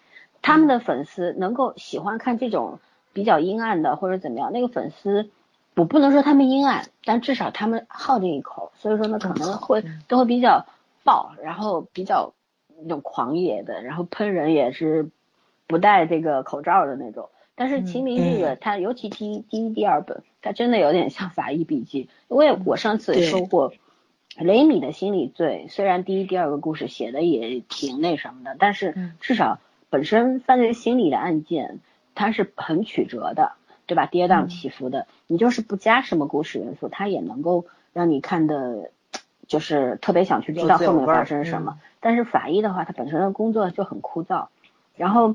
[0.42, 2.78] 他们的粉丝能够喜欢看这种
[3.12, 5.30] 比较阴暗的或者怎么样，那个粉丝
[5.74, 10.66] 我不能说他们阴暗，但至少他们好这一口，所以说呢可能会都会比较
[11.04, 12.32] 爆，然后比较
[12.82, 15.10] 那种狂野的，然后喷人也是
[15.66, 17.28] 不戴这个口罩的那种。
[17.54, 23.72] 但是秦明这个他尤其第一第一第二本，他真的有点像法医笔记，因为我上次也说过
[24.36, 29.58] 雷米的心理罪，虽然第一第二个故事写的也挺那什么的，但是至少。
[29.90, 31.80] 本身犯罪心理的案件，
[32.14, 33.52] 它是很曲折的，
[33.86, 34.06] 对吧？
[34.06, 35.06] 跌宕起伏的。
[35.26, 38.90] 你就是不加什么故事元素，它也能够让你看的，
[39.46, 41.78] 就是特别想去知道后面发生什么。
[42.00, 44.46] 但是法医的话，它本身的工作就很枯燥，
[44.96, 45.34] 然后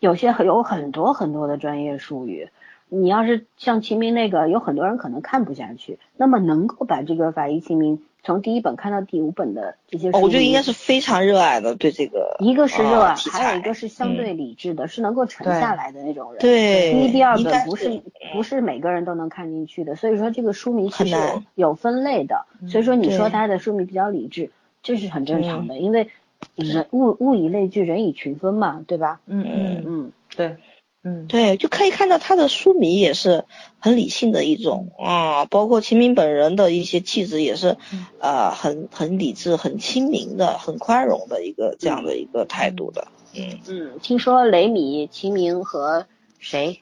[0.00, 2.48] 有些有很多很多的专业术语。
[2.94, 5.98] 你要是像秦明那个，有很多人可能看不下去。
[6.16, 8.02] 那么能够把这个法医秦明。
[8.24, 12.36] 从第一本看到第五本的这些，我觉得应该是非常热爱的，对这个。
[12.38, 16.40] 一个是热爱，还有一个是相对理智的，是能够沉下来的那种人。
[16.40, 16.92] 对。
[16.92, 18.00] 第一、第二本不是
[18.32, 21.16] 不是每个人都能看进去的，所以说这个书迷其实
[21.56, 22.46] 有分类的。
[22.68, 24.50] 所以说你说他的书迷比较理智，
[24.84, 26.08] 这是很正常的，因为
[26.54, 29.20] 人物物以类聚，人以群分嘛，对吧？
[29.26, 30.58] 嗯嗯嗯，对。
[31.04, 33.44] 嗯，对，就可以看到他的书迷也是
[33.80, 37.76] 很理性的一种啊，包括秦明本人的一些气质也是，
[38.20, 43.08] 呃，很很理智、很亲民的、很宽容的一个这样的一个态度的。
[43.34, 43.58] 嗯。
[43.66, 46.06] 嗯，听说雷米、秦明和
[46.38, 46.80] 谁？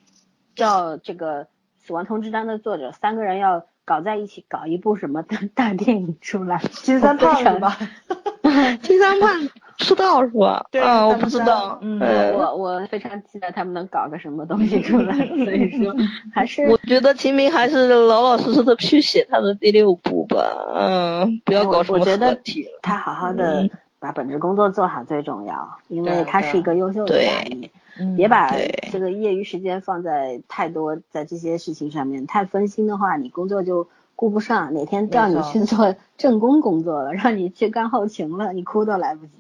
[0.55, 1.45] 叫这个
[1.87, 6.59] 《死亡通知单》的作者三个人要搞在一起搞一部什么 大大电影出来？
[6.83, 7.77] 金三胖是吧？
[8.83, 9.31] 金三胖。
[9.79, 10.63] 出道是吧？
[10.83, 11.79] 啊，我不知道。
[11.81, 11.99] 嗯，
[12.37, 15.15] 我我非常期待他们能搞个什么东西出来。
[15.15, 15.95] 所以说，
[16.35, 20.37] 还是我觉得秦明还是老老实实的去写他的第六部吧。
[20.75, 22.79] 嗯，不要搞什么合体了。
[22.83, 27.45] 他好好的把本职工作做好最重要，因为他是一个优秀的法
[27.99, 28.17] 医。
[28.17, 28.55] 别把
[28.93, 33.89] 这个业余时间放在太多在这些事情上面，太分心的话，你工作就。
[34.17, 39.33] 顾不上，哪天叫你去做正宫工作了，让你去干后勤了，你哭都来不及，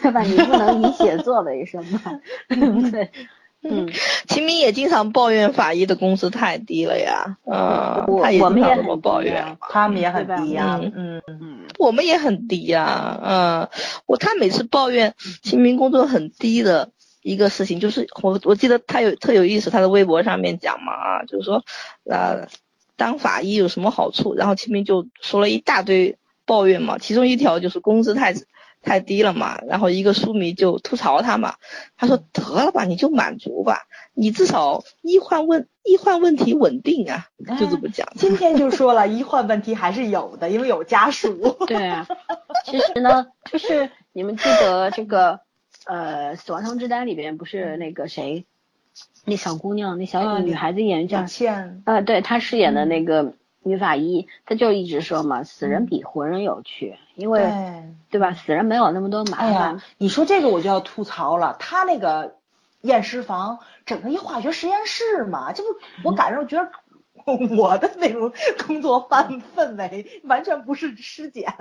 [0.00, 0.22] 对吧？
[0.22, 2.00] 你不能以写作为生嘛，
[2.48, 3.10] 对不对？
[3.62, 3.90] 嗯，
[4.26, 13.68] 秦明也经常抱怨法医的工资太低了呀，嗯，我们也很抱怨，他们也很低呀，嗯嗯，我们也很低呀，嗯，
[14.06, 15.12] 我他每次抱怨
[15.42, 16.90] 秦明工作很低的
[17.22, 21.64] 一个事情，就是我我记得他有特有意思，他的微博上面讲嘛啊，就是说
[22.04, 22.46] 呃。
[22.94, 24.34] 当法医有什么好处？
[24.34, 28.34] 然后秦明就说了一大堆抱怨嘛，其中一条就是工资太
[28.80, 29.58] 太低了嘛。
[29.66, 31.56] 然后一个书迷就吐槽他嘛，
[31.96, 37.26] 他说得了吧，你就满足吧，你至少医患问医患问题稳定啊，
[37.58, 38.06] 就这么讲。
[38.14, 41.56] 今天就说了，医患问题还是有的，因为有家属。
[41.66, 42.06] 对啊，
[42.66, 45.40] 其实呢，就是你们记得这个
[45.86, 48.46] 呃，死亡通知单里边不是那个谁？
[49.24, 57.40] 那小姑娘，那小女孩子演员叫倩，呃，对她饰演的那个女法医，她就一直说嘛，死人比活人有趣，因为
[58.10, 58.34] 对吧？
[58.34, 59.80] 死人没有那么多麻烦。
[59.96, 62.36] 你说这个我就要吐槽了，她那个
[62.82, 65.68] 验尸房整个一化学实验室嘛，这不
[66.04, 66.70] 我感受觉得
[67.56, 68.32] 我的那种
[68.66, 71.54] 工作 范氛围完全不是尸检。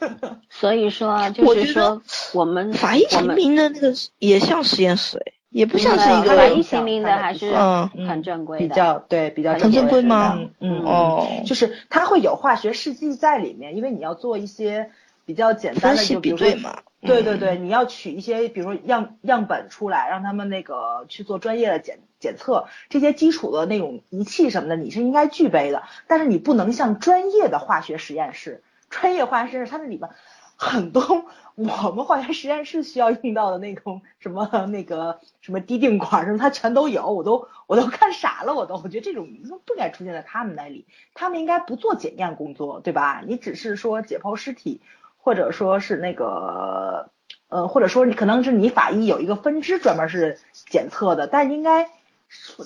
[0.50, 5.32] 所以说，就是说我们法医秦明的那个也像实验室哎。
[5.50, 10.38] 也不像是一个法医秦明的，还是嗯很正规的，比较对，比较很正规吗？
[10.60, 14.90] 嗯哦，就是它会有化学试剂在里面，因为你要做一些
[15.24, 16.80] 比较简单的，就比对嘛。
[17.00, 25.84] 嗯对对对，你要取一些，比如说样样本出来，让他们那个去做专业的检检测，这些基础的那种仪器什么的，你是应该具备的。
[26.08, 30.10] 但是你不能像专业的化学实验室，专业化学实验室它那里边
[30.56, 31.02] 很多
[31.54, 39.26] 我们化学实验室需要用到的那种什么那个什么滴定管什么，它全都有，我都我都看傻了，我都我觉得这种
[39.66, 43.22] 不应该出现在他们那里，他们应该不做检验工作，对吧？
[43.26, 44.80] 你只是说解剖尸体，
[45.16, 47.10] 或者说是那个
[47.48, 50.38] 呃，或者说你可能是你法医有一个分支专门是
[50.70, 51.90] 检测的，但应该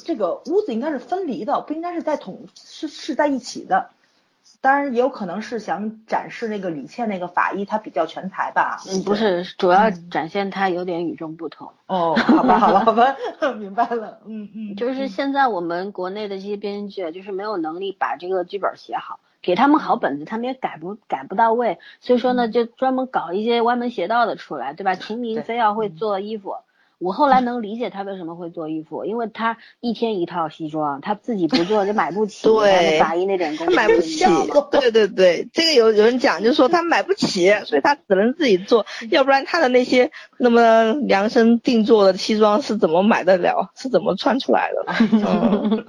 [0.05, 3.91] 这个屋子应该是分离的，不应该是在同是是在一起的。
[4.63, 8.79] 当然也有可能是想展示那个李倩那个法医他比较全才吧。
[8.89, 11.73] 嗯，不是，主要展现他有点与众不同。
[11.89, 13.17] 哦，好吧，好吧，好吧，
[13.59, 14.21] 明白了。
[14.25, 24.95] 嗯嗯，就是现在我们国内的这些编剧，就是没有能力把这个剧本写好，给他们好本子，他们也改不改不到位，所以说呢，就专门搞一些歪门邪道的出来，对吧？
[24.95, 26.55] 秦明非要会做衣服。
[27.03, 34.25] 我后来能理解他为什么会做衣服，因为他一天一套西装，他自己不做就买不起 对法医那点工他资，买不起
[34.71, 44.95] 对对对，这个有有人讲，就是说他买不起，所以他只能自己做，要不然他的那些那么量身定做的西装是怎么买得了，是怎么穿出来的？
[45.13, 45.85] 嗯，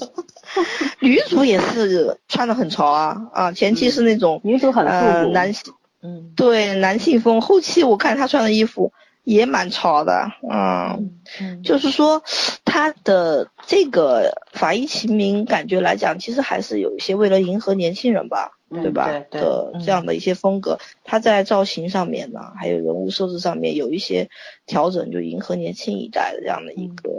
[1.00, 5.72] 女主也是穿的很潮啊啊，前期是那种女主很呃复古，男性
[6.02, 6.32] 嗯。
[6.36, 8.92] 对男性风，后期我看他穿的衣服
[9.24, 11.18] 也蛮潮的，嗯。
[11.40, 12.22] 嗯，就是说，
[12.64, 19.06] 他的这个法医秦明感觉来讲，其实还是有一些为了迎合年轻人吧，嗯对吧？
[19.06, 24.28] 对对嗯的这样的一些风格，他在造型上面呢，还有人物设置上面有一些
[24.66, 27.10] 调整，就迎合年轻一代的这样的一个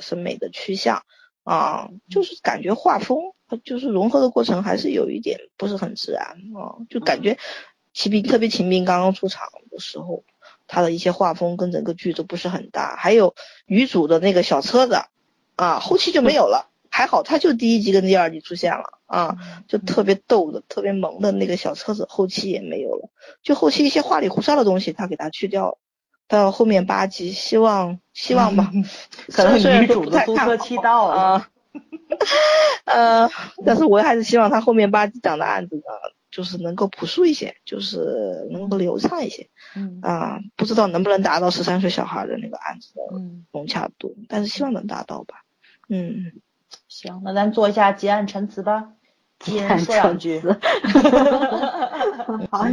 [0.00, 1.02] 审美的趋向
[1.42, 3.18] 啊，就是感觉画风
[3.64, 6.24] 就是融合的过程还是有一点不是很自然
[6.54, 7.36] 啊，就感觉
[7.92, 9.42] 秦明特别秦兵刚刚出场
[9.72, 10.22] 的时候。
[10.66, 13.34] 他的一些画风跟整个剧都不是很搭，还有
[13.66, 15.00] 女主的那个小车子，
[15.56, 16.70] 啊，后期就没有了。
[16.88, 19.36] 还好，他就第一集跟第二集出现了啊，
[19.68, 23.10] 就特别逗的、特别萌的那个小车子，后期也没有了。
[23.42, 25.78] 就后期一些花里胡哨的东西，他给他去掉了。
[26.26, 28.72] 到后面八集，希望希望吧，
[29.30, 31.14] 可能虽然女主的租车期到了。
[31.14, 31.48] 啊，
[32.86, 33.30] 呃，
[33.66, 35.82] 但是我还是希望他后面八集讲的案子呢，
[36.36, 39.48] 就是能够朴素一些，就是能够流畅一些。
[39.74, 45.44] 嗯啊，不知道能不能达到十三岁小孩的那个案子的嗯，融洽度，但是希望能达到吧。
[45.88, 46.32] 嗯，
[46.88, 48.90] 行，那咱做一下结案陈词吧。
[49.46, 50.42] 一人说两句。
[52.50, 52.66] 好，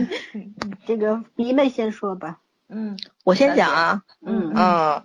[0.85, 2.41] 这个迷妹先说吧。
[2.67, 5.03] 嗯我先讲啊，嗯嗯，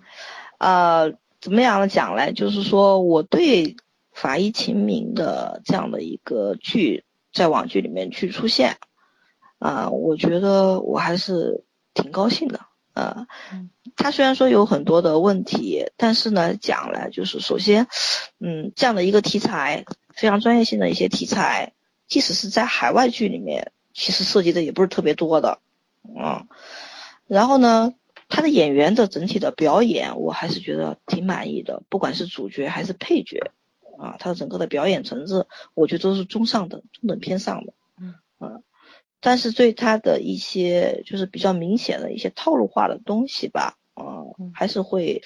[0.57, 2.33] 呃，怎么样的讲嘞？
[2.33, 3.77] 就是说我对
[4.11, 8.77] 法医秦明的这样的一个剧在网剧里面去出现，
[9.59, 12.61] 啊、我觉得我还是挺高兴的。
[12.93, 17.87] 呃嗯，他虽然说有很多的问题，但是呢，讲了就是首先，
[18.39, 21.73] 嗯，这样的一个题材，非常专业性的一些题材，
[22.07, 25.59] 即使是在海外剧里面，其实涉及的也不是特别多的，
[26.03, 26.47] 嗯，
[27.27, 27.93] 然后呢，
[28.27, 33.51] 他的演员的整体的表演，我还是觉得挺满意的，不管是主角还是配角，
[33.99, 37.73] 啊，他的整个的表演层次，我觉得都是中上等、中等偏上的，
[38.39, 38.63] 嗯
[39.19, 45.21] 但是对他的一些就是比较明显的一些套路化的东西吧，啊、嗯还是会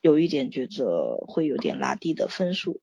[0.00, 2.80] 有一点觉得会有点拉低的分数，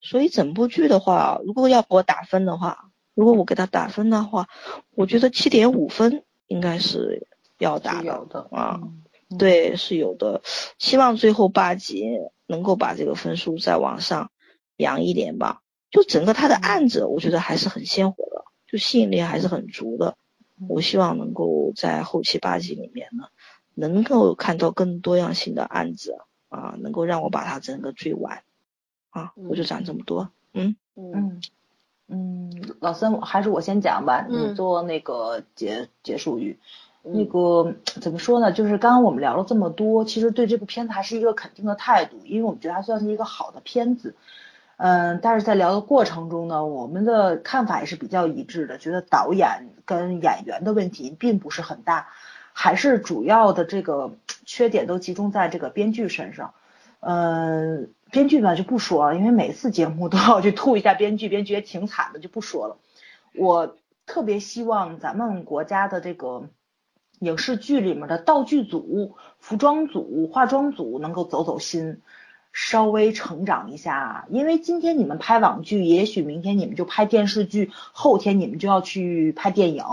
[0.00, 4.48] 所以整部剧的话，如果要给我打分的话，如果我给他打分的话，
[4.96, 7.28] 我觉得七点五分应该是
[7.58, 8.80] 要打有的啊。
[8.82, 9.02] 嗯
[9.38, 10.40] 对，是有的。
[10.78, 12.06] 希望最后八集
[12.46, 14.30] 能够把这个分数再往上
[14.76, 15.62] 扬一点吧。
[15.90, 20.16] 就整个他的案子，我觉得还是很鲜活的，就吸引力还是很足的。
[20.68, 23.28] 我希望能够在后期八集里面呢，
[23.74, 28.42] 能够看到更多样性的案子啊，能够让我把它整个追完。
[29.10, 30.30] 啊，我就讲这么多。
[30.52, 31.40] 嗯，嗯嗯
[32.08, 36.58] 嗯，老三还是我先讲吧，嗯你做那个结结束语。
[37.04, 38.50] 嗯那个怎么说呢？
[38.50, 44.16] 就是刚刚我们聊了这么多，其实对这部片子还是一个肯定的态度，因为我们觉得它算是一个好的片子。
[44.78, 52.08] 嗯，但是在聊的过程中呢，我们的看法也是比较一致的，觉得导演跟演员的问题并不是很大，
[52.52, 54.12] 还是主要的这个
[54.44, 56.52] 缺点都集中在这个编剧身上。
[57.00, 62.76] 嗯，编剧呢就不说了，因为每次节目都要去吐一下编剧，编剧也挺惨的，就不说了。
[63.34, 63.76] 我
[64.06, 66.48] 特别希望咱们国家的这个
[67.20, 72.00] 影视剧里面的道具组、服装组、化妆组能够走走心，
[72.58, 74.24] 稍微成长一下。
[74.30, 79.84] 因为今天你们拍网剧，也许明天你们就拍电视剧，后天你们就要去拍电影。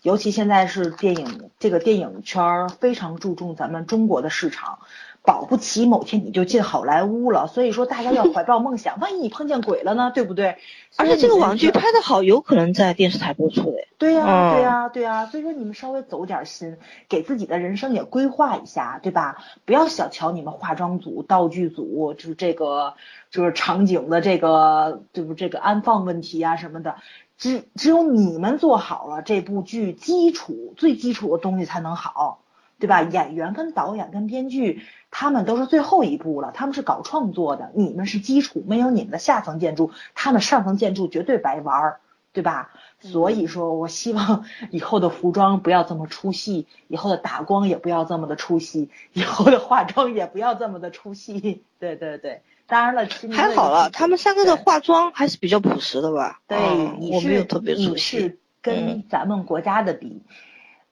[0.00, 4.78] 尤其现在是电影这个电影圈儿非常注重咱们中国的市场，
[5.26, 7.48] 保不齐某天你就进好莱坞了。
[7.48, 10.58] 所以说大家要怀抱梦想，万一你碰见鬼了呢，对不对？
[10.96, 11.86] 而且这个网剧拍。
[11.86, 13.78] 拍的好，有可能在电视台播出的。
[13.96, 16.78] 对呀、嗯对呀、对呀、所以说你们稍微走点心，
[17.08, 19.36] 给自己的人生也规划一下，对吧？
[19.64, 22.94] 不要小瞧你们化妆组、道具组，就是这个
[23.30, 26.96] 就是场景的这个，就是这个安放问题啊什么的。
[27.38, 32.40] 只只有你们做好了这部剧基础最基础的东西才能好，
[32.80, 33.02] 对吧？
[33.02, 34.82] 演员跟导演跟编剧
[35.18, 42.00] 他们都是最后一步了，他们是搞创作的，你们是基础，没有你们的下层建筑，他们上层建筑绝对白玩儿，
[42.34, 42.70] 对吧？
[43.00, 51.62] 所以说我希望 以后的服装不要这么出戏，以后的打光也不要这么的出戏，以后的化妆也不要这么的出戏。
[51.78, 56.40] 对对对，当然了，还好了，他们三个的化妆还是比较朴实的吧？
[56.46, 58.38] 对，嗯你是我没有特别你熟悉是。
[58.60, 60.20] 跟咱们国家的比，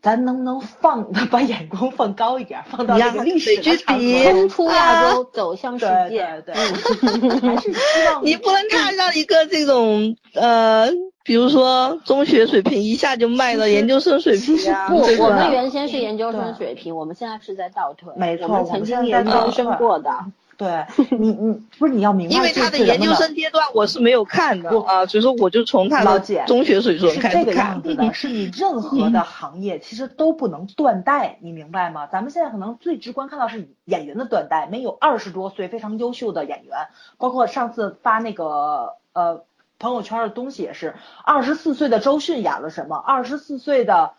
[0.05, 6.43] 咱能不能放把眼光放高一点，放到你让这个历史美剧的场比冲出亚洲，走向世界。
[6.45, 7.81] 对对，还是希
[8.13, 10.91] 望你不能看上一个这种呃，
[11.25, 18.13] 比如说中学水平一下就卖到研究生水平啊，不，我们原先是研究生水平，我们现在是在倒退。
[18.19, 20.11] 没错我们曾经研究生过的。
[20.57, 20.85] 对
[21.19, 27.83] 你你不是你要明白，因为他的研究生阶段我是没有看的啊，所以说我就从他的老姐中学水准是这个开始看样。
[27.83, 32.07] 子的，是你任何的行业其实都不能断代，你明白吗？
[32.07, 39.45] 咱们现在可能最直观看到是演员的断代，没有二十多岁非常优秀的演员，包括上次发那个呃
[39.79, 40.95] 朋友圈的东西也是，
[41.25, 44.13] 二十四岁的周迅演了什么，二十四岁的。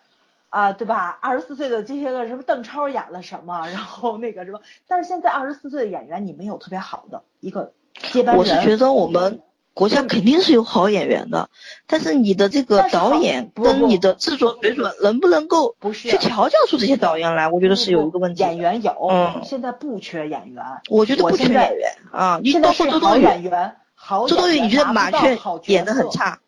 [0.56, 1.20] 啊、对吧？
[1.22, 7.74] 二十四岁的这些个什么邓超演了什么，然后那个什么，但是现在二十四岁的演员，你没有特别好的一个
[8.14, 8.40] 接班人。
[8.40, 9.42] 我是觉得我们
[9.74, 11.50] 国家肯定是有好演员的，
[11.88, 17.50] 但是你的这个导演跟你的制作水准能不能够不是去调教出这些导演来？
[17.50, 18.42] 我觉得是有一个问题。
[18.42, 20.64] 演员有，嗯现在不缺演员。
[20.90, 26.40] 我觉得不缺演员啊，你现在包括是好周冬雨，演员，好周冬雨演员你觉得马雀拿不到好角演的很，差，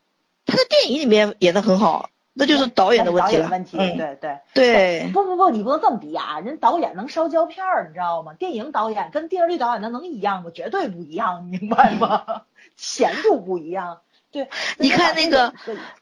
[0.46, 3.44] 他在电影里面演的很好，那就是导演的问题了。
[3.44, 4.38] 导演问题，嗯，对对。
[4.54, 6.40] 对，不不不，你不能这么比啊！
[6.40, 8.34] 人导演能烧胶片儿，你知道吗？
[8.34, 10.52] 电影导演跟电视剧导演那能一样吗？
[10.54, 12.44] 绝对不一样，你明白吗？
[12.78, 14.02] 钱就不一样。
[14.32, 15.54] 对，你看那个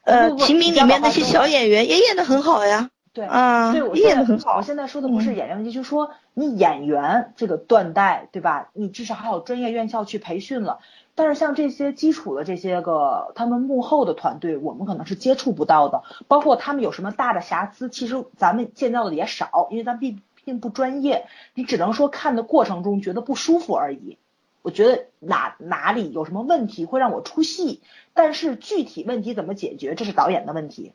[0.04, 2.90] 呃，秦明里面那些小演员也演的很好呀。
[3.14, 4.62] 对啊，对，我演的很好我。
[4.62, 8.72] 现在说的不是嗯演员问题，就是说你演员这个断代，对吧？
[8.74, 10.80] 你至少还有专业院校去培训了。
[11.16, 16.04] 但是像这些基础的这些个他们幕后的团队，我们可能是接触不到的。
[16.28, 21.28] 包括他们有什么大的瑕疵，其实咱们见到的也少，因为咱并并不专业。
[21.54, 24.18] 你只能说看的过程中觉得不舒服而已。
[24.62, 27.82] 我觉得哪哪里有什么问题会让我出戏，
[28.14, 30.92] 但是具体问题怎么解决，这是导演的问题。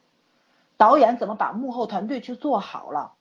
[0.77, 3.13] 导演怎么把幕后团队去做好了？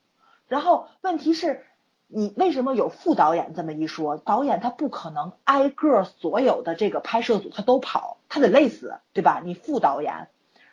[0.48, 1.64] 然后问题是，
[2.12, 4.18] 你为什么有副导演这么一说？
[4.18, 9.44] 导演他不可能挨个所有的这个拍摄组他都跑，他得累死，对吧？
[9.46, 10.28] 你副导演，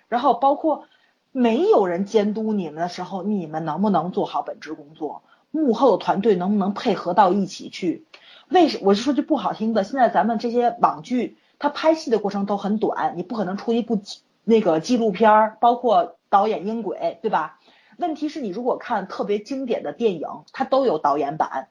[0.08, 0.86] 然后包括
[1.32, 5.22] 没有人监督你们的时候，你们能不能做好本职工作？
[5.50, 8.06] 幕后的团队能不能配合到一起去？
[8.48, 14.00] 为什我是说句不好听的，现在咱们这些网剧，它拍戏的过程都很短，你不可能出一部
[14.44, 17.58] 那个纪录片儿，包括导演音轨，对吧？
[17.96, 21.68] 问题是你如果看特别经典的电影，它都有导演版，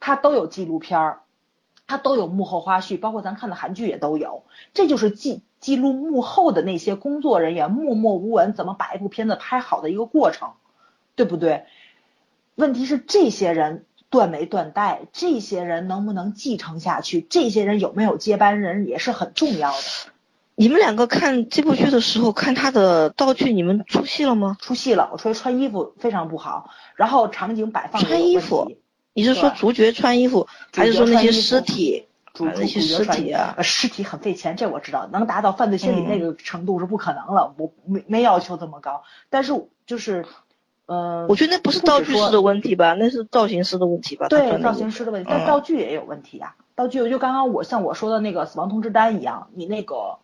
[0.00, 1.20] 它都有纪录片儿，
[1.86, 4.44] 它都有幕后花絮，包括咱看的韩剧也都有。
[4.74, 10.52] 这就是记记录幕后的那些工作人员默默无闻怎么把一部片子拍好的一个过程，
[11.16, 11.64] 对不对？
[12.54, 20.11] 问题是这些人断没断代，这些人能不能继承下去，这些人有没有接班人也是很重要的。
[20.62, 24.56] 你们两个看这部剧的时候，看他的道具，你们出戏了吗？
[24.60, 28.70] 出戏了，我说穿衣服非常不好，然后场景摆放穿衣服？
[29.12, 32.06] 你是说主角穿衣服，还是说那些尸体？
[32.38, 33.54] 那些尸体啊？
[33.56, 36.08] 呃尸体很费钱，这我知道，能达到犯罪心理嗯。
[36.08, 39.52] 那个程度是不可能了，我没没要求这么高，但是
[39.84, 40.24] 就是，
[40.86, 44.28] 呃，我觉得那不是道具师的问题吧，那是造型师的问题吧？
[44.28, 45.44] 对造型师的问题，但嗯。
[45.44, 50.18] 道具也有问题呀、道具就刚刚我像我说的那个死亡通知单一样，你那个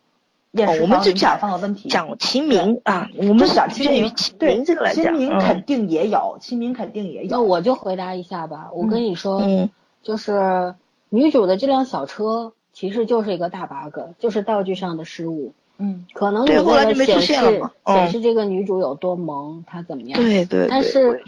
[0.51, 8.69] 验哦我们就讲放的问题，讲秦明啊，我们就是讲清明基于秦对明这个来讲，清明嗯肯定也有，秦明肯定也有那，我就回答一下吧。
[8.73, 9.69] 我跟你说，嗯
[10.01, 10.73] 就是
[11.09, 15.53] 女主的这辆小车其实就是一个大 bug，就是道具上的失误。
[15.81, 20.19] 嗯，可能你对后来就为了显示了嗯显示这个女主有多萌，她怎么样？
[20.19, 21.23] 对对对，但是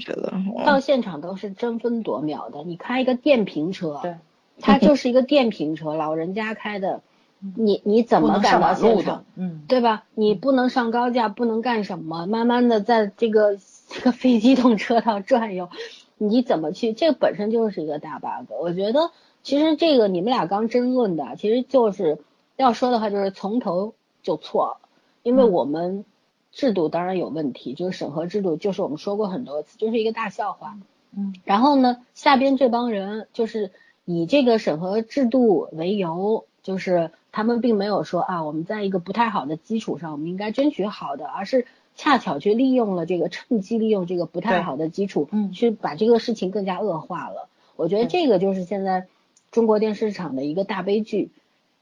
[0.65, 2.63] 到现场都是争分夺秒的。
[2.65, 4.15] 你开一个电瓶车，对，
[4.59, 7.01] 它就是一个电瓶车，老人家开的，
[7.55, 10.03] 你你怎么赶到现场嗯，对吧？
[10.13, 12.27] 你不能上高架，不能干什么？
[12.27, 13.57] 慢慢的在这个
[13.89, 15.69] 这个非机动车道转悠，
[16.17, 16.93] 你怎么去？
[16.93, 18.51] 这本身就是一个大 bug。
[18.61, 19.11] 我觉得
[19.41, 22.19] 其实这个你们俩刚争论的，其实就是
[22.57, 24.87] 要说的话就是从头就错了，
[25.23, 26.05] 因为我们
[26.51, 30.77] 制度当然有问题，就是审核制度，就是我们说过很多次，就是一个大笑话。
[31.17, 33.71] 嗯，然后呢，下边这帮人就是
[34.05, 47.47] 以这个审核制度为由，就是他们并没有说啊，我们在一个不太好的基础上，我们应该争取好的，而是恰巧去利用了这个，趁机利用这个不太好的基础，嗯去把这个事情更加恶化了。
[47.75, 49.07] 我觉得这个就是现在
[49.51, 51.31] 中国电视场的一个大悲剧，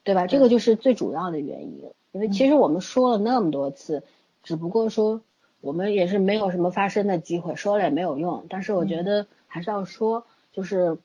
[0.04, 0.28] 对吧？
[0.28, 1.92] 这个就是最主要的原因。
[2.12, 4.04] 因为其实我们说了那么多次，
[4.44, 5.22] 只不过说
[5.62, 8.46] 我们也是没有什么发声的机会，说了也没有用。
[8.50, 10.98] 但是我觉得还是要说，就是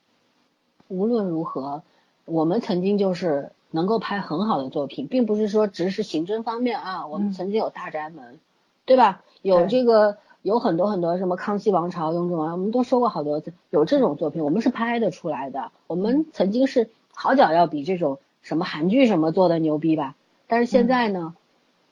[0.88, 1.82] 无论如何，
[2.24, 7.32] 我们曾经就是能够拍很好的作品，并不是说只是刑侦方面啊，我们嗯。
[7.32, 8.38] 曾经有大宅门，
[8.84, 9.22] 对吧？
[9.42, 15.72] 有这个有很多很多什么康熙王朝、雍正王朝，我们都说过好多次，有这种作品，我们是拍得出来的。
[15.88, 20.14] 我们曾经是好脚要比这种什么韩剧什么做的牛逼吧，
[20.46, 21.34] 但是现在呢，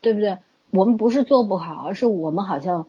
[0.00, 0.38] 对不对？
[0.70, 2.86] 我们不是做不好，而是我们好像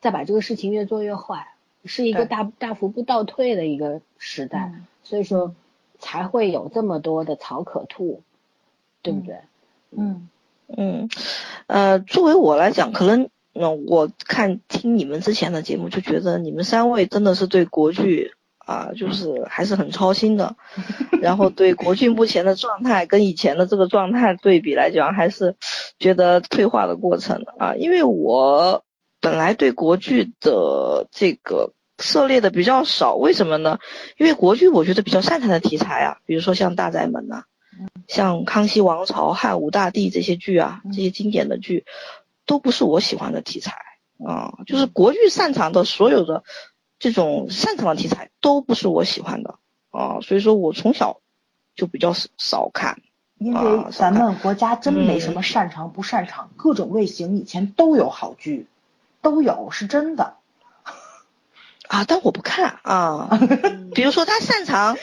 [0.00, 1.46] 在把这个事情越做越坏，
[1.84, 4.86] 是一个大大幅度倒退的一个时代，嗯。
[5.04, 5.54] 所以说
[5.98, 8.22] 才会有这么多的草可吐，
[9.02, 9.36] 对不对？
[9.96, 10.28] 嗯
[10.74, 11.08] 嗯，
[11.66, 20.56] 呃，作为我来讲，可能，嗯、我看听你们之前的节目，就觉得你们三位真的是对国剧啊，就是还是很操心的。
[21.20, 25.56] 然后对国剧目前的状态跟以前的这个状态对比来讲，还是
[25.98, 27.74] 觉得退化的过程啊。
[27.74, 28.82] 因为我
[29.20, 33.78] 本来对国剧的这个涉猎的比较少，为什么呢？
[34.16, 37.44] 因为国剧我觉得比较擅长的题材啊，比如说像《大宅门》呐。
[38.08, 41.84] 像康熙王朝、汉武大帝这些剧啊，这些经典的剧，
[42.46, 43.74] 都不是我喜欢的题材
[44.24, 44.58] 啊。
[44.66, 46.44] 就是国剧擅长的所有的
[46.98, 49.58] 这种擅长的题材，都不是我喜欢的
[49.90, 50.20] 啊。
[50.20, 51.20] 所以说我从小
[51.74, 53.00] 就比较少少看。
[53.38, 58.68] 因啊为咱们国家真没什么擅长不擅长，各种类型以前都有好剧，
[59.20, 60.36] 都有是真的。
[61.88, 63.28] 啊，但我不看啊。
[63.94, 64.96] 比如说他擅长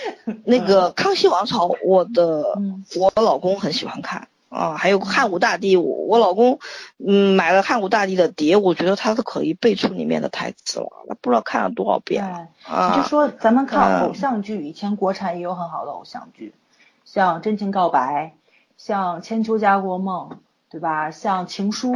[0.46, 6.60] 那个康熙王朝，我的嗯我老公很喜欢看啊，还有汉武大帝，我我老公
[6.98, 12.96] 嗯买了汉武大帝的碟，我觉得他都可以背出里面的台词了，他不知道看了多少遍了，啊。
[12.96, 16.54] 就说咱们看嗯偶像剧，以前国产也有很好的偶像剧，
[17.06, 18.34] 像《真情告白》，
[18.78, 20.30] 像《千秋家国梦》，
[20.72, 21.12] 对吧？
[21.12, 21.92] 像《情书》，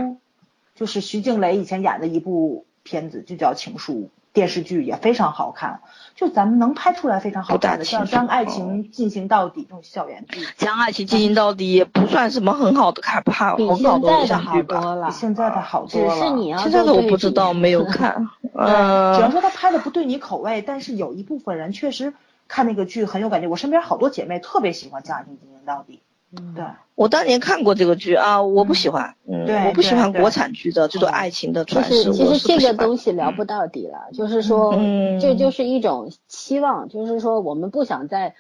[0.76, 3.94] 就是徐静蕾以前演的一部片子，就叫《情书》，
[4.34, 5.80] 电视剧也非常好看。
[6.16, 13.68] 就咱们能拍出来非常好看的，像将爱哦情进行到底这种校园剧，将爱情进行到底也不算什么很好的看怕好现
[14.02, 14.40] 在的。
[14.40, 16.22] 好多了比，现在的好只多了。
[16.22, 18.30] 是你要现在的我不知道，没有看。
[18.54, 22.14] 嗯，只要嗯，说他拍的不对你口味，但是有一部分人确实
[22.48, 23.48] 看那个剧很有感觉。
[23.48, 25.96] 我身边好多姐妹特别喜欢《将爱情进行到底》，
[26.38, 26.54] 嗯。
[26.56, 26.64] 对，
[26.96, 31.12] 我当年看过这个剧啊，我不喜欢，嗯，对我不喜欢国产剧的这种嗯。
[31.12, 35.20] 爱情的其传世，实其实这个东西聊不到底了，就是说，嗯。
[35.20, 38.36] 这就是一种期望，就是说我们不想再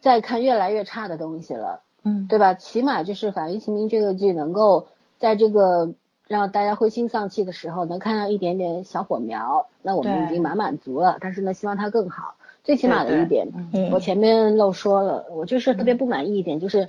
[0.00, 2.54] 再看越来越差的东西了，嗯，对吧？
[2.54, 4.86] 起码就是《法医秦明》这个剧能够
[5.18, 5.92] 在这个
[6.28, 11.18] 让大家灰心丧气的时候，能看到一点点小火苗，那我们已经蛮满足了。
[11.20, 12.34] 但是呢，希望它更好。
[12.62, 13.48] 最起码的一点，
[13.92, 16.86] 我前面漏说了，我就是特别不满意一点，就是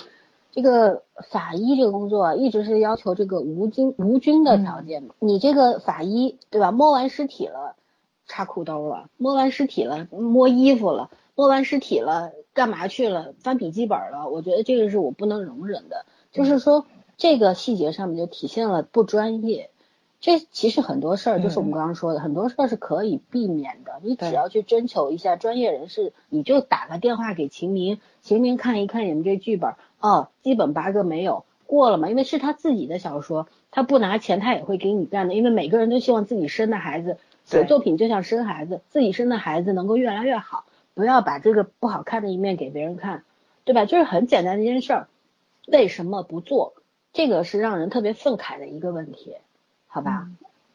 [0.56, 5.14] 这个法医这个工作啊，一直是要求这个无菌无菌的条件嘛。
[5.20, 6.72] 你这个法医对吧？
[6.72, 7.76] 摸完尸体了，
[8.26, 13.34] 插裤兜了；摸完尸体了，摸衣服了；摸完尸体了，干嘛去了？
[13.40, 14.30] 翻笔记本了。
[14.30, 16.86] 我觉得这个是我不能容忍的，就是说
[17.18, 19.72] 这个细节上面就体现了不专业。
[20.22, 24.00] 这其实很多事儿就是我们刚刚说的，很多事儿是可以避免的。
[24.02, 29.74] 你只要去征求一下专业人士，你就打个电话给秦明，秦明看一看你们这剧本，
[30.06, 32.10] 哦，基本 bug 没有，过了嘛？
[32.10, 43.24] 因为是他自己的小说，他不拿钱他也会给你干的，因为每个人都希望自己生的孩子写作品就像生孩子，自己生的孩子能够越来越好，不要把这个不好看的一面给别人看，
[43.64, 43.86] 对吧？
[43.86, 45.08] 就是很简单的一件事儿，
[45.66, 46.74] 为什么不做？
[47.12, 49.36] 这个是让人特别愤慨的一个问题，
[49.88, 50.30] 好吧？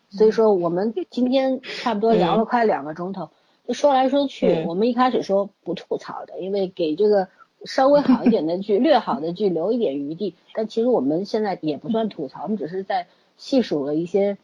[0.09, 3.31] 所以说我们今天差不多聊了快两个钟头，
[3.69, 7.29] 就说来说去，嗯我们一开始说不吐槽的，因为给这个
[7.65, 10.35] 稍微好一点的剧、 略好的剧留一点余地。
[10.55, 13.07] 但其实我们现在也不算吐槽，我们只是在
[13.37, 14.39] 细数了一些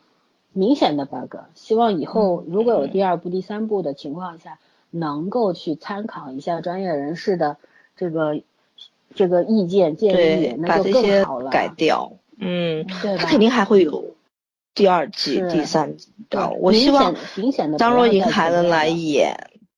[0.52, 1.36] 明显的 bug。
[1.54, 4.58] 希望以后如果有第二部、第三部的情况下，
[4.90, 7.56] 能够去参考一下专业人士的
[7.96, 8.40] 这个
[9.14, 11.50] 这个意见建议对，，把那就这些更好了。
[11.50, 12.12] 改掉。
[12.38, 13.16] 嗯，对？
[13.16, 14.14] 他肯定还会有
[14.74, 16.50] 第二季、第三季到。
[16.50, 19.34] 对我希望明显明显地张若昀还能来演。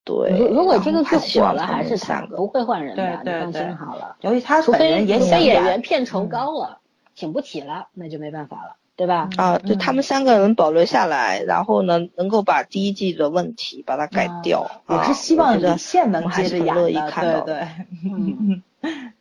[0.09, 4.17] 对，如如果这个剧火了，还是三个不会换人的，你放对对对心好了。
[4.23, 6.79] 尤其他本除非除非人也想演员片酬高了，
[7.15, 9.29] 请不起了，那就没办法了，对吧？
[9.37, 14.71] 啊，就嗯他们三个人保留下来，然后呢，能够把第一季的问题把它改啊掉。
[14.87, 17.69] 我啊是希望我觉得李现能我还接着演是乐意的，看到对对
[18.11, 18.63] 嗯，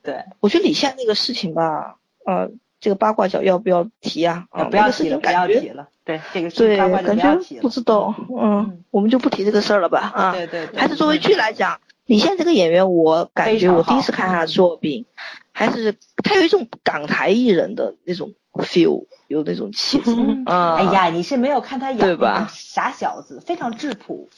[0.02, 2.50] 对，我觉得李现那个事情吧，呃，
[2.80, 4.46] 这个八卦角要不要提啊？
[4.52, 10.12] 啊，不要提了，不情感觉要提了，对这个事对，八卦就感觉不要提了，不知道，嗯嗯，我们就不提这个事儿了吧？
[10.16, 15.06] 啊，对对对，还是作为剧来讲，李现这个演员，我感觉我第一次看他的作品，
[15.52, 20.12] 还是他有一种港台艺人的那种 feel，有那种气质。
[20.46, 24.30] 哎呀，你是没有看他演那对吧傻小子，非常质朴，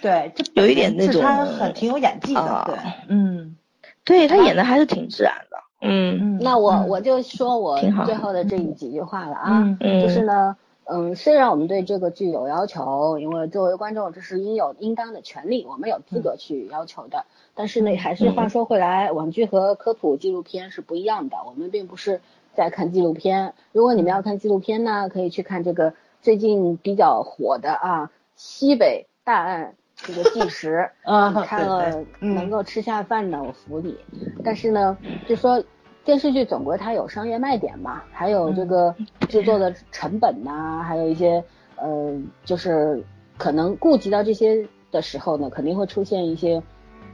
[0.00, 2.76] 对，这有一点那种他很挺有演技的，啊对，
[3.08, 3.56] 嗯
[4.04, 6.38] 对他演的还是挺自然的，嗯。
[6.38, 6.88] 嗯，那我嗯。
[6.88, 9.76] 我就说我最后的这几句话了啊，嗯。
[9.80, 17.26] 嗯，就是呢，嗯，虽然我们对这个剧有要求，因为作为观众这是应有应当的权利，我们有资格去要求的。
[17.54, 21.36] 但是呢，还是话说回来，网剧和科普纪录片是不一样的。
[21.46, 22.20] 我们并不是
[22.54, 23.54] 在看纪录片。
[23.72, 25.92] 如果你们要看纪录片呢，可以去看这个
[26.22, 29.74] 最近比较火的啊，西北大案
[30.06, 30.88] 这个计时。
[31.04, 33.96] 啊，你看了能够吃下饭的，我服你。
[34.44, 34.96] 但是呢，
[35.28, 35.62] 就说
[36.04, 38.94] 电视剧总归它有商业卖点嘛，还有这个
[39.28, 41.42] 制作的成本呐、还有一些
[41.76, 43.02] 呃，就是
[43.38, 46.62] 可能顾及到这些的时候呢，肯定会出现一些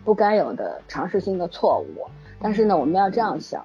[0.05, 2.07] 不该有的尝试性的错误。
[2.41, 3.65] 但是呢，我们要这样想。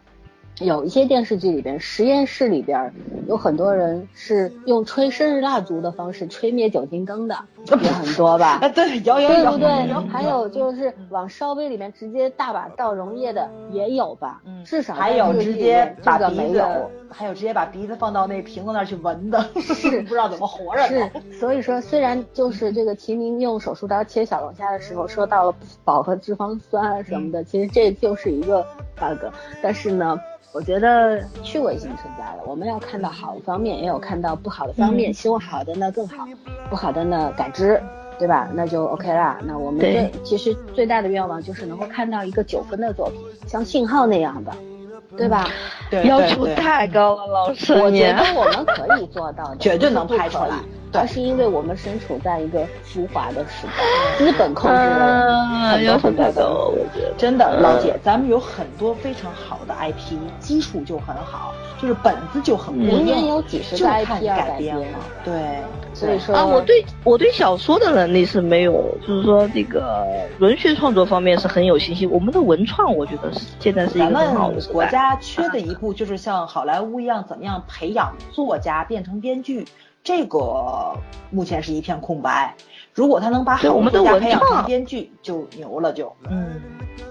[0.59, 2.93] 有一些电视剧里边，实验室里边
[3.27, 7.35] 有很多人是用吹生日蜡烛的方式吹灭酒精灯的，
[7.81, 8.59] 也很多吧？
[8.61, 10.09] 啊， 对，有有有，对不对？
[10.09, 14.41] 还有就是往烧杯里面直接大把倒溶液的也有吧？
[14.45, 28.65] 嗯至少还有直接面把鼻子这个没有。，还有直接把鼻子放到那瓶子那儿去闻的，是 不知道怎么活着是的。，所以说虽然就是这个齐明用手术刀切小龙虾的时候说到了饱和脂肪酸啊什么的，其实这就是一个
[28.95, 29.25] bug。
[29.61, 30.17] 但是呢，
[30.53, 36.25] 我觉得趣味性存在了，我们要看到好的方面，也有看到不好的方面，希望好的呢更好，
[36.69, 37.81] 不好的呢感知。
[38.19, 38.47] 对吧？
[38.53, 39.39] 那就 OK 啦。
[39.43, 44.53] 那我们对最其实最大的愿望就是能够看到一个九分的作品，像信号那样的，
[45.17, 45.49] 对吧？
[45.89, 50.57] 对，要求太高了，老师我觉得我们可以做到的，绝对能拍出来
[50.93, 56.47] 而是因为我们身处在一个浮华的时代，资 本控制了嗯，很多很多的。
[56.47, 57.13] 我觉得。
[57.17, 64.85] 真的，老姐，咱们有很多非常好的 IP，基础就很好，就是本子就很过硬，明年有几十个就看 IP 改编了。
[65.23, 65.33] 对，
[65.93, 70.05] 所以说啊，我对我对小说的能力是没有，就是说这个
[70.39, 72.09] 文学创作方面是很有信心。
[72.09, 74.73] 我们的文创，我觉得是现在是一个很好的时代。
[74.73, 79.65] 们国家缺的一步就是像好莱坞一样，怎么样培养作家变成编剧，
[80.03, 80.93] 这个
[81.31, 82.53] 目前是一片空白。
[82.93, 86.61] 如果他能把好我们的作家培养文创成编剧，就牛了就，嗯，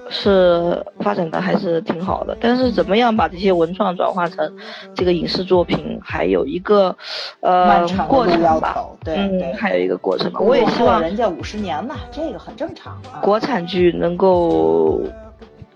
[0.09, 4.56] 是发展的还是挺好的，但是怎么样把这些文创转化成
[4.94, 6.94] 这个影视作品，还有一个
[7.40, 8.77] 呃过程要吧。
[9.06, 9.52] 嗯，。
[9.56, 10.39] 还有一个过程吧。
[10.39, 13.19] 我也希望人家五十年呢，这个很正常啊。
[13.20, 15.01] 国产剧能够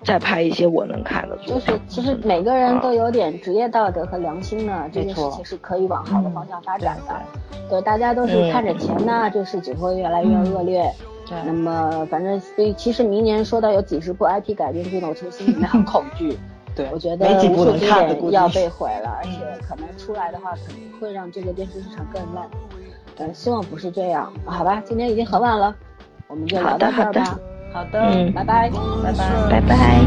[0.04, 1.54] 再拍一些我能看的作品。
[1.54, 7.14] 就是其实每个人都有点职业道德和良心呢，这件事情是可以往好的方向发展的。
[7.68, 10.90] 对对，大家都是看着钱呢，这事只会越来越恶劣。
[11.28, 16.38] 对那么反正所以其实明年说到有几十部 IP 改编剧呢，我其实心里面很恐惧。
[16.76, 19.30] 对我觉得没几部能无数经看的估计典要被毁了，而且
[19.66, 22.46] 可能出来的话，可能会让这个电视市场更烂。
[23.16, 24.82] 嗯，希望不是这样，好吧？
[24.84, 25.74] 今天已经很晚了，
[26.28, 27.38] 我们就聊到这儿吧。
[27.76, 28.70] 好的，嗯拜拜，
[29.04, 29.28] 拜拜。
[29.50, 30.00] 拜拜。